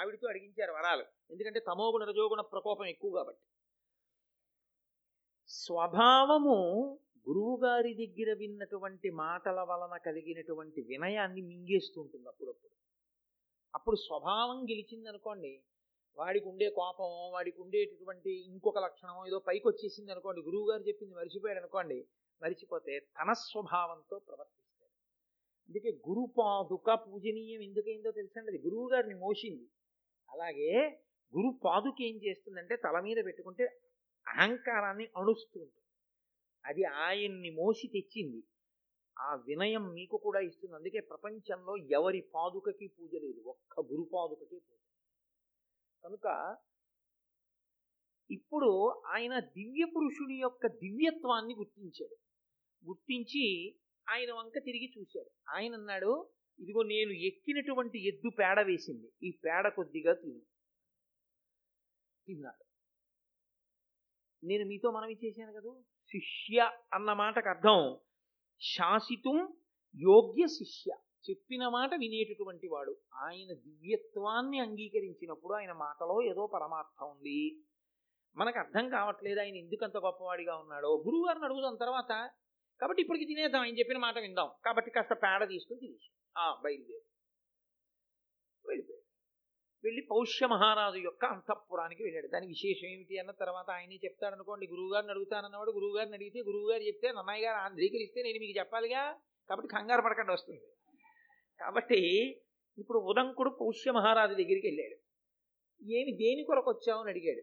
ఆవిడితో 0.00 0.28
అడిగించారు 0.28 0.72
వరాలు. 0.72 1.04
ఎందుకంటే 1.30 1.60
తమోగుణ 1.60 2.04
రజోగుణ 2.04 2.40
ప్రకోపం 2.40 2.86
ఎక్కువ 2.86 3.16
కాబట్టి. 3.16 3.40
స్వభావము 5.48 6.98
గురువుగారి 7.28 7.94
దగ్గర 7.94 8.36
విన్నటువంటి 8.38 9.10
మాటల 9.10 9.60
వలన 9.60 9.96
కలిగినటువంటి 9.96 10.80
వినయాన్ని 10.80 11.40
మింగేస్తుంటుంది 11.40 12.28
అప్పుడప్పుడు. 12.28 12.72
అప్పుడు 13.74 13.96
స్వభావం 13.96 14.64
గెలిచింది 14.64 15.08
అనుకోండి 15.08 15.62
వాడికి 16.16 16.48
ఉండే 16.48 16.70
కోపం 16.70 17.32
వాడికి 17.32 17.60
ఉండేటటువంటి 17.60 18.30
ఇంకొక 18.46 18.78
లక్షణం 18.78 19.26
ఏదో 19.26 19.38
పైకి 19.38 19.68
వచ్చేసింది 19.68 20.12
అనుకోండి 20.12 20.40
గురువు 20.40 20.70
గారు 20.70 20.82
చెప్పింది 20.82 21.14
మరిచిపోయాడు 21.14 21.58
అనుకోండి 21.58 22.06
మరిచిపోతే 22.42 22.98
తన 23.00 23.32
స్వభావంతో 23.32 24.18
ప్రవర్తిస్తాడు. 24.18 24.90
అందుకే 25.68 25.90
గురు 26.08 26.32
పాదుక 26.38 26.90
పూజనీయం 26.94 27.62
ఎందుకైందో 27.62 28.10
తెలుసండి? 28.10 28.48
అది 28.50 28.60
గురువు 28.66 28.88
గారిని 28.88 29.14
మోసింది. 29.14 29.66
అలాగే 30.30 31.00
గురు 31.36 31.58
పాదుక 31.64 32.02
ఏం 32.02 32.16
చేస్తుందంటే 32.16 32.76
తల 32.76 33.00
మీద 33.00 33.24
పెట్టుకుంటే 33.24 33.64
అహంకారాన్ని 34.28 35.06
అణుస్తుంది 35.16 35.72
అది 36.66 36.84
ఆయన్ని 36.84 37.50
మోసి 37.50 37.86
తెచ్చింది. 37.88 38.42
ఆ 39.18 39.34
వినయం 39.34 39.94
మీకు 39.94 40.16
కూడా 40.16 40.40
ఇస్తుంది. 40.40 40.74
అందుకే 40.74 41.00
ప్రపంచంలో 41.00 41.76
ఎవరి 41.76 42.20
పాదుకకి 42.34 42.86
పూజ 42.86 43.14
లేదు. 43.14 43.40
ఒక్క 43.46 43.80
గురు 43.80 44.08
పాదుకకి 44.14 44.58
పూజ 44.58 44.81
కనుక 46.05 46.57
ఇప్పుడు 48.30 49.03
ఆయన 49.07 49.38
దివ్య 49.38 49.84
పురుషుని 49.84 50.34
యొక్క 50.34 50.66
దివ్యత్వాన్ని 50.66 51.55
గుర్తించాడు. 51.55 52.16
గుర్తించి 52.86 53.76
ఆయన 54.09 54.32
వంక 54.32 54.53
తిరిగి 54.59 54.92
చూశాడు. 54.98 55.30
ఆయన 55.57 55.74
అన్నాడు 55.74 56.30
ఇదిగో 56.59 56.82
నేను 56.82 57.11
ఎక్కినటువంటి 57.11 58.09
ఎద్దు 58.09 58.30
పేడ 58.38 58.61
వేసింది. 58.61 59.12
ఈ 59.22 59.38
పేడ 59.44 59.68
కొద్దిగా 59.68 60.12
తిను. 60.12 60.40
తిన్నాడు. 62.26 62.64
నేను 64.46 64.64
మీతో 64.64 64.90
మనవి 64.90 65.18
చేశాను 65.24 65.53
కదా? 65.53 65.82
శిష్య 66.07 66.72
అన్న 66.92 67.12
మాటకు 67.12 67.48
అర్థం 67.48 67.98
శాసితం 68.61 69.57
యోగ్య 69.96 70.46
శిష్య. 70.46 70.92
చెప్పిన 71.30 71.68
మాట 71.68 71.90
వినేటటువంటి 71.94 72.68
వాడు. 72.68 72.96
ఆయన 73.14 73.52
దివ్యత్వాన్ని 73.54 74.58
అంగీకరించినప్పుడు 74.58 75.54
ఆయన 75.54 75.72
మాటలో 75.72 76.22
ఏదో 76.22 76.46
పరమార్థం 76.46 77.06
ఉంది. 77.06 77.62
మనకు 78.36 78.58
అర్థం 78.58 78.88
కావట్లేదు 78.88 79.40
ఆయన 79.40 79.56
ఎందుకంత 79.56 79.96
గొప్పవాడిగా 79.96 80.56
ఉన్నాడో. 80.56 81.02
గురువు 81.06 81.26
గారిని 81.26 81.44
అడుగుదాం 81.44 81.76
తర్వాత 81.80 82.30
కాబట్టి 82.80 83.02
ఇప్పటికి 83.02 83.24
తినేద్దాం 83.24 83.62
ఆయన 83.62 83.78
చెప్పిన 83.78 83.98
మాట 83.98 84.18
విందాం. 84.18 84.50
కాబట్టి 84.64 84.90
కాస్త 84.90 85.12
పేడ 85.12 85.48
తీసుకుని 85.48 85.80
తినేసి. 85.80 86.10
ఆ 86.38 86.60
బయలుదేరి. 86.64 87.04
వెళ్ళిపోయాడు 88.68 89.02
వెళ్ళి 89.84 90.02
పౌష్య 90.10 90.46
మహారాజు 90.46 90.96
యొక్క 90.96 91.24
అంతఃపురానికి 91.24 92.02
వెళ్ళాడు. 92.02 92.26
దాని 92.26 92.46
విశేషం 92.46 92.88
ఏమిటి 92.88 93.18
అన్న 93.18 93.30
తర్వాత 93.30 93.70
ఆయనే 93.70 93.94
చెప్తాడు 93.94 94.34
అనుకోండి 94.34 94.66
గురువుగారిని 94.66 95.10
అడుగుతానన్నవాడు 95.10 95.70
గురువుగారిని 95.70 96.14
అడిగితే 96.14 96.40
గురువుగారు 96.40 96.82
చెప్తే 96.82 97.12
నన్నయ్య 97.12 97.46
గారు 97.46 97.56
ఆంధ్రీకరిస్తే 97.56 98.22
నేను 98.22 98.38
మీకు 98.38 98.58
చెప్పాలిగా? 98.58 99.18
కాబట్టి 99.48 99.68
కంగారు 99.68 100.02
పడకండి 100.02 100.32
వస్తుంది. 100.32 100.62
కాబట్టి 101.62 102.00
ఇప్పుడు 102.78 102.98
ఉదంకుడు 102.98 103.50
పౌష్య 103.50 103.90
మహారాజు 103.90 104.34
దగ్గరికి 104.34 104.66
వెళ్ళాడు. 104.66 104.96
ఏమి 105.82 106.12
దేని 106.12 106.44
కొరకు 106.44 106.70
వచ్చావు 106.70 107.00
అని 107.00 107.10
అడిగాడు. 107.10 107.42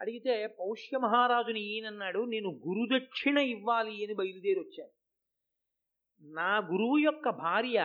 అడిగితే 0.00 0.46
పౌష్య 0.46 0.98
మహారాజుని 0.98 1.60
ఈయనన్నాడు 1.60 2.20
నేను 2.24 2.48
గురుదక్షిణ 2.68 3.38
ఇవ్వాలి 3.38 4.04
అని 4.04 4.14
బయలుదేరి 4.14 4.60
వచ్చాను 4.60 4.92
నా 6.32 6.50
గురువు 6.58 6.98
యొక్క 6.98 7.28
భార్య 7.28 7.78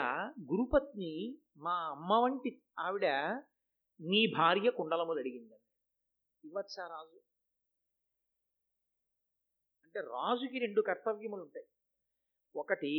గురుపత్ని 0.51 1.13
మా 1.57 1.75
అమ్మ 1.89 2.13
వంటి 2.13 2.51
ఆవిడ 2.79 3.05
నీ 3.99 4.21
భార్య 4.37 4.69
కుండలములు 4.69 5.19
అడిగిందని 5.19 5.65
ఇవ్వచ్చా 6.43 6.83
రాజు? 6.87 7.19
అంటే 9.85 9.99
రాజుకి 9.99 10.59
రెండు 10.59 10.81
కర్తవ్యములు 10.81 11.41
ఉంటాయి. 11.41 11.67
ఒకటి 12.55 12.93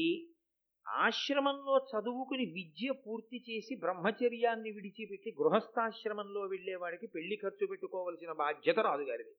ఆశ్రమంలో 0.87 1.75
చదువుకుని 1.91 2.45
విద్య 2.55 2.93
పూర్తి 3.05 3.39
చేసి 3.49 3.75
బ్రహ్మచర్యాన్ని 3.77 4.71
విడిచిపెట్టి 4.71 5.31
గృహస్థాశ్రమంలో 5.39 6.43
వెళ్ళేవాడికి 6.47 7.07
పెళ్ళి 7.07 7.37
ఖర్చు 7.37 7.67
పెట్టుకోవలసిన 7.67 8.33
బాధ్యత 8.33 8.79
రాజుగారిది 8.79 9.35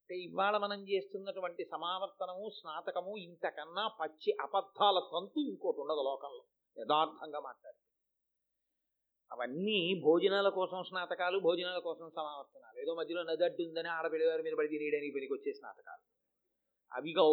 అంటే 0.00 0.14
ఇవాళ 0.24 0.56
మనం 0.56 0.80
చేస్తున్నటువంటి 0.88 1.64
సమావర్తనము 1.64 2.46
స్నాతకము 2.50 3.12
ఇంతకన్నా 3.18 3.84
పచ్చి 4.00 4.32
అబద్ధాల 4.40 4.98
తంతు 5.12 5.40
ఇంకోటి 5.50 5.80
ఉండదు 5.80 6.02
లోకంలో 6.02 6.42
యథార్థంగా 6.76 7.40
మాట్లాడి 7.40 7.78
అవన్నీ 9.30 9.78
భోజనాల 10.04 10.48
కోసం 10.48 10.80
స్నాతకాలు 10.82 11.38
భోజనాల 11.38 11.78
కోసం 11.78 12.06
సమావర్తనాలు. 12.10 12.76
ఏదో 12.80 12.92
మధ్యలో 12.94 13.22
నదడ్డు 13.22 13.62
ఉందని 13.62 13.88
ఆడపిల్లగారి 13.88 14.42
మీద 14.42 14.54
పడి 14.58 14.68
తినేయడానికి 14.68 15.14
పనికి 15.14 15.32
వచ్చే 15.32 15.52
స్నాతకాలు. 15.52 16.02
అవిగౌ 16.92 17.30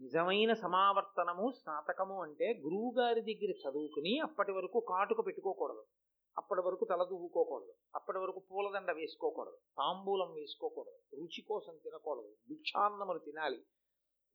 నిజమైన 0.00 0.54
సమావర్తనము 0.54 1.52
స్నాతకము 1.62 2.22
అంటే 2.22 2.60
గురువు 2.64 2.94
గారి 2.98 3.20
దగ్గర 3.20 3.50
చదువుకుని 3.50 4.18
అప్పటి 4.18 4.52
వరకు 4.52 4.80
కాటుక 4.88 5.26
పెట్టుకోకూడదు. 5.26 5.84
అప్పటి 6.38 6.60
వరకు 6.60 6.84
తల 6.84 7.04
దువ్వుకోకూడదు. 7.04 7.72
అప్పటి 7.94 8.18
వరకు 8.18 8.42
పూలదండ 8.50 8.92
వేసుకోకూడదు. 8.92 9.56
తాంబూలం 9.78 10.32
వేసుకోకూడదు. 10.32 11.20
రుచి 11.20 11.42
కోసం 11.42 11.76
తినకూడదు. 11.84 12.34
భిక్షాన్నములు 12.48 13.18
తినాలి. 13.18 13.56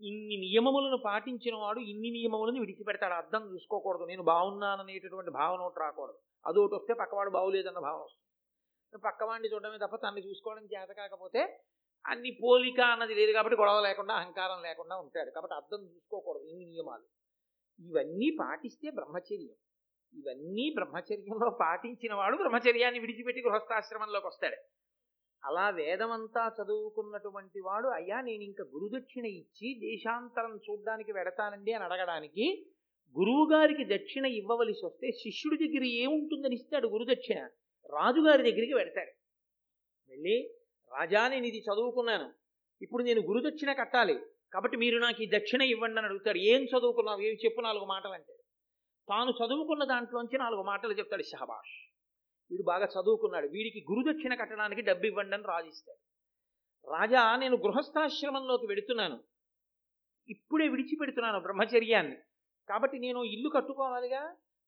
ఇన్ని 0.01 0.37
నియమములను 0.37 0.97
పాటించిన 0.97 1.55
వాడు 1.55 1.79
ఇన్ని 1.79 2.09
నియమములను 2.11 2.59
విడిచిపెడతాడు. 2.59 3.13
అర్థం 3.13 3.53
చూసుకోకూడదు. 3.53 4.03
నేను 4.03 4.23
బాగున్నాననేటటువంటి 4.23 5.31
భావన 5.31 5.59
ఒకటి 5.59 5.79
రాకూడదు. 5.79 6.19
అదొకటి 6.45 6.75
వస్తే 6.75 6.93
పక్కవాడు 6.93 7.29
బాగులేదన్న 7.29 7.79
భావన 7.79 8.01
వస్తుంది. 8.01 9.01
పక్కవాడిని 9.01 9.49
చూడడమే 9.53 9.77
తప్ప 9.77 9.95
తనని 9.95 10.29
చూసుకోవడం 10.29 10.65
చేత 10.65 10.91
కాకపోతే 10.91 11.63
అన్ని 12.07 12.39
పోలిక 12.43 12.81
అన్నది 12.81 13.15
లేదు 13.15 13.31
కాబట్టి 13.31 13.59
గొడవ 13.59 13.81
లేకుండా 13.81 14.13
అహంకారం 14.13 14.63
లేకుండా 14.63 14.97
ఉంటాడు. 14.97 15.29
కాబట్టి 15.29 15.55
అర్థం 15.55 15.85
చూసుకోకూడదు. 15.85 16.43
ఇన్ని 16.43 16.65
నియమాలు. 16.65 17.03
ఇవన్నీ 17.87 18.37
పాటిస్తే 18.39 18.89
బ్రహ్మచర్యం. 18.89 19.55
ఇవన్నీ 20.13 20.73
బ్రహ్మచర్యంలో 20.75 21.57
పాటించిన 21.61 22.13
వాడు 22.13 22.37
బ్రహ్మచర్యాన్ని 22.37 22.99
విడిచిపెట్టి 22.99 23.41
గృహస్థాశ్రమంలోకి 23.41 24.27
వస్తాడు. 24.27 24.55
అలా 25.45 25.69
వేదమంతా 25.69 26.51
చదువుకున్నటువంటి 26.61 27.59
వాడు 27.59 27.87
అయ్యా 27.87 28.21
నేను 28.21 28.43
ఇంకా 28.43 28.63
గురుదక్షిణ 28.63 29.25
ఇచ్చి 29.25 29.79
దేశాంతరం 29.79 30.57
చూడ్డానికి 30.57 31.11
వెడతానండి 31.11 31.73
అని 31.73 31.83
అడగడానికి 31.83 32.65
గురువు 33.19 33.49
గారికి 33.53 33.97
దక్షిణ 33.97 34.25
ఇవ్వవలసి 34.25 34.85
వస్తే 34.85 35.11
శిష్యుడి 35.11 35.67
దగ్గర 35.67 35.83
ఏముంటుందని 35.83 36.55
ఇస్తాడు 36.55 36.87
గురుదక్షిణ? 36.87 37.39
రాజుగారి 37.85 38.51
దగ్గరికి 38.51 38.73
వెడతాడు. 38.73 39.11
వెళ్ళి 40.09 40.55
రాజా 40.99 41.27
నేను 41.27 41.45
ఇది 41.45 41.59
చదువుకున్నాను. 41.59 42.33
ఇప్పుడు 42.81 43.03
నేను 43.03 43.21
గురుదక్షిణ 43.21 43.73
కట్టాలి. 43.73 44.19
కాబట్టి 44.53 44.77
మీరు 44.77 44.97
నాకు 44.97 45.23
ఈ 45.23 45.27
దక్షిణ 45.35 45.61
ఇవ్వండి 45.61 45.97
అని 45.97 46.05
అడుగుతాడు. 46.05 46.37
ఏం 46.37 46.61
చదువుకున్నావు? 46.63 47.21
ఏం 47.21 47.37
చెప్పు 47.45 47.61
నాలుగు 47.61 47.85
మాటలు 47.85 48.11
అంటాడు 48.11 48.43
తాను 49.09 49.31
చదువుకున్న 49.31 49.83
దాంట్లోంచి 49.83 50.37
నాలుగు 50.37 50.63
మాటలు 50.63 50.93
చెప్తాడు 50.93 51.23
షహబాష్. 51.23 51.73
వీడు 52.51 52.63
బాగా 52.63 52.85
చదువుకున్నాడు. 52.85 53.47
వీడికి 53.47 53.85
గురుదక్షిణ 53.91 54.33
కట్టడానికి 54.33 54.81
డబ్బు 54.81 55.05
ఇవ్వండి 55.05 55.35
అని 55.35 55.43
రాజిస్తాడు. 55.47 56.01
రాజా 56.95 57.35
నేను 57.35 57.57
గృహస్థాశ్రమంలోకి 57.57 58.65
వెడుతున్నాను. 58.65 59.23
ఇప్పుడే 60.29 60.67
విడిచిపెడుతున్నాను 60.67 61.39
బ్రహ్మచర్యాన్ని. 61.39 62.17
కాబట్టి 62.69 62.99
నేను 62.99 63.23
ఇల్లు 63.23 63.49
కట్టుకోవాలిగా 63.49 64.21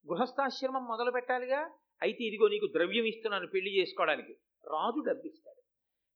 గృహస్థాశ్రమం 0.06 0.86
మొదలు 0.86 1.12
పెట్టాలిగా 1.12 1.72
అయితే 2.02 2.24
ఇదిగో 2.24 2.48
నీకు 2.48 2.68
ద్రవ్యం 2.74 3.06
ఇస్తున్నాను 3.06 3.48
పెళ్ళి 3.48 3.80
చేసుకోవడానికి. 3.80 4.34
రాజు 4.72 5.04
డబ్బిస్తాడు. 5.10 5.55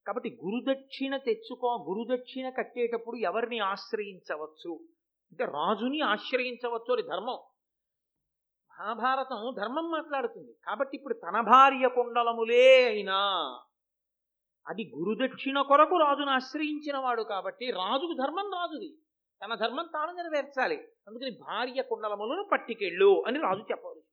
కాబట్టి 0.09 0.39
గురుదక్షిణ 0.45 1.17
తెచ్చుకో 1.17 1.85
గురుదక్షిణ 1.89 2.49
కట్టేటప్పుడు 2.49 3.15
ఎవరిని 3.15 3.59
ఆశ్రయించవచ్చు? 3.59 4.79
అంటే 5.31 5.45
రాజుని 5.45 6.01
ఆశ్రయించవచ్చు 6.01 6.93
అని 6.93 7.01
ధర్మం. 7.01 7.39
మహాభారతం 8.71 9.53
ధర్మం 9.57 9.91
మాట్లాడుతుంది. 9.91 10.53
కాబట్టి 10.63 10.97
ఇప్పుడు 10.97 11.13
తన 11.13 11.41
భార్య 11.41 11.87
కుండలములే 11.87 12.85
అయినా 12.85 13.17
అది 14.67 14.91
గురుదక్షిణ 14.95 15.61
కొరకు 15.61 15.97
రాజును 15.97 16.31
ఆశ్రయించిన 16.31 16.97
వాడు 16.97 17.21
కాబట్టి 17.23 17.71
రాజుకు 17.71 18.13
ధర్మం 18.13 18.51
రాజుది. 18.51 18.97
తన 19.45 19.55
ధర్మం 19.55 19.89
తాను 19.93 20.11
నెరవేర్చాలి. 20.11 20.87
అందుకని 21.07 21.37
భార్య 21.41 21.81
కుండలములను 21.81 22.49
పట్టికెళ్ళు 22.51 23.23
అని 23.27 23.39
రాజు 23.39 23.61
చెప్పవచ్చు 23.71 24.03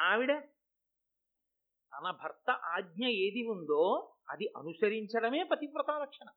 ఆవిడ 0.00 0.40
తన 1.92 2.10
భర్త 2.10 2.50
ఆజ్ఞ 2.50 3.04
ఏది 3.04 3.48
ఉందో 3.50 4.11
అది 4.30 4.52
అనుసరించడమే 4.56 5.42
పతివ్రత 5.42 5.90
లక్షణం. 5.90 6.32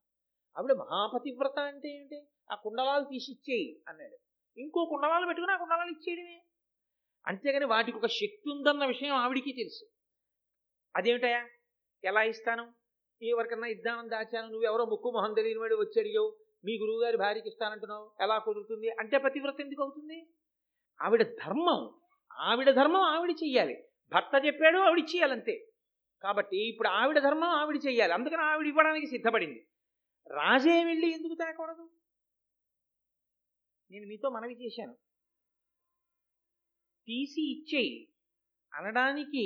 ఆవిడ 0.58 0.72
మహాపతివ్రత 0.72 1.60
అంటే 1.60 1.90
ఏంటి? 1.90 2.28
ఆ 2.52 2.56
కుండలాలు 2.56 3.04
తీసి 3.04 3.32
ఇచ్చేయి 3.32 3.84
అన్నాడు. 3.88 4.18
ఇంకో 4.60 4.86
కుండలాలు 4.86 5.26
పెట్టుకుని 5.26 5.54
ఆ 5.54 5.58
కుండలాలు 5.58 5.90
ఇచ్చేయడమే. 5.90 6.44
అంతేగాని 7.28 7.66
వాటికి 7.66 7.98
ఒక 7.98 8.06
శక్తి 8.06 8.52
ఉందన్న 8.52 8.86
విషయం 8.86 9.16
ఆవిడికి 9.16 9.52
తెలుసు. 9.52 9.86
అదేమిటయా 10.96 11.50
ఎలా 12.04 12.24
ఇస్తాను? 12.24 12.74
ఎవరికన్నా 13.22 13.68
ఇద్దామని 13.68 14.10
దాచాను. 14.10 14.48
నువ్వెవరో 14.48 14.86
ముక్కు 14.86 15.12
మొహం 15.12 15.34
తెలియని 15.34 15.60
వాడు 15.60 15.76
వచ్చి 15.76 16.00
అడిగావు. 16.00 16.38
మీ 16.66 16.78
గురువుగారి 16.78 17.18
భార్యకి 17.18 17.50
ఇస్తానంటున్నావు. 17.50 18.12
ఎలా 18.22 18.38
కుదురుతుంది? 18.38 18.90
అంటే 18.90 19.18
పతివ్రత 19.18 19.62
ఎందుకు 19.62 19.82
అవుతుంది? 19.82 20.30
ఆవిడ 21.02 21.24
ధర్మం. 21.24 21.94
ఆవిడ 22.32 22.72
ధర్మం 22.72 23.02
ఆవిడ 23.02 23.32
చెయ్యాలి. 23.32 23.88
భర్త 24.14 24.46
చెప్పాడు 24.46 24.78
ఆవిడ 24.78 25.00
ఇచ్చేయాలంతే. 25.00 25.68
కాబట్టి 26.26 26.70
ఇప్పుడు 26.70 26.88
ఆవిడ 26.88 27.20
ధర్మం 27.20 27.50
ఆవిడ 27.50 27.76
చేయాలి 27.88 28.14
అందుకని 28.14 28.42
ఆవిడ 28.42 28.68
ఇవ్వడానికి 28.68 29.08
సిద్ధపడింది. 29.08 29.68
రాజే 30.28 30.84
వెళ్ళి 30.84 31.14
ఎందుకు 31.14 31.34
తేకూడదు 31.34 31.90
నేను 33.92 34.08
మీతో 34.08 34.30
మనవి 34.30 34.66
చేశాను. 34.66 34.94
తీసి 37.08 37.60
ఇచ్చేయి. 37.60 38.10
అనడానికి 38.74 39.46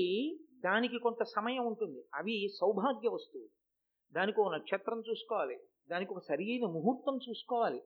దానికి 0.65 0.99
కొంత 0.99 1.23
సమయం 1.23 1.65
ఉంటుంది. 1.65 2.03
అవి 2.15 2.47
సౌభాగ్య 2.59 3.09
వస్తువులు. 3.09 3.49
దానికి 4.13 4.41
ఒక 4.41 4.53
నక్షత్రం 4.53 5.03
చూసుకోవాలి. 5.09 5.59
దానికి 5.89 6.13
ఒక 6.13 6.23
సరియైన 6.23 6.61
ముహూర్తం 6.61 7.19
చూసుకోవాలి. 7.29 7.79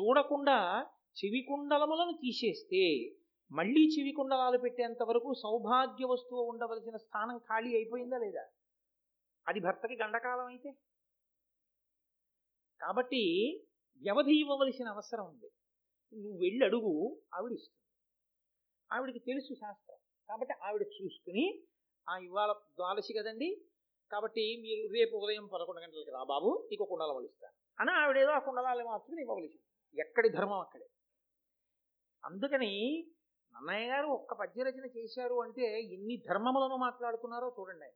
చూడకుండా 0.00 0.86
చెవి 1.24 1.46
కుండలములను 1.48 2.12
తీసేస్తే 2.12 3.12
మళ్ళీ 3.52 3.88
చెవి 3.98 4.12
కుండలాలు 4.12 4.58
పెట్టేంత 4.58 5.02
వరకు 5.02 5.34
సౌభాగ్య 5.34 6.04
వస్తువు 6.04 6.40
ఉండవలసిన 6.40 6.96
స్థానం 6.96 7.38
ఖాళీ 7.38 7.74
అయిపోయిందా 7.74 8.18
లేదా? 8.18 8.48
అది 9.48 9.60
భర్తకి 9.60 10.02
గండకాలం 10.02 10.46
అయితే. 10.46 10.72
కాబట్టి 12.80 13.22
వ్యవధి 14.02 14.40
ఇవ్వవలసిన 14.40 14.88
అవసరం 14.88 15.26
ఉంది. 15.26 15.50
నువ్వు 16.22 16.38
వెళ్ళి 16.40 16.64
అడుగు 16.64 17.22
ఆవిడ 17.34 17.52
ఇస్తుంది. 17.52 17.78
ఆవిడికి 18.92 19.18
తెలుసు 19.18 19.54
శాస్త్రం. 19.54 19.98
కాబట్టి 20.28 20.54
ఆవిడ 20.64 20.82
చూసుకుని 20.82 21.62
ఆ 22.08 22.18
ఇవాళ 22.18 22.52
ద్వాదశి 22.52 23.12
కదండి. 23.12 23.64
కాబట్టి 24.12 24.58
మీరు 24.62 24.92
రేపు 24.92 25.16
ఉదయం 25.16 25.46
పదకొండు 25.46 25.80
గంటలకి 25.80 26.10
రా 26.10 26.22
బాబు 26.22 26.68
నీకు 26.70 26.84
కుండలం 26.84 27.24
ఇస్తాను. 27.24 27.52
అని 27.80 27.90
ఆవిడేదో 27.90 28.30
ఆ 28.30 28.38
కుండలాలు 28.38 28.84
మార్చుకుని 28.84 29.22
ఇవ్వవలసింది. 29.22 30.00
ఎక్కడి 30.00 30.28
ధర్మం 30.28 30.60
అక్కడే. 30.60 30.86
అందుకని 32.24 33.04
నన్నయ్య 33.54 33.88
గారు 33.88 34.06
ఒక్క 34.06 34.34
పద్యరచన 34.34 34.84
చేశారు 34.96 35.42
అంటే 35.42 35.80
ఎన్ని 35.80 36.22
ధర్మములను 36.28 36.76
మాట్లాడుతున్నారో 36.76 37.56
చూడండి 37.60 37.84
ఆయన. 37.84 37.94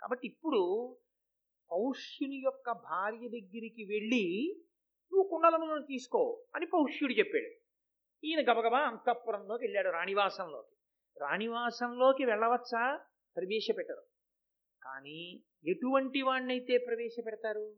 కాబట్టి 0.00 0.26
ఇప్పుడు 0.26 0.96
పౌష్యుని 1.70 2.36
యొక్క 2.36 2.72
భార్య 2.72 3.28
దగ్గరికి 3.28 3.84
వెళ్ళి 3.84 4.56
నువ్వు 5.12 5.28
కుండలములను 5.30 5.86
తీసుకో 5.86 6.44
అని 6.54 6.66
పౌష్యుడు 6.66 7.12
చెప్పాడు. 7.12 7.66
ఈయన 8.26 8.52
గబగబా 8.52 8.78
అంతఃపురంలోకి 8.78 9.64
వెళ్ళాడు 9.64 9.88
రాణివాసంలోకి. 9.88 10.76
రాణివాసంలోకి 11.20 12.24
వెళ్ళవచ్చా? 12.24 13.00
ప్రవేశపెట్టరు. 13.36 14.02
కానీ 14.82 15.42
ఎటువంటి 15.64 16.22
వాణ్ణైతే 16.22 16.78
ప్రవేశపెడతారు? 16.78 17.76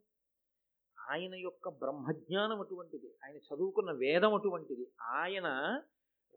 ఆయన 1.10 1.34
యొక్క 1.34 1.68
బ్రహ్మజ్ఞానం 1.68 2.60
అటువంటిది. 2.60 3.14
ఆయన 3.24 3.36
చదువుకున్న 3.36 3.92
వేదం 3.92 4.34
అటువంటిది. 4.34 4.92
ఆయన 5.02 5.82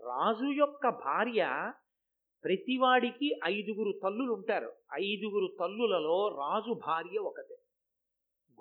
రాజు 0.04 0.48
యొక్క 0.52 0.90
భార్య 0.90 1.72
ప్రతివాడికి 2.44 3.40
ఐదుగురు 3.46 3.92
తల్లులు 4.04 4.32
ఉంటారు. 4.34 4.72
ఐదుగురు 4.94 5.48
తల్లులలో 5.60 6.28
రాజు 6.28 6.74
భార్య 6.88 7.18
ఒకటే 7.20 7.58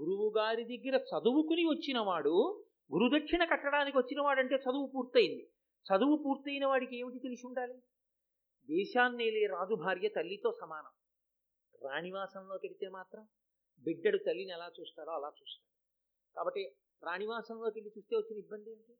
గురువు 0.00 0.28
గారి 0.36 0.64
దగ్గర 0.64 0.96
చదువుకుని 1.10 1.64
వచ్చినవాడు 1.64 2.64
గురుదక్షిణ 2.94 3.44
కట్టడానికి 3.44 3.98
వచ్చినవాడంటే 3.98 4.54
చదువు 4.54 4.86
పూర్తయింది. 4.94 5.44
చదువు 5.88 6.16
పూర్తయిన 6.26 6.66
వాడికి 6.66 6.94
ఏమిటి 7.00 7.18
తెలిసి 7.18 7.46
ఉండాలి? 7.46 7.76
దేశాన్నేలే 8.70 9.46
రాజు 9.46 9.74
భార్య 9.74 10.08
తల్లితో 10.08 10.52
సమానం. 10.60 10.92
రాణివాసంలోకి 11.88 12.66
వెళితే 12.66 12.88
మాత్రం 12.88 13.22
బిడ్డడు 13.80 14.18
తల్లిని 14.18 14.52
ఎలా 14.52 14.70
చూస్తాడో 14.80 15.10
అలా 15.10 15.28
చూస్తాడు. 15.28 15.68
కాబట్టి 16.36 16.64
రాణివాసంలోకి 17.02 17.78
వెళ్ళి 17.78 17.92
చూస్తే 17.98 18.16
వచ్చిన 18.16 18.38
ఇబ్బంది 18.44 18.70
ఏంటి 18.70 18.94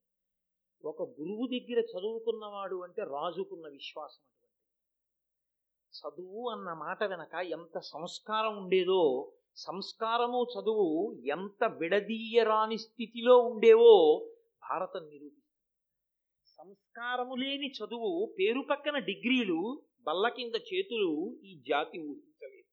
ఒక 0.84 1.02
గురువు 1.02 1.44
దగ్గర 1.46 1.80
చదువుకున్నవాడు 1.92 2.76
అంటే 2.76 3.02
రాజుకున్న 3.02 3.66
విశ్వాసం 3.68 4.22
అటువంటిది. 4.22 4.56
చదువు 5.94 6.48
అన్న 6.48 6.72
మాట 6.72 7.04
వెనక 7.04 7.34
ఎంత 7.34 7.78
సంస్కారం 7.78 8.56
ఉండేదో 8.56 9.02
సంస్కారము 9.56 10.40
చదువు 10.44 10.88
ఎంత 11.26 11.64
విడదీయరాని 11.64 12.78
స్థితిలో 12.78 13.36
ఉండేవో 13.38 13.92
భారతం 14.62 15.04
నిరూపిస్తుంది. 15.04 15.46
సంస్కారము 16.58 17.34
లేని 17.34 17.68
చదువు 17.70 18.34
పేరు 18.38 18.62
పక్కన 18.70 18.98
డిగ్రీలు 18.98 19.60
బల్ల 20.06 20.28
కింద 20.28 20.56
చేతులు 20.70 21.10
ఈ 21.44 21.62
జాతి 21.68 21.98
ఊహించలేదు. 21.98 22.68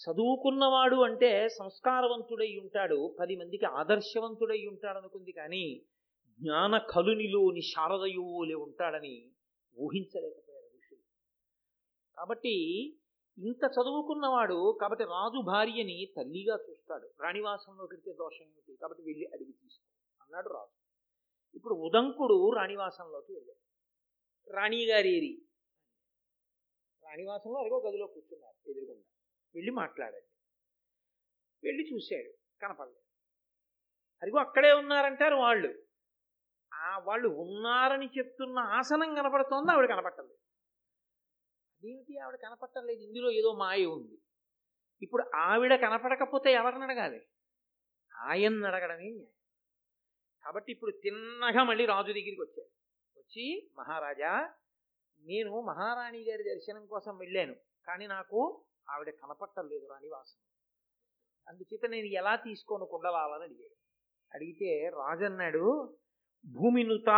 చదువుకున్నవాడు 0.00 0.96
అంటే 0.96 1.48
సంస్కారవంతుడై 1.48 2.50
ఉంటాడు 2.56 3.16
పది 3.20 3.36
మందికి 3.36 3.66
ఆదర్శవంతుడై 3.66 4.66
ఉంటాడు 4.66 4.98
అనుకుంది 4.98 5.32
కానీ 5.32 5.64
జ్ఞాన 6.42 6.78
కలునిలోని 6.78 7.62
శారదయువులే 7.62 8.54
ఉంటాడని 8.54 9.32
ఊహించలేకపోయారు 9.78 10.66
ఋషులు. 10.66 11.00
కాబట్టి 12.16 12.86
ఇంత 13.38 13.64
చదువుకున్నవాడు 13.64 14.78
కాబట్టి 14.80 15.04
రాజు 15.04 15.42
భార్యని 15.42 16.12
తల్లిగా 16.16 16.58
చూస్తాడు. 16.70 17.10
రాణివాసంలో 17.20 17.86
కడితే 17.86 18.12
దోషం 18.12 18.44
ఏమిటి? 18.44 18.76
కాబట్టి 18.76 19.02
వెళ్ళి 19.02 19.26
అడిగి 19.26 19.52
తీసుకో 19.52 20.24
అన్నాడు 20.24 20.48
రాజు. 20.48 20.80
ఇప్పుడు 21.56 21.74
ఉదంకుడు 21.74 22.50
రాణివాసంలోకి 22.56 23.32
వెళ్ళాడు. 23.32 23.70
రాణిగారేరి 24.52 25.42
రాణివాసంలో 27.04 27.60
అదిగో 27.60 27.80
గదిలో 27.80 28.06
కూర్చున్నారు 28.06 28.70
ఎదురుగుండా. 28.70 29.04
వెళ్ళి 29.54 29.72
మాట్లాడండి. 29.72 30.30
వెళ్ళి 31.66 31.94
చూశాడు. 31.94 32.32
కనపడలేదు. 32.62 33.00
అదిగో 34.22 34.38
అక్కడే 34.38 34.72
ఉన్నారంటారు 34.72 35.34
వాళ్ళు. 35.34 35.89
ఆ 36.74 36.98
వాళ్ళు 36.98 37.28
ఉన్నారని 37.28 38.10
చెప్తున్న 38.18 38.58
ఆసనం 38.58 39.14
కనపడుతోంది 39.14 39.72
ఆవిడ 39.72 39.88
కనపట్టలేదు. 39.88 40.38
అదేమిటి 41.76 42.18
ఆవిడ 42.18 42.36
కనపట్టలేదు? 42.36 43.00
ఇందులో 43.00 43.30
ఏదో 43.30 43.52
మాయ 43.52 43.84
ఉంది. 43.84 44.18
ఇప్పుడు 45.02 45.30
ఆవిడ 45.36 45.74
కనపడకపోతే 45.74 46.52
ఎవరిని 46.52 46.82
అడగాలి? 46.82 47.26
ఆయన్ని 48.14 48.66
అడగడమే 48.66 49.10
న్యాయం. 49.10 49.26
కాబట్టి 50.44 50.72
ఇప్పుడు 50.72 50.90
తిన్నగా 50.90 51.64
మళ్ళీ 51.64 51.86
రాజు 51.86 52.06
దగ్గరికి 52.06 52.40
వచ్చాడు. 52.40 52.70
వచ్చి 53.18 53.70
మహారాజా 53.78 54.50
నేను 55.20 55.60
మహారాణి 55.60 56.22
గారి 56.22 56.42
దర్శనం 56.42 56.86
కోసం 56.86 57.18
వెళ్ళాను 57.18 57.54
కానీ 57.86 58.06
నాకు 58.06 58.66
ఆవిడ 58.90 59.10
కనపట్టలేదు 59.10 59.86
రాణివాసం 59.86 60.40
అందుచేత 61.48 61.86
నేను 61.86 62.06
ఎలా 62.06 62.36
తీసుకోను 62.36 62.86
కుండలాలని 62.86 63.44
అడిగాడు. 63.44 63.76
అడిగితే 64.34 64.88
రాజన్నాడు 64.88 65.96
భూమినుత 66.44 67.10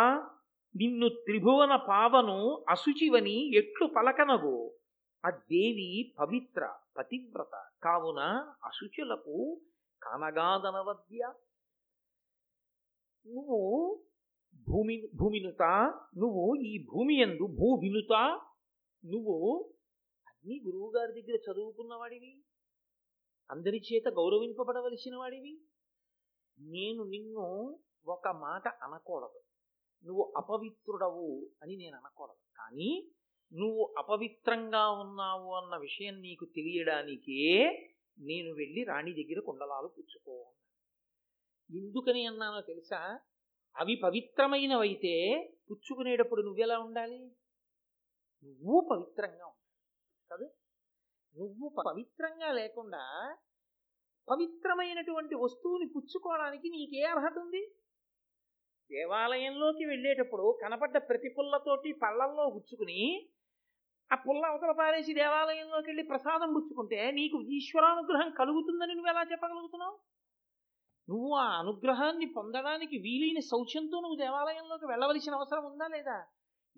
నిన్ను 0.74 1.08
త్రిభువన 1.08 1.76
పావను 1.88 2.38
అశుచివని 2.68 3.36
ఎట్లు 3.58 3.86
పలకనగో 3.86 4.56
ఆ 5.24 5.30
దేవి 5.30 6.14
పవిత్ర 6.18 6.62
పతివ్రత 6.96 7.54
కావున 7.84 8.20
అశుచులకు 8.64 9.36
కానగాదనవద్య 10.02 11.20
నువ్వు 13.26 13.58
భూమి 14.66 15.08
భూమినుత 15.14 15.62
నువ్వు 16.16 16.54
ఈ 16.62 16.86
భూమి 16.92 17.14
ఎందు 17.20 17.46
భూ 17.58 17.74
వినుత 17.74 18.12
నువ్వు 19.04 19.36
అన్ని 20.26 20.60
గురువుగారి 20.66 21.12
దగ్గర 21.12 21.38
చదువుకున్నవాడివి. 21.46 22.32
అందరి 23.50 23.78
చేత 23.78 24.08
గౌరవింపబడవలసిన 24.08 25.16
వాడివి 25.16 25.54
నేను 26.58 27.04
నిన్ను 27.04 27.46
ఒక 28.06 28.28
మాట 28.28 28.68
అనకూడదు. 28.68 29.40
నువ్వు 30.06 30.32
అపవిత్రుడవు 30.36 31.50
అని 31.62 31.76
నేను 31.76 31.96
అనకూడదు. 31.96 32.56
కానీ 32.56 33.10
నువ్వు 33.52 33.94
అపవిత్రంగా 33.98 34.90
ఉన్నావు 34.90 35.54
అన్న 35.54 35.76
విషయం 35.76 36.20
నీకు 36.20 36.44
తెలియడానికే 36.44 37.72
నేను 38.18 38.54
వెళ్ళి 38.54 38.84
రాణి 38.84 39.12
దగ్గర 39.12 39.40
కుండలాలు 39.40 39.86
పుచ్చుకో 39.86 40.52
ఎందుకని 41.70 42.26
అన్నానో 42.26 42.60
తెలుసా? 42.60 43.20
అవి 43.76 44.00
పవిత్రమైనవైతే 44.04 45.46
పుచ్చుకునేటప్పుడు 45.70 46.42
నువ్వెలా 46.42 46.78
ఉండాలి? 46.78 47.18
నువ్వు 48.44 48.88
పవిత్రంగా 48.90 49.46
ఉండాలి. 49.46 49.72
కదా? 50.32 50.50
నువ్వు 51.38 51.74
పవిత్రంగా 51.86 52.52
లేకుండా 52.52 53.36
పవిత్రమైనటువంటి 54.30 55.34
వస్తువుని 55.34 55.90
పుచ్చుకోవడానికి 55.96 56.68
నీకే 56.70 57.02
అర్హత 57.02 57.38
ఉంది? 57.38 57.74
దేవాలయంలోకి 58.92 59.84
వెళ్ళేటప్పుడు 59.84 60.58
కనపడ్డ 60.62 60.96
ప్రతి 60.98 61.28
పుల్లతోటి 61.28 61.92
పళ్ళల్లో 61.92 62.44
గుచ్చుకుని 62.46 63.28
ఆ 64.10 64.14
పుల్ల 64.14 64.46
అవతల 64.46 64.70
పారేసి 64.70 65.12
దేవాలయంలోకి 65.14 65.88
వెళ్ళి 65.88 66.02
ప్రసాదం 66.02 66.50
పుచ్చుకుంటే 66.54 67.10
నీకు 67.10 67.42
ఈశ్వరానుగ్రహం 67.42 68.30
కలుగుతుందని 68.30 68.94
నువ్వు 68.94 69.10
ఎలా 69.10 69.22
చెప్పగలుగుతున్నావు? 69.22 69.96
నువ్వు 71.08 71.34
ఆ 71.34 71.46
అనుగ్రహాన్ని 71.58 72.26
పొందడానికి 72.26 72.96
వీలైన 72.98 73.40
శౌచంతో 73.40 74.00
నువ్వు 74.00 74.16
దేవాలయంలోకి 74.16 74.86
వెళ్ళవలసిన 74.86 75.34
అవసరం 75.34 75.64
ఉందా 75.64 75.86
లేదా? 75.86 76.18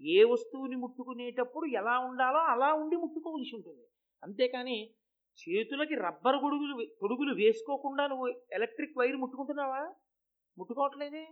ఏ 0.00 0.24
వస్తువుని 0.24 0.76
ముట్టుకునేటప్పుడు 0.76 1.66
ఎలా 1.66 1.98
ఉండాలో 1.98 2.38
అలా 2.38 2.74
ఉండి 2.74 2.96
ముట్టుకోవలసి 2.96 3.56
ఉంటుంది. 3.56 3.84
అంతేకాని 4.22 4.76
చేతులకి 5.38 5.94
రబ్బర్ 5.94 6.36
గొడుగులు 6.36 6.84
తొడుగులు 7.00 7.32
వేసుకోకుండా 7.34 8.06
నువ్వు 8.06 8.26
ఎలక్ట్రిక్ 8.52 8.98
వైర్ 8.98 9.16
ముట్టుకుంటున్నావా? 9.16 9.82
ముట్టుకోవట్లేదే? 10.58 11.24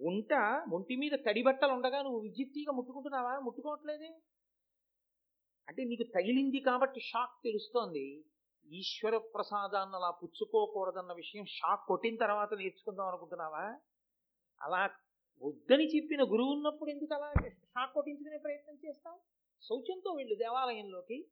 ఉంట 0.00 0.32
ఒంటి 0.72 0.96
మీద 0.96 1.12
తడి 1.26 1.42
బట్టలు 1.42 1.72
ఉండగా 1.72 2.02
నువ్వు 2.02 2.18
విద్యుత్తీగా 2.18 2.72
ముట్టుకుంటున్నావా? 2.72 3.38
ముట్టుకోవట్లేదే? 3.38 4.16
అంటే 5.68 5.84
నీకు 5.84 6.02
తగిలింది 6.02 6.60
కాబట్టి 6.60 7.00
షాక్ 7.00 7.44
తెలుస్తోంది. 7.44 8.24
ఈశ్వర 8.72 9.16
ప్రసాదాన్ని 9.16 9.96
అలా 9.96 10.10
పుచ్చుకోకూడదన్న 10.10 11.12
విషయం 11.12 11.44
షాక్ 11.44 11.80
కొట్టిన 11.88 12.16
తర్వాత 12.16 12.54
నేర్చుకుందాం 12.54 13.06
అనుకుంటున్నావా? 13.06 13.80
అలా 14.62 14.90
వద్దని 15.42 15.96
చెప్పిన 15.96 16.22
గురువు 16.22 16.52
ఉన్నప్పుడు 16.52 16.90
ఎందుకు 16.90 17.14
అలా 17.14 17.32
షాక్ 17.48 17.94
కొట్టించుకునే 17.94 18.38
ప్రయత్నం 18.38 18.78
చేస్తావు? 18.88 19.18
శౌచంతో 19.62 20.12
వెళ్ళు 20.12 20.34
దేవాలయంలోకి. 20.34 21.26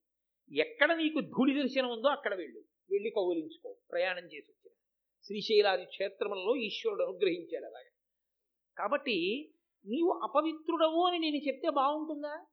ఎక్కడ 0.53 0.97
నీకు 0.97 1.21
ధూళి 1.21 1.63
దర్శనం 1.63 1.93
ఉందో 1.93 2.09
అక్కడ 2.09 2.35
వెళ్ళు. 2.35 2.65
వెళ్ళి 2.91 3.11
కౌలించుకో 3.11 3.77
ప్రయాణం 3.93 4.25
చేసి 4.25 4.53
వచ్చిన 4.53 4.73
శ్రీశైలాది 5.25 5.85
క్షేత్రములలో 5.85 6.57
ఈశ్వరుడు 6.57 7.03
అనుగ్రహించాడు 7.03 7.65
అలాగే. 7.65 7.94
కాబట్టి 8.79 9.51
నీవు 9.87 10.21
అపవిత్రుడవు 10.23 11.07
అని 11.07 11.19
నేను 11.19 11.37
చెప్తే 11.37 11.71
బాగుంటుందా? 11.71 12.47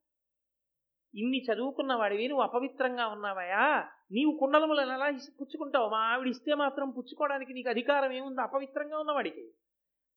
ఇన్ని 1.14 1.44
చదువుకున్న 1.52 1.94
వాడివి 1.94 2.28
నువ్వు 2.28 2.42
అపవిత్రంగా 2.42 3.06
ఉన్నావయా? 3.06 3.90
నీవు 4.12 4.38
కుండలములను 4.40 4.92
ఎలా 4.92 5.10
పుచ్చుకుంటావు? 5.10 5.88
మా 5.88 5.98
ఆవిడ 5.98 6.28
ఇస్తే 6.28 6.54
మాత్రం 6.54 6.90
పుచ్చుకోవడానికి 6.90 7.52
నీకు 7.52 7.68
అధికారం 7.68 8.12
ఏముంది? 8.12 8.42
అపవిత్రంగా 8.42 8.98
ఉన్నవాడికి 8.98 9.54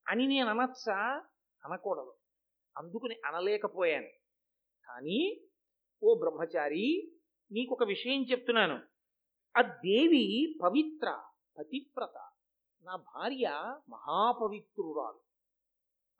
అని 0.07 0.27
నేను 0.27 0.49
అనొచ్చా? 0.49 1.23
అనకూడదు. 1.65 2.13
అందుకుని 2.77 3.15
అనలేకపోయాను. 3.25 4.07
కానీ 4.87 5.41
ఓ 6.03 6.15
బ్రహ్మచారి 6.15 7.11
నీకు 7.51 7.73
ఒక 7.73 7.83
విషయం 7.83 8.23
చెప్తున్నాను. 8.23 8.79
ఆ 9.57 9.61
దేవి 9.61 10.59
పవిత్ర 10.63 11.19
పతివ్రత. 11.59 12.29
నా 12.83 12.95
భార్య 12.95 13.49
మహాపవిత్రురాలు. 13.89 15.24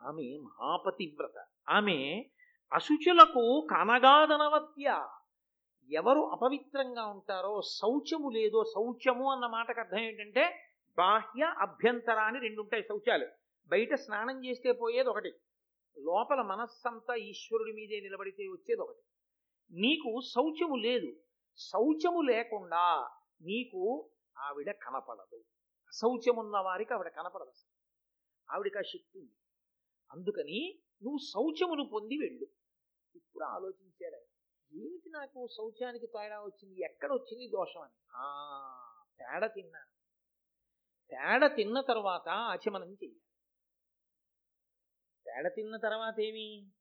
ఆమె 0.02 0.40
మహాపతివ్రత. 0.44 1.46
ఆమె 1.70 2.26
అశుచులకు 2.74 3.68
కనగాదనవద్య 3.72 5.08
ఎవరు 5.90 6.20
అపవిత్రంగా 6.20 7.06
ఉంటారో 7.06 7.62
శౌచము 7.62 8.30
లేదో 8.30 8.64
శౌచము 8.64 9.32
అన్న 9.32 9.48
మాటకు 9.48 9.80
అర్థం 9.80 10.00
ఏంటంటే 10.00 10.60
బాహ్య 10.98 11.56
అభ్యంతర 11.60 12.20
అని 12.20 12.40
రెండు 12.40 12.62
ఉంటాయి 12.62 12.84
శౌచాలు. 12.84 13.28
బయట 13.68 13.94
స్నానం 13.94 14.46
చేస్తే 14.46 14.72
పోయేది 14.72 15.10
ఒకటి. 15.10 15.34
లోపల 16.00 16.42
మనస్సంతా 16.42 17.16
ఈశ్వరుడి 17.16 17.72
మీదే 17.72 18.00
నిలబడితే 18.00 18.44
వచ్చేది 18.44 18.82
ఒకటి. 18.82 19.02
నీకు 19.72 20.22
శౌచము 20.22 20.76
లేదు. 20.76 21.14
శౌచము 21.58 22.22
లేకుండా 22.22 23.10
నీకు 23.42 24.10
ఆవిడ 24.38 24.72
కనపడదు. 24.72 25.44
శౌచమున్న 25.92 26.58
వారికి 26.58 26.94
ఆవిడ 26.94 27.08
కనపడదు 27.08 27.50
అసలు. 27.50 27.76
ఆవిడకి 28.56 28.78
ఆ 28.78 28.82
శక్తి 28.82 29.20
ఉంది. 29.20 29.32
అందుకని 30.12 30.80
నువ్వు 31.04 31.18
శౌచమును 31.18 31.90
పొంది 31.94 32.18
వెళ్ళు. 32.18 32.46
ఇప్పుడు 33.16 33.44
ఆలోచించాడు 33.44 34.20
ఏమిటి 34.72 35.10
నాకు 35.10 35.48
శౌచానికి 35.48 36.08
తేడా 36.08 36.42
వచ్చింది? 36.42 36.82
ఎక్కడ 36.82 37.14
వచ్చింది 37.14 37.48
దోషం? 37.48 37.82
అని. 37.82 37.94
ఆ 38.14 38.26
పేడ 39.20 39.46
తిన్నాను. 39.46 39.92
పేడ 41.12 41.56
తిన్న 41.56 41.82
తర్వాత 41.82 42.30
ఆచమనం 42.30 42.94
చేయాలి 42.94 43.22
పేడ 45.26 45.48
తిన్న 45.48 45.78
తర్వాత 45.78 46.20
ఏమి? 46.20 46.72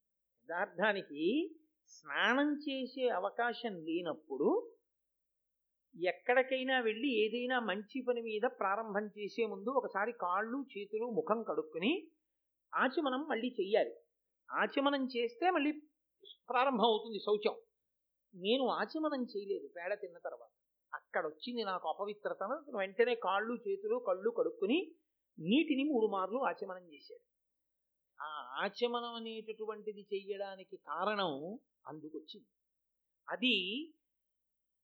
యథార్థానికి 0.48 1.54
స్నానం 1.88 2.54
చేసే 2.54 3.08
అవకాశం 3.08 3.74
లేనప్పుడు 3.74 4.70
ఎక్కడికైనా 6.08 6.80
వెళ్ళి 6.80 7.08
ఏదైనా 7.08 7.60
మంచి 7.60 8.02
పని 8.02 8.22
మీద 8.22 8.42
ప్రారంభం 8.42 9.06
చేసే 9.18 9.46
ముందు 9.46 9.70
ఒకసారి 9.70 10.12
కాళ్ళు 10.12 10.66
చేతులు 10.78 11.06
ముఖం 11.10 11.42
కడుక్కుని 11.42 12.10
ఆచమనం 12.74 13.26
మళ్ళీ 13.30 13.56
చెయ్యాలి. 13.60 13.94
ఆచమనం 14.50 15.04
చేస్తే 15.06 15.50
మళ్ళీ 15.50 15.72
ప్రారంభం 16.50 16.84
అవుతుంది 16.84 17.18
శౌచం. 17.18 17.56
నేను 18.34 18.68
ఆచమనం 18.68 19.22
చేయలేదు 19.22 19.66
పేడ 19.76 19.94
తిన్న 19.94 20.18
తర్వాత. 20.18 20.50
అక్కడ 20.94 21.26
వచ్చింది 21.26 21.64
నాకు 21.64 21.88
అపవిత్రత 21.88 22.42
వెంటనే 22.76 23.14
కాళ్ళు 23.14 23.54
చేతులు 23.68 23.96
కళ్ళు 23.98 24.30
కడుక్కుని 24.30 24.94
నీటిని 25.38 25.84
మూడు 25.84 26.06
మార్లు 26.06 26.38
ఆచమనం 26.38 26.94
చేశాడు. 26.94 27.24
ఆ 28.22 28.60
ఆచమనం 28.64 29.14
అనేటటువంటిది 29.14 30.02
చెయ్యడానికి 30.14 30.76
కారణం 30.76 31.58
అందుకొచ్చింది. 31.86 32.48
అది 33.28 33.54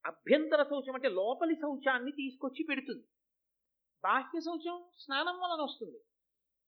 అభ్యంతర 0.07 0.63
శౌచం 0.63 0.95
అంటే 0.95 1.09
లోపలి 1.09 1.55
శౌచాన్ని 1.55 2.13
తీసుకొచ్చి 2.13 2.67
పెడుతుంది. 2.69 3.07
బాహ్య 4.05 4.41
శౌచం 4.41 4.85
స్నానం 4.99 5.39
వలన 5.41 5.63
వస్తుంది. 5.63 5.99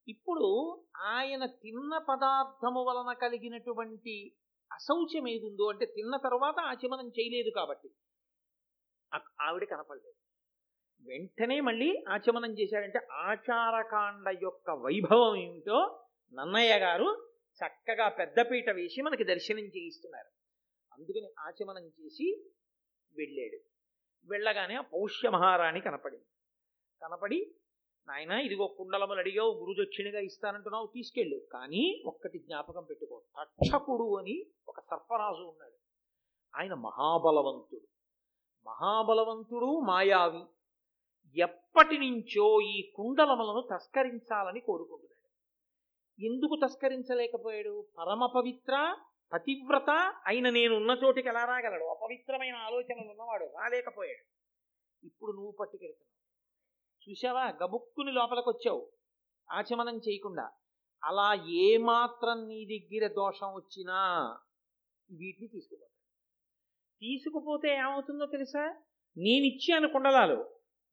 ఇప్పుడు 0.08 0.84
ఆయన 0.96 1.46
తిన్న 1.46 1.98
పదార్థము 1.98 2.82
వలన 2.82 3.12
కలిగినటువంటి 3.12 4.36
అశౌచం 4.72 5.28
ఏదుందో 5.28 5.68
అంటే 5.68 5.86
తిన్న 5.86 6.16
తర్వాత 6.16 6.54
ఆచమనం 6.60 7.08
చేయలేదు 7.08 7.50
కాబట్టి. 7.56 7.90
ఆవిడ 9.40 9.64
కనపడలేదు. 9.64 10.14
వెంటనే 11.08 11.60
మళ్ళీ 11.60 12.04
ఆచమనం 12.08 12.58
చేశాడంటే 12.58 12.98
ఆచారకాండ 13.12 14.38
యొక్క 14.42 14.70
వైభవం 14.70 15.36
ఏమిటో 15.36 16.06
నన్నయ్య 16.34 16.78
గారు 16.78 17.28
చక్కగా 17.66 18.08
పెద్దపీట 18.08 18.70
వేసి 18.70 19.02
మనకి 19.02 19.24
దర్శనం 19.24 19.58
చేయిస్తున్నారు. 19.58 20.28
అందుకని 20.92 21.28
ఆచమనం 21.38 21.86
చేసి 21.86 22.44
వెళ్ళాడు. 23.18 23.58
వెళ్ళగానే 24.24 24.74
ఆ 24.74 24.80
పౌష్య 24.80 25.30
మహారాణి 25.30 25.80
కనపడింది. 25.80 26.24
కనపడి 27.02 27.54
నాయన 28.08 28.32
ఇదిగో 28.32 28.66
కుండలములు 28.66 29.18
అడిగావు 29.18 29.54
గురుదక్షిణగా 29.54 30.20
ఇస్తానంటున్నావు 30.20 30.86
తీసుకెళ్ళు. 30.94 31.40
కానీ 31.52 32.02
ఒక్కటి 32.06 32.38
జ్ఞాపకం 32.38 32.84
పెట్టుకో. 32.84 33.22
తక్షకుడు 33.38 34.18
అని 34.18 34.46
ఒక 34.68 34.80
సర్పరాజు 34.80 35.42
ఉన్నాడు. 35.42 35.72
ఆయన 36.56 36.74
మహాబలవంతుడు. 36.74 37.80
మహాబలవంతుడు 38.66 39.80
మాయావి. 39.80 40.42
ఎప్పటి 41.40 41.98
నుంచో 41.98 42.60
ఈ 42.60 42.92
కుండలములను 42.96 43.68
తస్కరించాలని 43.72 44.60
కోరుకుంటున్నాడు. 44.60 45.12
ఎందుకు 46.26 46.58
తస్కరించలేకపోయాడు? 46.66 47.86
పరమ 47.98 48.26
పవిత్ర 48.26 48.96
పతివ్రత 49.32 50.14
అయిన 50.26 50.50
నేను 50.50 50.76
ఉన్న 50.76 50.98
చోటికి 51.04 51.28
ఎలా 51.28 51.44
రాగలడు? 51.44 51.84
అపవిత్రమైన 51.84 52.54
ఆలోచనలు 52.54 53.10
ఉన్నవాడు 53.10 53.44
రాలేకపోయాడు. 53.44 54.32
ఇప్పుడు 55.06 55.32
నువ్వు 55.32 55.50
పట్టుకెడుతున్నావు 55.50 56.11
చూసావా 57.10 57.58
గబుక్కుని 57.62 58.12
లోపలికి 58.12 58.48
వచ్చావు 58.48 58.92
ఆచమనం 59.50 59.96
చేయకుండా. 59.98 60.52
అలా 61.04 61.44
ఏమాత్రం 61.50 62.48
నీ 62.48 62.58
దగ్గర 62.64 63.12
దోషం 63.12 63.54
వచ్చినా 63.54 63.98
వీటిని 65.10 65.48
తీసుకుపోతాడు 65.48 65.92
తీసుకుపోతే 67.00 67.68
ఏమవుతుందో 67.68 68.26
తెలుసా? 68.26 68.76
నేనిచ్చాను 69.16 69.88
కుండలాలు. 69.88 70.34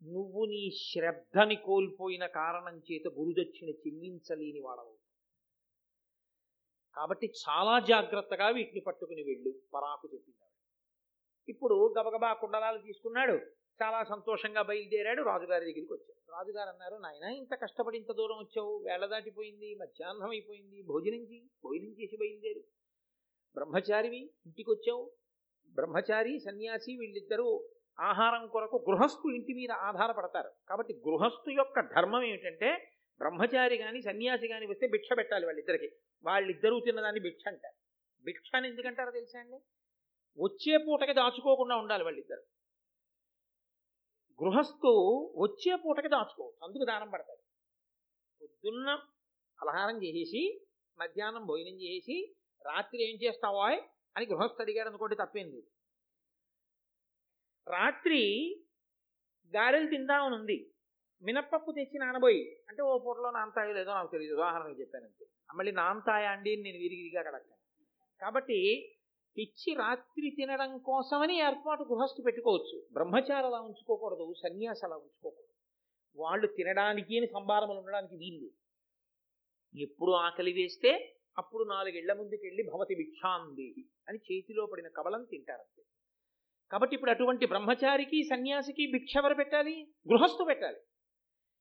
నువ్వు 0.03 0.45
నీ 0.45 0.72
శ్రద్ధని 0.72 1.55
కోల్పోయిన 1.55 2.26
కారణం 2.26 2.82
చేత 2.91 3.07
గురుదక్షిణ 3.07 3.70
చెల్లించలేని 3.70 4.60
వాడవు. 4.60 4.97
కాబట్టి 6.95 7.34
చాలా 7.49 7.80
జాగ్రత్తగా 7.80 8.49
వీటిని 8.49 8.82
పట్టుకుని 8.82 9.24
వెళ్ళు. 9.24 9.53
పరాకు 9.74 10.10
చెప్పింది 10.14 10.39
ఇప్పుడు 11.49 11.93
గబగబా 11.99 12.34
కుండలాలు 12.34 12.78
తీసుకున్నాడు. 12.78 13.59
చాలా 13.82 14.03
సంతోషంగా 14.03 14.61
బయలుదేరాడు 14.61 15.23
రాజుగారి 15.23 15.65
దగ్గరికి 15.65 15.93
వచ్చాడు. 15.93 16.32
రాజుగారు 16.32 16.69
అన్నారు 16.69 16.95
నాయన 16.95 17.23
ఇంత 17.23 17.53
కష్టపడి 17.53 17.97
ఇంత 17.97 18.11
దూరం 18.11 18.38
వచ్చావు? 18.38 18.84
వేళ 18.88 19.05
దాటిపోయింది 19.05 19.75
మధ్యాహ్నం 19.75 20.30
అయిపోయింది 20.30 20.82
భోజనం 20.82 21.23
చేయి 21.32 21.49
భోజనం 21.63 21.95
చేసి 22.01 22.17
బయలుదేరు. 22.17 22.59
బ్రహ్మచారివి 23.55 24.30
ఇంటికి 24.45 24.69
వచ్చావు? 24.69 25.11
బ్రహ్మచారి 25.73 26.39
సన్యాసి 26.39 26.97
వీళ్ళిద్దరూ 26.99 27.69
ఆహారం 27.99 28.47
కొరకు 28.47 28.86
గృహస్థు 28.89 29.30
ఇంటి 29.30 29.53
మీద 29.53 29.71
ఆధారపడతారు. 29.71 30.51
కాబట్టి 30.69 30.93
గృహస్థు 30.93 31.49
యొక్క 31.49 31.80
ధర్మం 31.80 32.23
ఏమిటంటే 32.23 32.91
బ్రహ్మచారి 33.17 33.77
కానీ 33.77 34.01
సన్యాసి 34.01 34.47
కానీ 34.47 34.65
వస్తే 34.67 34.88
భిక్ష 34.88 35.17
పెట్టాలి 35.17 35.45
వాళ్ళిద్దరికి. 35.45 35.91
వాళ్ళిద్దరూ 36.23 36.80
తిన్నదాన్ని 36.80 37.21
భిక్ష 37.21 37.47
అంటారు. 37.47 37.77
భిక్ష 38.25 38.51
అని 38.55 38.69
ఎందుకంటారో 38.69 39.11
తెలుసా 39.11 39.39
అండి? 39.39 39.57
వచ్చే 40.43 40.77
పూటకి 40.77 41.13
దాచుకోకుండా 41.13 41.75
ఉండాలి 41.75 42.03
వాళ్ళిద్దరు. 42.03 42.59
గృహస్థు 44.43 44.91
వచ్చే 45.37 45.75
పూటకి 45.75 46.09
దాచుకోవచ్చు. 46.09 46.57
అందుకు 46.63 46.85
దానం 46.85 47.09
పడతాడు. 47.09 47.43
పొద్దున్న 48.41 48.89
అలహారం 49.59 49.97
చేసేసి 50.03 50.61
మధ్యాహ్నం 50.99 51.45
భోజనం 51.45 51.81
చేసి 51.81 52.35
రాత్రి 52.65 53.03
ఏం 53.09 53.19
చేస్తావా 53.23 53.67
అని 54.17 54.25
గృహస్థు 54.25 54.61
అడిగాడు 54.61 54.89
అనుకోండి 54.89 55.15
తప్పేం 55.15 55.47
లేదు. 55.47 55.67
రాత్రి 57.67 58.21
గారెలు 59.55 59.89
తిందామని 59.89 60.35
ఉంది. 60.35 60.73
మినప్పప్పు 61.21 61.71
తెచ్చి 61.71 61.99
నానబోయి 61.99 62.41
అంటే 62.69 62.81
ఓ 62.81 62.97
పూటలో 62.97 63.31
నాంతాయో 63.31 63.73
లేదో 63.73 63.91
నాకు 63.93 64.11
తెలియదు. 64.11 64.33
ఉదాహరణకు 64.35 64.79
చెప్పానంతే. 64.79 65.25
మళ్ళీ 65.55 65.71
నాంతాయా 65.71 66.31
అండి 66.31 66.51
నేను 66.55 66.77
విరిగిరిగా 66.77 67.21
కడక్కాను 67.21 67.63
కాబట్టి 68.21 68.59
తెచ్చి 69.38 69.75
రాత్రి 69.75 70.30
తినడం 70.30 70.77
కోసమని 70.77 71.38
ఏర్పాటు 71.38 71.84
గృహస్థు 71.84 72.21
పెట్టుకోవచ్చు. 72.21 72.86
బ్రహ్మచారి 72.93 73.45
అలా 73.45 73.61
ఉంచుకోకూడదు 73.61 74.34
సన్యాసి 74.43 74.86
అలా 74.86 74.95
ఉంచుకోకూడదు. 74.95 75.53
వాళ్ళు 76.21 76.47
తినడానికి 76.47 77.17
అని 77.17 77.27
సంభారములు 77.27 77.77
ఉండడానికి 77.77 78.15
వీలు 78.15 78.49
ఎప్పుడు 79.84 80.11
ఆకలి 80.11 80.53
వేస్తే 80.53 81.15
అప్పుడు 81.38 81.63
నాలుగేళ్ళ 81.63 82.13
ముందుకెళ్ళి 82.13 82.63
భవతి 82.63 82.95
భిక్షాందేహి 82.95 83.86
అని 84.09 84.17
చేతిలో 84.17 84.65
పడిన 84.65 84.88
కబలం 84.88 85.23
తింటారంతే. 85.23 85.84
కాబట్టి 86.71 86.95
ఇప్పుడు 86.95 87.11
అటువంటి 87.11 87.45
బ్రహ్మచారికి 87.45 88.23
సన్యాసికి 88.23 88.91
భిక్ష 88.91 89.17
ఎవరు 89.17 89.36
పెట్టాలి? 89.36 89.88
గృహస్థు 90.11 90.43
పెట్టాలి. 90.43 90.77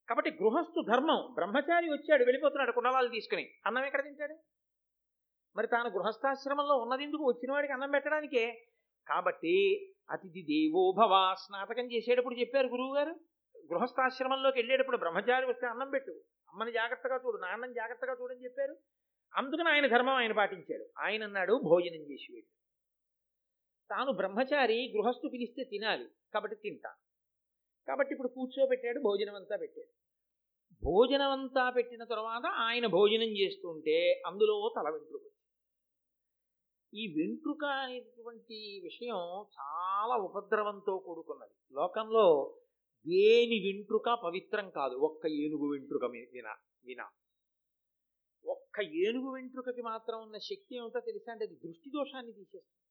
కాబట్టి 0.08 0.30
గృహస్థు 0.30 0.84
ధర్మం. 0.88 1.34
బ్రహ్మచారి 1.34 1.86
వచ్చాడు 1.86 2.24
వెళ్ళిపోతున్నాడు 2.24 2.72
కుండలాలు 2.72 3.08
తీసుకుని. 3.08 3.50
అన్నం 3.66 3.84
ఎక్కడ 3.84 4.04
తింటాడు? 4.04 4.38
మరి 5.56 5.66
తాను 5.66 5.90
గృహస్థాశ్రమంలో 5.90 6.76
ఉన్నదెందుకు? 6.76 7.24
వచ్చిన 7.24 7.52
వాడికి 7.52 7.72
అన్నం 7.72 7.90
పెట్టడానికే. 7.90 8.66
కాబట్టి 9.08 9.86
అతిథి 10.10 10.42
దేవో 10.42 10.92
భవ 10.92 11.34
స్నాతకం 11.38 11.92
చేసేటప్పుడు 11.92 12.34
చెప్పారు 12.34 12.66
గురువుగారు. 12.66 13.10
గృహస్థాశ్రమంలోకి 13.72 14.58
వెళ్ళేటప్పుడు 14.58 14.96
బ్రహ్మచారి 14.96 15.46
వస్తే 15.46 15.66
అన్నం 15.66 15.90
పెట్టు. 15.90 16.10
అమ్మని 16.50 16.72
జాగ్రత్తగా 16.72 17.16
చూడు 17.16 17.36
నాన్నని 17.36 17.74
జాగ్రత్తగా 17.74 18.16
చూడని 18.22 18.44
చెప్పారు. 18.44 18.76
అందుకని 19.34 19.68
ఆయన 19.68 19.86
ధర్మం 19.86 20.14
ఆయన 20.14 20.32
పాటించాడు. 20.32 20.86
ఆయన 20.98 21.22
అన్నాడు 21.24 21.60
భోజనం 21.64 22.12
చేసి 22.12 22.32
వెళ్ళి. 22.32 22.48
తాను 23.90 24.12
బ్రహ్మచారి 24.12 24.92
గృహస్థు 24.96 25.30
పిలిస్తే 25.32 25.64
తినాలి. 25.64 26.08
కాబట్టి 26.34 26.56
తింటాను 26.56 27.00
కాబట్టి 27.86 28.12
ఇప్పుడు 28.12 28.28
కూర్చోబెట్టాడు 28.28 29.00
భోజనం 29.00 29.34
అంతా 29.34 29.56
పెట్టాడు. 29.56 29.88
భోజనం 30.84 31.30
అంతా 31.30 31.70
పెట్టిన 31.70 32.04
తర్వాత 32.04 32.46
ఆయన 32.46 32.86
భోజనం 32.86 33.30
చేస్తుంటే 33.38 34.22
అందులో 34.26 34.74
తల 34.76 34.90
వెంట్రుకలు 34.90 35.37
ఈ 36.94 37.14
వెంట్రుక 37.18 37.64
అనేటువంటి 37.64 38.80
విషయం 38.82 39.16
చాలా 39.40 40.16
ఉపద్రవంతో 40.16 40.98
కూడుకున్నది. 40.98 41.74
లోకంలో 41.74 42.56
దేని 43.06 43.72
వెంట్రుక 43.72 44.10
పవిత్రం 44.24 44.70
కాదు. 44.70 44.94
ఒక్క 44.94 45.26
ఏనుగు 45.26 45.72
వెంట్రుక 45.72 46.04
మీ- 46.04 46.26
వినా 46.32 46.56
వినా. 46.84 47.08
ఒక్క 48.44 48.80
ఏనుగు 48.80 49.34
వెంట్రుకకి 49.34 49.82
మాత్రం 49.82 50.22
ఉన్న 50.22 50.38
శక్తి 50.38 50.76
ఏమిటో 50.76 51.00
తెలుసా 51.00 51.32
అంటే 51.32 51.44
అది 51.44 51.54
దృష్టి 51.54 51.90
దోషాన్ని 51.90 52.32
తీసేస్తుంది. 52.32 52.86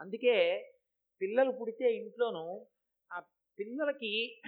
అందుకే 0.00 0.68
పిల్లలు 1.22 1.52
పుడితే 1.52 1.96
ఇంట్లోనూ 1.96 2.66
ఆ 3.12 3.20
పిల్లలకి 3.58 4.40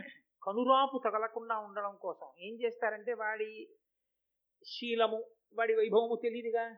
కనురాపు 0.42 1.00
తగలకుండా 1.04 1.58
ఉండడం 1.58 1.96
కోసం 1.96 2.30
ఏం 2.40 2.60
చేస్తారంటే 2.60 3.12
వాడి 3.12 3.68
శీలము 4.64 5.24
వాడి 5.52 5.74
వైభవము 5.74 6.20
తెలియదుగా 6.22 6.76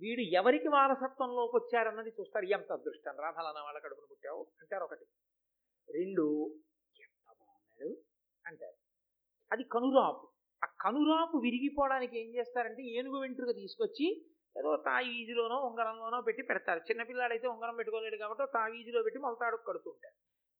వీడు 0.00 0.20
ఎవరికి 0.20 0.68
వారసత్వంలోకి 0.68 1.56
వచ్చారన్నది 1.56 2.08
చూస్తారు. 2.08 2.44
ఎంత 2.44 2.72
అదృష్టం. 2.72 3.16
రాధాలన్న 3.20 3.60
వాళ్ళ 3.60 3.78
కడుపును 3.78 4.06
పుట్టావు 4.10 4.46
అంటారు 4.60 4.84
ఒకటి. 4.84 5.04
రెండు 5.94 6.54
ఎంత 7.00 7.32
బాగున్నాడు 7.32 7.96
అంటారు. 8.46 8.76
అది 9.52 9.64
కనురాపు. 9.64 10.28
ఆ 10.64 10.66
కనురాపు 10.80 11.36
విరిగిపోవడానికి 11.36 12.20
ఏం 12.20 12.34
చేస్తారంటే 12.34 12.82
ఏనుగు 12.82 13.20
వెంట్రుక 13.20 13.54
తీసుకొచ్చి 13.54 14.26
ఏదో 14.58 14.76
తావీజులోనో 14.76 15.56
ఉంగరంలోనో 15.56 16.20
పెట్టి 16.20 16.42
పెడతారు. 16.42 16.78
చిన్నపిల్లాడైతే 16.78 17.48
ఉంగరం 17.48 17.76
పెట్టుకోలేడు 17.76 18.16
కాబట్టి 18.16 18.44
తావీజులో 18.54 19.02
పెట్టి 19.02 19.20
మొలతాడు 19.20 19.56
కడుతుంటారు 19.56 20.14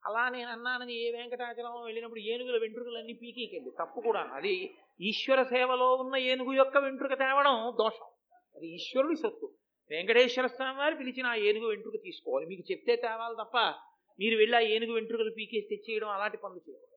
అలా 0.07 0.29
నేను 0.29 0.51
అన్నానని 0.51 0.95
ఏ 0.95 1.13
వెంకటాచలం 1.13 1.85
వెళ్ళినప్పుడు 1.85 2.21
ఏనుగుల 2.21 2.61
వెంట్రుకలన్నీ 2.61 3.13
పీకీకెళ్ళి. 3.13 3.71
తప్పు 3.71 4.01
కూడా 4.01 4.21
అది 4.21 4.75
ఈశ్వర 5.01 5.43
సేవలో 5.43 5.95
ఉన్న 5.95 6.17
ఏనుగు 6.17 6.53
యొక్క 6.53 6.77
వెంట్రుక 6.79 7.19
తేవడం 7.19 7.77
దోషం. 7.79 8.07
అది 8.57 8.67
ఈశ్వరుడి 8.75 9.17
సత్తు 9.17 9.47
వెంకటేశ్వర 9.91 10.47
స్వామి 10.47 10.79
వారు 10.79 10.95
పిలిచిన 10.95 11.27
ఆ 11.27 11.35
ఏనుగు 11.49 11.67
వెంట్రుక 11.69 11.99
తీసుకోవాలి. 12.03 12.47
మీకు 12.47 12.65
చెప్తే 12.71 12.97
తేవాలి 12.97 13.37
తప్ప 13.43 13.57
మీరు 14.21 14.37
వెళ్ళి 14.37 14.57
ఆ 14.57 14.61
ఏనుగు 14.75 14.93
వెంట్రుకలు 14.93 15.33
పీకేసి 15.39 15.69
తెచ్చేయడం 15.73 16.09
అలాంటి 16.09 16.37
పనులు 16.37 16.61
చేయకూడదు. 16.69 16.93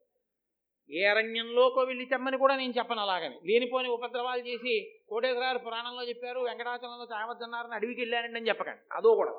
ఏ 0.89 1.01
అరణ్యంలోకో 1.03 1.81
వెళ్ళి 1.81 2.05
తెమ్మని 2.05 2.37
కూడా 2.37 2.55
నేను 2.55 2.73
చెప్పను 2.77 3.01
అలాగని. 3.01 3.37
లేనిపోని 3.43 3.89
ఉపద్రవాలు 3.89 4.41
చేసి 4.47 4.73
కోటేశ్వరారు 5.09 5.57
పురాణంలో 5.57 6.03
చెప్పారు 6.03 6.39
వెంకటాచలంలో 6.39 7.07
చావద్దన్నారని 7.13 7.73
అడవికి 7.73 8.01
వెళ్ళానండి 8.01 8.39
అని 8.39 8.49
చెప్పకండి. 8.49 8.81
అదో 8.91 9.15
కూడా 9.15 9.33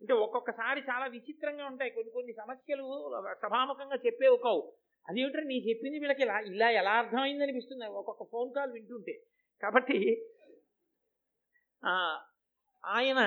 అంటే 0.00 0.14
ఒక్కొక్కసారి 0.14 0.80
చాలా 0.80 1.06
విచిత్రంగా 1.06 1.66
ఉంటాయి. 1.66 1.90
కొన్ని 1.90 2.10
కొన్ని 2.12 2.32
సమస్యలు 2.32 2.84
సభాముఖంగా 3.44 3.98
చెప్పేవి 4.06 4.38
కావు. 4.44 4.62
అదేమిటంటే 5.08 5.48
నీ 5.48 5.56
చెప్పింది 5.68 5.98
వీళ్ళకి 5.98 6.22
ఇలా 6.22 6.36
ఇలా 6.40 6.70
ఎలా 6.70 6.92
అర్థమైంది 6.92 7.44
అనిపిస్తుంది. 7.44 7.86
ఒక్కొక్క 7.86 8.22
ఫోన్ 8.32 8.50
కాల్ 8.54 8.72
వింటుంటే. 8.72 9.14
కాబట్టి 9.62 9.98
ఆయన 11.84 13.18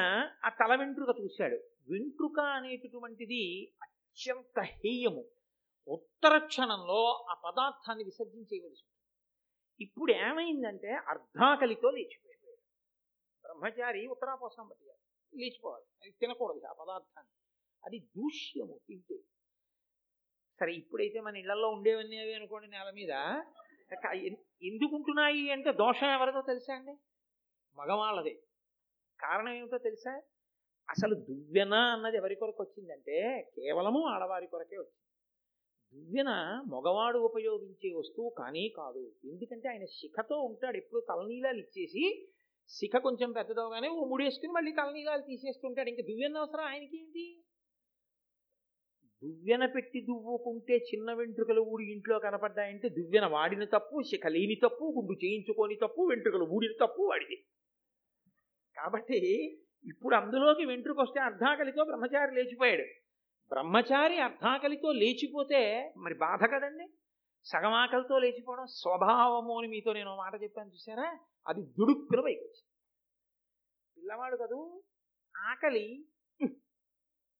ఆ 0.46 0.50
తల 0.50 0.76
వెంట్రుక 0.76 1.16
చూశాడు. 1.22 1.56
వెంట్రుక 1.92 2.40
అనేటటువంటిది 2.40 3.74
అత్యంత 3.82 4.60
హేయము. 4.60 5.26
ఉత్తర 5.88 6.38
క్షణంలో 6.38 7.26
ఆ 7.30 7.34
పదార్థాన్ని 7.34 8.04
విసర్జించేయవలసి 8.04 8.86
ఇప్పుడు 9.84 10.12
ఏమైందంటే 10.12 10.92
అర్ధాకలితో 11.08 11.90
లేచిపోయాడు. 11.90 12.58
బ్రహ్మచారి 13.42 14.08
ఉత్తరాపోసం 14.08 14.68
పట్టిగారు 14.68 15.38
లేచిపోవాలి. 15.38 15.84
అది 16.02 16.12
తినకూడదు 16.12 16.62
ఆ 16.66 16.74
పదార్థాన్ని. 16.74 17.32
అది 17.86 18.00
దూష్యము 18.00 18.80
తింటే. 18.88 19.18
సరే 20.60 20.74
ఇప్పుడైతే 20.74 21.22
మన 21.22 21.38
ఇళ్ళలో 21.38 21.70
ఉండేవన్నీ 21.70 22.18
అవి 22.18 22.34
అనుకోండి 22.34 22.68
నేల 22.68 22.90
మీద. 22.90 23.12
ఎందుకుంటున్నాయి 24.64 25.52
అంటే 25.52 25.72
దోషం 25.72 26.08
ఎవరిదో 26.08 26.42
తెలుసా 26.42 26.76
అండి? 26.76 26.98
మగవాళ్ళదే. 27.78 28.34
కారణం 29.20 29.54
ఏమిటో 29.54 29.78
తెలుసా? 29.78 30.22
అసలు 30.90 31.16
దువ్వెన 31.16 31.74
అన్నది 31.74 32.18
ఎవరి 32.18 32.36
కొరకు 32.36 32.64
వచ్చిందంటే 32.64 33.18
కేవలము 33.56 34.06
ఆడవారి 34.06 34.48
కొరకే 34.48 34.78
వచ్చింది. 34.78 34.98
దువ్వెన 35.94 36.30
మగవాడు 36.68 37.20
ఉపయోగించే 37.20 37.94
వస్తువు 37.94 38.30
కానీ 38.38 38.74
కాదు. 38.78 39.12
ఎందుకంటే 39.26 39.70
ఆయన 39.70 39.86
శిఖతో 39.86 40.38
ఉంటాడు. 40.40 40.78
ఎప్పుడు 40.78 41.02
తలనీలాలు 41.10 41.58
ఇచ్చేసి 41.58 42.28
శిఖ 42.70 42.96
కొంచెం 42.98 43.32
పెద్దదవగానే 43.32 43.88
ఓ 43.90 44.06
ముడేసుకుని 44.06 44.52
మళ్ళీ 44.52 44.72
తలనీలాలు 44.72 45.22
తీసేస్తుంటాడు. 45.22 45.90
ఇంకా 45.90 46.02
దువ్వెన 46.02 46.38
అవసరం 46.38 46.66
ఆయనకి 46.66 46.98
ఏంటి? 47.02 47.26
దువ్వెన 49.24 49.66
పెట్టి 49.66 50.02
దువ్వుకుంటే 50.02 50.78
చిన్న 50.78 51.14
వెంట్రుకలు 51.14 51.62
ఊడి 51.62 51.84
ఇంట్లో 51.92 52.20
కనపడ్డాయంటే 52.20 52.90
దువ్వెన 52.90 53.26
వాడిన 53.26 53.64
తప్పు 53.64 54.02
శిఖ 54.02 54.28
లేని 54.28 54.56
తప్పు 54.56 54.94
గుండు 54.98 55.14
చేయించుకొని 55.26 55.76
తప్పు 55.76 56.02
వెంట్రుకలు 56.02 56.44
ఊడిన 56.44 56.86
తప్పు 56.86 57.02
వాడిది. 57.02 57.38
కాబట్టి 58.82 59.20
ఇప్పుడు 59.86 60.16
అందులోకి 60.16 60.66
వెంట్రుకొస్తే 60.66 61.20
అర్ధాకలితో 61.20 61.84
బ్రహ్మచారి 61.84 62.36
లేచిపోయాడు. 62.36 62.84
బ్రహ్మచారి 63.50 64.18
అర్ధాకలితో 64.18 64.92
లేచిపోతే 64.92 65.94
మరి 65.98 66.14
బాధ 66.14 66.40
కదండి? 66.44 66.88
సగమాకలితో 67.44 68.20
లేచిపోవడం 68.20 68.66
స్వభావము 68.66 69.58
అని 69.60 69.68
మీతో 69.68 69.94
నేను 69.94 70.16
మాట 70.16 70.44
చెప్పాను 70.44 70.70
చూసారా 70.70 71.20
అది 71.48 71.62
దుడుక్కున 71.62 72.22
పైకి 72.22 72.40
వచ్చింది. 72.40 72.68
పిల్లవాడు 73.98 74.38
కదూ? 74.38 74.84
ఆకలి. 75.38 76.06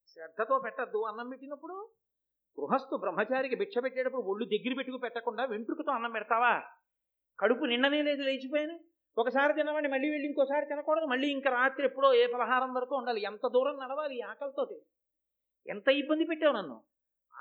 శ్రద్ధతో 0.06 0.58
పెట్టద్దు. 0.58 1.04
అన్నం 1.08 1.28
పెట్టినప్పుడు 1.28 1.92
గృహస్థు 2.60 2.96
బ్రహ్మచారికి 2.96 3.56
భిక్ష 3.56 3.78
పెట్టేటప్పుడు 3.82 4.22
ఒళ్ళు 4.22 4.44
దగ్గర 4.44 4.74
పెట్టుకు 4.76 4.98
పెట్టకుండా 4.98 5.44
వెంట్రుకతో 5.44 5.92
అన్నం 5.92 6.12
పెడతావా? 6.12 6.62
కడుపు 7.40 7.64
నిన్ననే 7.64 8.02
లేదు 8.02 8.22
లేచిపోయాను. 8.22 8.78
ఒకసారి 9.18 9.54
తినవండి 9.54 9.88
మళ్ళీ 9.88 10.10
వెళ్ళి 10.10 10.28
ఇంకోసారి 10.28 10.66
తినకూడదు 10.66 11.04
మళ్ళీ 11.04 11.28
ఇంకా 11.28 11.50
రాత్రి 11.50 11.86
ఎప్పుడో 11.86 12.14
ఏ 12.14 12.26
పలహారం 12.26 12.74
వరకు 12.74 12.94
ఉండాలి. 12.96 13.20
ఎంత 13.20 13.46
దూరం 13.46 13.78
నడవాలి 13.78 14.18
ఈ 14.18 14.20
ఆకలితోటి? 14.20 14.82
ఎంత 15.66 15.88
ఇబ్బంది 15.88 16.24
పెట్టావు 16.24 16.56
నన్ను? 16.56 16.82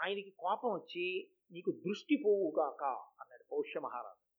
ఆయనకి 0.04 0.34
కోపం 0.40 0.70
వచ్చి 0.74 1.28
నీకు 1.52 1.72
దృష్టి 1.72 2.16
పోవుగాక 2.26 2.84
అన్నాడు 3.22 3.44
పౌష్య 3.52 3.80
మహారాజు. 3.80 4.32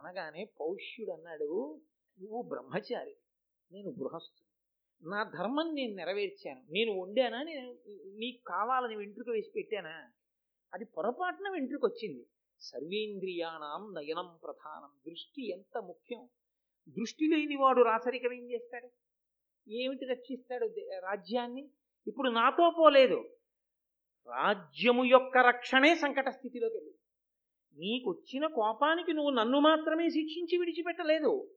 అనగానే 0.00 0.44
పౌష్యుడు 0.44 1.10
అన్నాడు 1.10 1.80
నువ్వు 2.20 2.42
బ్రహ్మచారి 2.42 3.16
నేను 3.72 3.90
గృహస్థు 3.90 4.48
నా 5.08 5.22
ధర్మం 5.22 5.74
నేను 5.74 5.94
నెరవేర్చాను. 5.94 6.62
నేను 6.70 7.00
వండానా? 7.00 7.42
నేను 7.42 7.78
నీకు 8.18 8.44
కావాలని 8.48 8.96
వెంట్రుక 8.96 9.28
వేసి 9.28 9.50
పెట్టానా? 9.56 10.10
అది 10.74 10.84
పొరపాటున 10.84 11.50
వెంట్రుకొచ్చింది. 11.50 12.26
సర్వేంద్రియాణం 12.60 13.94
నయనం 13.94 14.38
ప్రధానం. 14.44 15.10
దృష్టి 15.10 15.50
ఎంత 15.50 15.78
ముఖ్యం? 15.78 16.28
దృష్టి 16.88 17.26
లేనివాడు 17.26 17.82
రాచరికం 17.82 18.32
ఏం 18.32 18.50
చేస్తాడు? 18.50 18.88
ఏమిటి 19.68 20.04
రక్షిస్తాడు 20.04 20.66
రాజ్యాన్ని? 21.00 21.70
ఇప్పుడు 22.06 22.30
నాతో 22.30 22.74
పోలేదు. 22.78 23.30
రాజ్యము 24.28 25.04
యొక్క 25.04 25.38
రక్షణే 25.38 25.94
సంకట 25.94 26.28
స్థితిలోకి 26.28 26.74
వెళ్ళింది 26.74 26.98
నీకొచ్చిన 27.78 28.46
కోపానికి 28.46 29.12
నువ్వు 29.12 29.30
నన్ను 29.30 29.60
మాత్రమే 29.60 30.08
శిక్షించి 30.08 30.58
విడిచిపెట్టలేదు. 30.58 31.54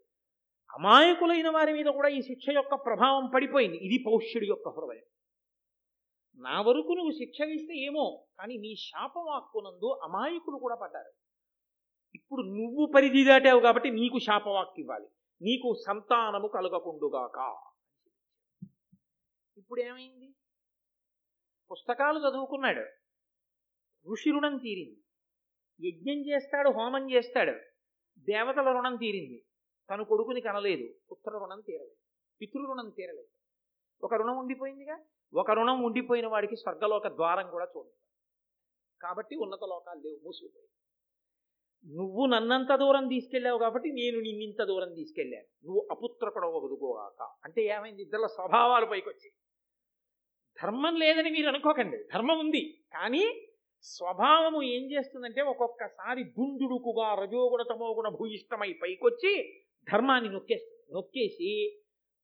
అమాయకులైన 0.74 1.50
వారి 1.50 1.74
మీద 1.74 1.86
కూడా 1.86 2.10
ఈ 2.10 2.22
శిక్ష 2.22 2.50
యొక్క 2.50 2.74
ప్రభావం 2.74 3.32
పడిపోయింది. 3.36 3.78
ఇది 3.78 4.04
పౌష్యుడి 4.08 4.48
యొక్క 4.48 4.70
హృదయం. 4.70 5.04
నా 6.42 6.62
వరకు 6.62 6.94
నువ్వు 6.94 7.12
శిక్ష 7.12 7.42
వేస్తే 7.42 7.78
ఏమో 7.78 8.26
కానీ 8.40 8.58
నీ 8.58 8.76
శాపవాక్కునందు 8.76 10.00
అమాయకులు 10.04 10.58
కూడా 10.58 10.76
పడ్డారు. 10.76 11.12
ఇప్పుడు 12.16 12.42
నువ్వు 12.42 12.92
పరిధి 12.96 13.24
దాటావు 13.26 13.60
కాబట్టి 13.60 13.90
నీకు 13.92 14.20
శాపవాక్కు 14.20 14.80
ఇవ్వాలి 14.80 15.08
నీకు 15.42 15.76
సంతానము 15.88 16.48
కలగకుండుగాక. 16.48 17.62
ఇప్పుడు 19.58 19.82
ఏమైంది 19.82 20.36
పుస్తకాలు 21.72 22.20
చదువుకున్నాడు. 22.20 22.82
ఋషి 24.12 24.32
రుణం 24.32 24.58
తీరింది. 24.58 25.02
యజ్ఞం 25.88 26.28
చేస్తాడు 26.28 26.70
హోమం 26.70 27.12
చేస్తాడు. 27.12 27.52
దేవతల 28.20 28.72
రుణం 28.72 28.96
తీరింది. 28.96 29.46
తను 29.90 30.04
కొడుకుని 30.04 30.42
కనలేదు. 30.42 30.94
పుత్ర 31.12 31.32
రుణం 31.32 31.62
తీరలేదు. 31.62 31.96
పితృ 32.42 32.66
రుణం 32.66 32.90
తీరలేదు. 32.90 33.28
ఒక 34.04 34.14
రుణం 34.14 34.38
ఉండిపోయిందిగా? 34.38 35.00
ఒక 35.34 35.52
రుణం 35.52 35.84
ఉండిపోయిన 35.84 36.28
వాడికి 36.28 36.56
స్వర్గలోక 36.56 37.08
ద్వారం 37.08 37.50
కూడా 37.50 37.66
చూడండి 37.66 37.96
కాబట్టి 39.02 39.36
ఉన్నత 39.36 39.64
లోకాలు 39.64 40.00
లేవు 40.00 40.20
మూసుకుపోయి. 40.24 40.68
నువ్వు 41.98 42.26
నన్నంత 42.26 42.76
దూరం 42.76 43.08
తీసుకెళ్ళావు 43.08 43.60
కాబట్టి 43.60 43.92
నేను 43.92 44.20
నిన్నింత 44.20 44.64
దూరం 44.64 44.94
తీసుకెళ్ళాను. 44.94 45.48
నువ్వు 45.66 45.88
అపుత్రకుడవ 45.92 46.60
బతుకోగాక 46.60 47.28
అంటే 47.46 47.62
ఏమైంది? 47.66 48.02
ఇద్దరు 48.02 48.28
స్వభావాలు 48.28 48.86
పైకొచ్చి 48.86 49.32
ధర్మం 50.62 50.96
లేదని 50.96 51.30
మీరు 51.30 51.48
అనుకోకండి. 51.48 51.98
ధర్మం 52.14 52.40
ఉంది. 52.40 52.84
కానీ 52.94 53.24
స్వభావము 53.82 54.62
ఏం 54.62 54.92
చేస్తుందంటే 54.92 55.42
ఒక్కొక్కసారి 55.42 56.24
దుందుడుకుగా 56.24 57.14
రజోగుణ 57.14 57.62
తమోగుణ 57.62 58.08
భూయిష్టమై 58.10 58.74
పైకొచ్చి 58.74 59.54
ధర్మాన్ని 59.92 60.30
నొక్కేస్తుంది. 60.30 60.94
నొక్కేసి 60.94 61.80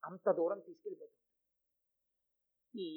అంత 0.05 0.31
దూరం 0.31 0.59
తీసుకెళ్ళిపోతుంది. 0.59 1.16
వ్యక్తి 2.77 2.89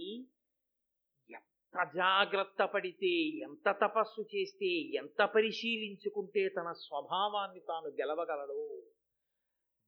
ఎంత 1.30 1.76
జాగ్రత్త 1.94 2.62
పడితే 2.64 3.12
ఎంత 3.38 3.68
తపస్సు 3.82 4.22
చేస్తే 4.34 4.70
ఎంత 4.98 5.20
పరిశీలించుకుంటే 5.34 6.42
తన 6.48 6.68
స్వభావాన్ని 6.72 7.60
తాను 7.60 7.88
గెలవగలడో 7.88 8.62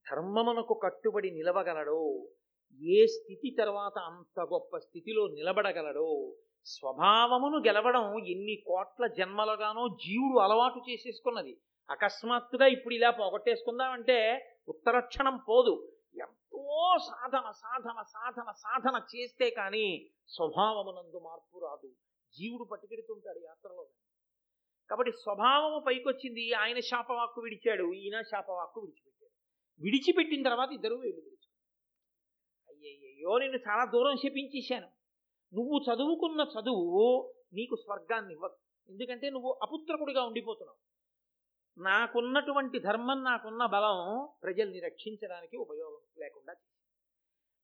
ధర్మమునకు 0.06 0.74
కట్టుబడి 0.74 1.30
నిలవగలడో 1.30 2.00
ఏ 2.80 3.00
స్థితి 3.06 3.50
తర్వాత 3.58 3.96
అంత 3.98 4.38
గొప్ప 4.40 4.78
స్థితిలో 4.78 5.24
నిలబడగలడో 5.28 6.08
స్వభావమును 6.66 7.58
గెలవడం 7.58 8.06
ఎన్ని 8.26 8.56
కోట్ల 8.66 9.06
జన్మలుగానో 9.18 9.84
జీవుడు 10.04 10.38
అలవాటు 10.38 10.80
చేసేసుకున్నది. 10.90 11.54
అకస్మాత్తుగా 11.90 12.66
ఇప్పుడు 12.66 12.94
ఇలా 12.94 13.10
పోగొట్టేసుకుందామంటే 13.10 14.18
ఉత్తరక్షణం 14.68 15.36
పోదు. 15.48 15.74
సాధన 16.98 17.50
సాధన 17.50 18.02
సాధన 18.02 18.50
సాధన 18.50 19.02
చేస్తే 19.16 19.50
కానీ 19.50 20.10
స్వభావమునందు 20.28 21.18
మార్పు 21.18 21.58
రాదు. 21.58 21.88
జీవుడు 22.38 22.64
పట్టుకెడుతుంటాడు 22.64 23.38
యాత్రలో. 23.38 23.86
కాబట్టి 24.90 25.12
స్వభావము 25.12 25.84
పైకొచ్చింది 25.86 26.52
ఆయన 26.52 26.80
శాపవాక్కు 26.80 27.40
విడిచాడు 27.40 27.92
ఈయన 27.92 28.22
శాపవాక్కు 28.22 28.80
విడిచిపెట్టాడు. 28.80 29.30
విడిచిపెట్టిన 29.84 30.42
తర్వాత 30.42 30.72
ఇద్దరు 30.72 30.94
వెళ్ళి 30.94 31.32
అయ్యయ్యో 32.68 33.38
నేను 33.38 33.56
చాలా 33.56 33.84
దూరం 33.84 34.16
శపించేశాను. 34.16 34.88
నువ్వు 35.54 35.78
చదువుకున్న 35.78 36.40
చదువు 36.40 37.34
నీకు 37.52 37.76
స్వర్గాన్ని 37.76 38.32
ఇవ్వదు. 38.32 38.56
ఎందుకంటే 38.88 39.30
నువ్వు 39.30 39.58
అపుత్రకుడిగా 39.62 40.22
ఉండిపోతున్నావు. 40.22 40.92
నాకున్నటువంటి 41.82 42.78
ధర్మం 42.78 43.24
నాకున్న 43.24 43.66
బలం 43.66 44.28
ప్రజల్ని 44.42 44.80
రక్షించడానికి 44.80 45.56
ఉపయోగం 45.56 45.91
లేకుండా 46.22 46.54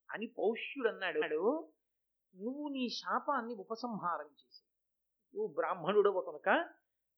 అని 0.08 0.26
పౌష్యుడు 0.38 0.88
అన్నాడు 0.88 1.42
నువ్వు 2.34 2.68
నీ 2.68 2.84
శాపాన్ని 2.96 3.54
ఉపసంహారం 3.54 4.28
చేసి 4.32 4.62
నువ్వు 5.34 5.48
బ్రాహ్మణుడవు 5.54 6.20
కనుక 6.20 6.48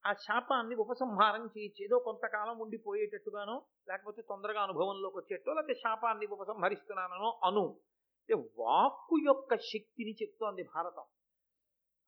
ఆ 0.05 0.13
శాపాన్ని 0.21 0.75
ఉపసంహారం 0.75 1.43
చేయొచ్చు 1.47 1.81
ఏదో 1.85 1.99
కొంతకాలం 1.99 2.59
ఉండిపోయేటట్టుగానో 2.59 3.57
లేకపోతే 3.89 4.21
తొందరగా 4.23 4.61
అనుభవంలోకి 4.63 5.17
వచ్చేటో 5.17 5.51
లేకపోతే 5.53 5.75
శాపాన్ని 5.81 6.27
ఉపసంహరిస్తున్నానో 6.27 7.31
అను. 7.45 7.65
అంటే 8.21 8.35
వాక్కు 8.59 9.17
యొక్క 9.27 9.57
శక్తిని 9.71 10.13
చెప్తోంది 10.13 10.63
భారతం. 10.75 11.07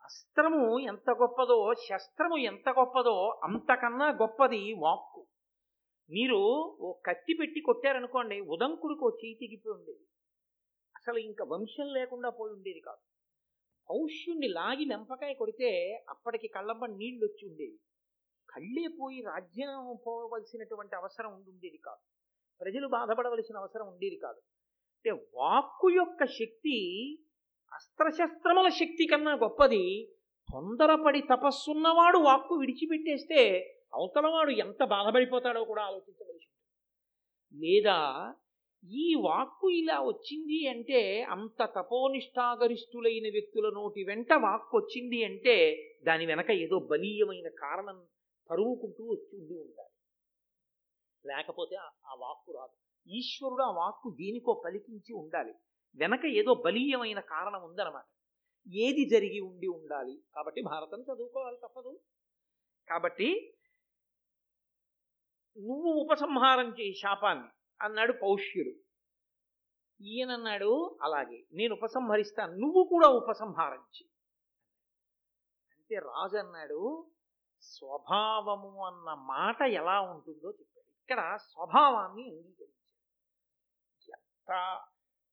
అస్త్రము 0.05 0.63
ఎంత 0.89 1.11
గొప్పదో 1.13 1.59
శస్త్రము 1.83 2.37
ఎంత 2.45 2.69
గొప్పదో 2.71 3.15
అంతకన్నా 3.45 4.09
గొప్పది 4.23 4.63
వాక్కు 4.79 5.12
మీరు 6.11 6.37
ఓ 6.81 6.93
కత్తి 6.93 7.35
పెట్టి 7.35 7.61
కొట్టారనుకోండి 7.61 8.41
ఉదంకుడికి 8.41 9.05
ఓ 9.05 9.11
చేయి 9.11 9.35
తెగిపోయి 9.35 9.79
ఉండేది. 9.79 10.05
అసలు 10.97 11.19
ఇంకా 11.19 11.45
వంశం 11.45 11.87
లేకుండా 11.93 12.31
పోయి 12.31 12.53
ఉండేది 12.53 12.81
కాదు. 12.81 13.03
పౌష్యుణ్ణి 13.91 14.49
లాగి 14.49 14.85
నెంపకాయ 14.85 15.35
కొడితే 15.35 16.05
అప్పటికి 16.09 16.49
కళ్ళమ్మ 16.49 16.87
నీళ్ళు 16.87 17.25
వచ్చి 17.25 17.49
ఉండేవి. 17.49 17.79
కళ్ళే 18.51 18.89
పోయి 19.01 19.21
రాజ్యం 19.21 19.99
పోవలసినటువంటి 20.07 20.97
అవసరం 20.97 21.33
ఉండేది 21.33 21.81
కాదు. 21.85 22.03
ప్రజలు 22.61 22.89
బాధపడవలసిన 22.89 23.57
అవసరం 23.57 23.89
ఉండేది 23.89 24.17
కాదు. 24.17 24.41
అంటే 24.97 25.11
వాక్కు 25.11 25.91
యొక్క 25.91 26.25
శక్తి 26.25 26.77
అస్త్రశస్త్రముల 27.73 28.69
శక్తి 28.69 29.07
కన్నా 29.07 29.35
గొప్పది. 29.35 30.15
తొందరపడి 30.53 31.21
తపస్సున్నవాడు 31.21 32.19
వాక్కు 32.19 32.55
విడిచిపెట్టేస్తే 32.55 33.69
అవతలవాడు 33.95 34.51
ఎంత 34.51 34.85
బాధపడిపోతాడో 34.85 35.65
కూడా 35.65 35.83
ఆలోచించవలసి 35.83 36.47
ఉంటుంది. 36.47 37.67
లేదా 37.67 38.35
ఈ 38.91 39.15
వాక్కు 39.15 39.71
ఇలా 39.71 40.01
వచ్చింది 40.01 40.67
అంటే 40.67 41.23
అంత 41.23 41.65
తపోనిష్టాగరిష్ఠులైన 41.65 43.33
వ్యక్తుల 43.33 43.71
నోటి 43.75 44.05
వెంట 44.05 44.33
వాక్కు 44.33 44.77
వచ్చింది 44.77 45.25
అంటే 45.25 45.85
దాని 46.05 46.27
వెనక 46.27 46.51
ఏదో 46.51 46.79
బలీయమైన 46.79 47.49
కారణం 47.49 48.07
తరువుకుంటూ 48.51 49.05
వచ్చి 49.05 49.61
ఉండాలి. 49.61 49.89
లేకపోతే 51.29 51.77
ఆ 51.77 52.15
వాక్కు 52.19 52.53
రాదు. 52.53 53.09
ఈశ్వరుడు 53.09 53.63
ఆ 53.63 53.71
వాక్కు 53.71 54.17
దీనికో 54.21 54.63
పలికించి 54.65 55.13
ఉండాలి. 55.13 55.55
వెనక 55.97 56.27
ఏదో 56.27 56.55
బలీయమైన 56.55 57.21
కారణం 57.21 57.65
ఉందన్నమాట. 57.65 58.05
ఏది 58.75 59.09
జరిగి 59.09 59.41
ఉండి 59.41 59.67
ఉండాలి. 59.67 60.19
కాబట్టి 60.35 60.63
భారతం 60.63 61.03
చదువుకోవాలి 61.03 61.57
తప్పదు. 61.57 62.01
కాబట్టి 62.89 63.55
నువ్వు 65.59 65.93
ఉపసంహారం 65.93 66.69
చేయి 66.81 66.95
శాపాన్ని 66.95 67.49
అన్నాడు 67.83 68.13
పౌష్యుడు. 68.13 68.71
ఈయనన్నాడు 70.03 70.99
అలాగే 71.03 71.45
నేను 71.53 71.75
ఉపసంహరిస్తాను 71.75 72.53
నువ్వు 72.53 72.85
కూడా 72.85 73.09
ఉపసంహారం 73.09 73.79
చేయి. 73.79 74.11
అంటే 75.79 75.99
రాజు 75.99 76.37
అన్నాడు 76.37 77.07
స్వభావము 77.61 78.85
అన్న 78.85 79.15
మాట 79.15 79.63
ఎలా 79.63 80.01
ఉంటుందో 80.01 80.51
చెప్పాడు. 80.51 80.93
ఇక్కడ 81.01 81.37
స్వభావాన్ని 81.37 82.23
అంగీకరించాడు. 82.23 82.83
ఎంత 84.13 84.81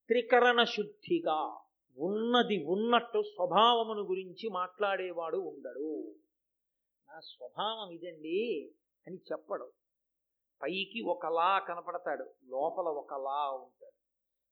త్రికరణ 0.08 0.64
శుద్ధిగా 0.64 1.60
ఉన్నది 1.98 2.66
ఉన్నట్టు 2.66 3.22
స్వభావమును 3.22 4.02
గురించి 4.02 4.50
మాట్లాడేవాడు 4.50 5.38
ఉండడు. 5.38 6.16
నా 7.10 7.20
స్వభావం 7.20 7.90
ఇదండి 7.90 8.72
అని 9.08 9.18
చెప్పడు. 9.32 9.72
పైకి 10.64 11.02
ఒకలా 11.02 11.60
కనపడతాడు 11.60 12.26
లోపల 12.48 12.84
ఒకలా 12.84 13.52
ఉంటాడు. 13.52 14.00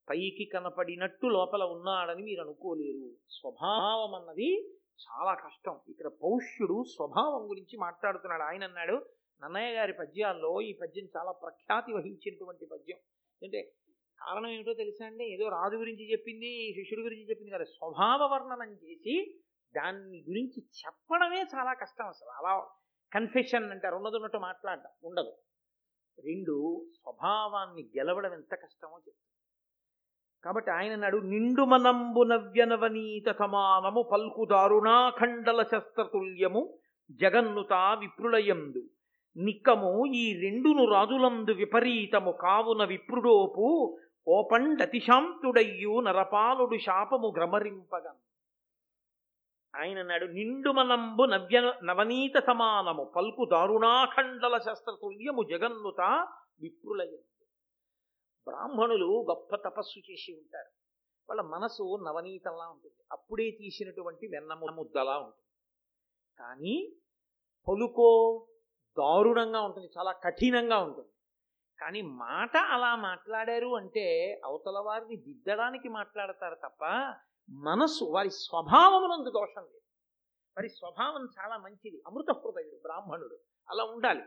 పైకి 0.09 0.45
కనపడినట్టు 0.45 1.27
లోపల 1.27 1.63
ఉన్నాడని 1.63 2.23
మీరు 2.23 2.41
అనుకోలేరు. 2.41 3.11
స్వభావం 3.29 4.15
అన్నది 4.15 4.69
చాలా 4.73 5.33
కష్టం. 5.33 5.79
ఇక్కడ 5.89 6.07
పౌష్యుడు 6.07 6.83
స్వభావం 6.83 7.49
గురించి 7.49 7.77
మాట్లాడుతున్నాడు. 7.77 8.43
ఆయన 8.43 8.63
అన్నాడు 8.63 9.05
నన్నయ్య 9.43 9.75
గారి 9.75 9.93
పద్యాల్లో 9.93 10.61
ఈ 10.61 10.73
పద్యం 10.73 11.07
చాలా 11.17 11.31
ప్రఖ్యాతి 11.31 11.93
వహించినటువంటి 11.93 12.65
పద్యం. 12.65 12.97
అంటే 13.43 13.71
కారణం 14.19 14.47
ఏమిటో 14.47 14.73
తెలుసా 14.73 15.05
అండి? 15.05 15.23
ఏదో 15.23 15.49
రాజు 15.49 15.75
గురించి 15.75 16.11
చెప్పింది 16.11 16.73
శిష్యుడి 16.75 17.03
గురించి 17.03 17.29
చెప్పింది 17.29 17.51
కదా. 17.51 17.63
స్వభావ 17.63 18.33
వర్ణనం 18.33 18.73
చేసి 18.73 19.39
దాన్ని 19.75 20.25
గురించి 20.29 20.63
చెప్పడమే 20.63 21.45
చాలా 21.55 21.73
కష్టం 21.73 22.07
అసలు. 22.07 22.29
అలా 22.29 22.67
కన్ఫెషన్ 23.13 23.71
అంటారు. 23.71 23.95
ఉన్నది 23.95 24.15
ఉన్నట్టు 24.15 24.37
మాట్లాడడం 24.37 24.89
ఉండదు. 25.03 25.33
రెండు 26.25 26.85
స్వభావాన్ని 26.95 27.83
గెలవడం 27.97 28.33
ఎంత 28.33 28.55
కష్టమో 28.55 28.97
చెప్తుంది. 28.97 29.23
కాబట్టి 30.43 30.71
ఆయన 30.71 30.95
నాడు 30.95 31.17
నిండు 31.17 31.61
మనంబు 31.61 32.23
నవ్యనవనీత 32.23 33.31
సమానము 33.31 34.01
పల్కు 34.01 34.45
దారుణాఖండల 34.45 35.63
శస్త్రతుల్యము 35.63 36.73
జగన్నుత 37.11 37.73
విప్రులయందు. 37.99 38.83
నిక్కము 39.37 40.05
ఈ 40.05 40.39
రెండును 40.41 40.85
రాజులందు 40.85 41.51
విపరీతము 41.51 42.31
కావున 42.31 42.83
విప్రుడోపు 42.83 43.97
ఓపండతిశాంతుడయ్యు 44.27 46.01
నరపాలుడు 46.01 46.77
శాపము 46.77 47.31
భ్రమరింపగం 47.31 48.15
ఆయన 49.77 49.99
అన్నాడు 49.99 50.25
నిండు 50.25 50.71
మనంబు 50.71 51.23
నవ్య 51.23 51.73
నవనీత 51.83 52.43
సమానము 52.47 53.03
పల్కు 53.03 53.45
దారుణాఖండల 53.51 54.57
శస్త్రతుల్యము 54.57 55.43
జగన్నుత 55.43 56.01
విప్రులయందు 56.61 57.45
బ్రాహ్మణులు 58.47 59.25
గొప్ప 59.29 59.55
తపస్సు 59.55 60.11
చేసి 60.11 60.33
ఉంటారు. 60.33 60.71
వాళ్ళ 61.29 61.41
మనసు 61.41 61.99
నవనీతంలా 62.05 62.67
ఉంటుంది. 62.67 63.03
అప్పుడే 63.11 63.51
తీసినటువంటి 63.51 64.27
వెన్నము 64.27 64.65
ముద్దలా 64.65 65.17
ఉంటుంది. 65.17 65.43
కానీ 66.39 66.93
పలుకో 67.67 68.47
దారుణంగా 68.99 69.61
ఉంటుంది 69.61 69.89
చాలా 69.97 70.11
కఠినంగా 70.11 70.77
ఉంటుంది. 70.77 71.09
కానీ 71.79 72.01
మాట 72.01 72.57
అలా 72.57 72.95
మాట్లాడారు 72.95 73.75
అంటే 73.75 74.05
అవతల 74.45 74.79
వారిని 74.79 75.15
దిద్దడానికి 75.15 75.89
మాట్లాడతారు 75.89 76.55
తప్ప 76.55 76.85
మనస్సు 77.49 78.03
వారి 78.03 78.29
స్వభావమునందు 78.29 79.29
దోషం 79.29 79.61
లేదు. 79.61 79.81
వారి 80.57 80.69
స్వభావం 80.69 81.27
చాలా 81.39 81.57
మంచిది. 81.57 82.01
అమృత 82.07 82.31
హృదయుడు 82.31 82.81
బ్రాహ్మణుడు 82.81 83.39
అలా 83.69 83.83
ఉండాలి. 83.83 84.21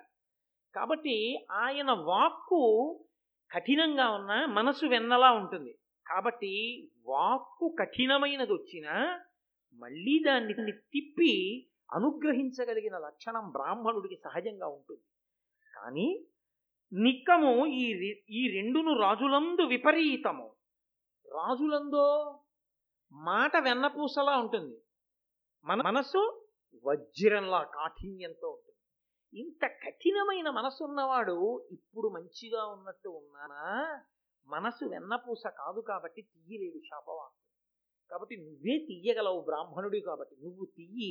కాబట్టి 0.75 1.47
ఆయన 1.51 1.91
వాక్కు 1.91 3.05
కఠినంగా 3.51 4.11
ఉన్న 4.11 4.47
మనసు 4.47 4.87
వెన్నలా 4.87 5.33
ఉంటుంది. 5.33 5.79
కాబట్టి 6.07 6.85
వాక్కు 7.07 7.77
కఠినమైనది 7.81 8.53
వచ్చినా 8.53 9.21
మళ్ళీ 9.75 10.23
దాన్ని 10.27 10.73
తిప్పి 10.73 11.67
అనుగ్రహించగలిగిన 11.93 12.99
లక్షణం 12.99 13.51
బ్రాహ్మణుడికి 13.51 14.17
సహజంగా 14.17 14.67
ఉంటుంది. 14.67 15.03
కానీ 15.75 16.27
నిక్కము 16.93 17.67
ఈ 17.67 18.15
ఈ 18.31 18.61
రెండును 18.61 18.99
రాజులందు 18.99 19.63
విపరీతము. 19.63 20.55
రాజులందో 21.33 22.39
మాట 23.13 23.57
వెన్నపూసలా 23.57 24.37
ఉంటుంది. 24.39 24.77
మన 25.65 25.83
మనస్సు 25.83 26.47
వజ్రంలా 26.85 27.63
కాఠిన్యంతో 27.63 28.49
ఉంటుంది. 28.49 28.71
ఇంత 29.41 29.67
కఠినమైన 29.67 30.51
మనసు 30.51 30.85
ఉన్నవాడు 30.85 31.67
ఇప్పుడు 31.71 32.09
మంచిగా 32.09 32.67
ఉన్నట్టు 32.67 33.09
ఉన్నానా? 33.09 34.01
మనసు 34.47 34.85
వెన్నపూస 34.85 35.43
కాదు 35.47 35.81
కాబట్టి 35.81 36.23
తీయలేడు 36.23 36.79
శాపవాక్కు 36.79 37.41
కాబట్టి 38.11 38.37
నువ్వే 38.37 38.79
తీయగలవు 38.79 39.41
బ్రాహ్మణుడి 39.41 40.01
కాబట్టి. 40.01 40.37
నువ్వు 40.45 40.65
తీయి 40.65 41.09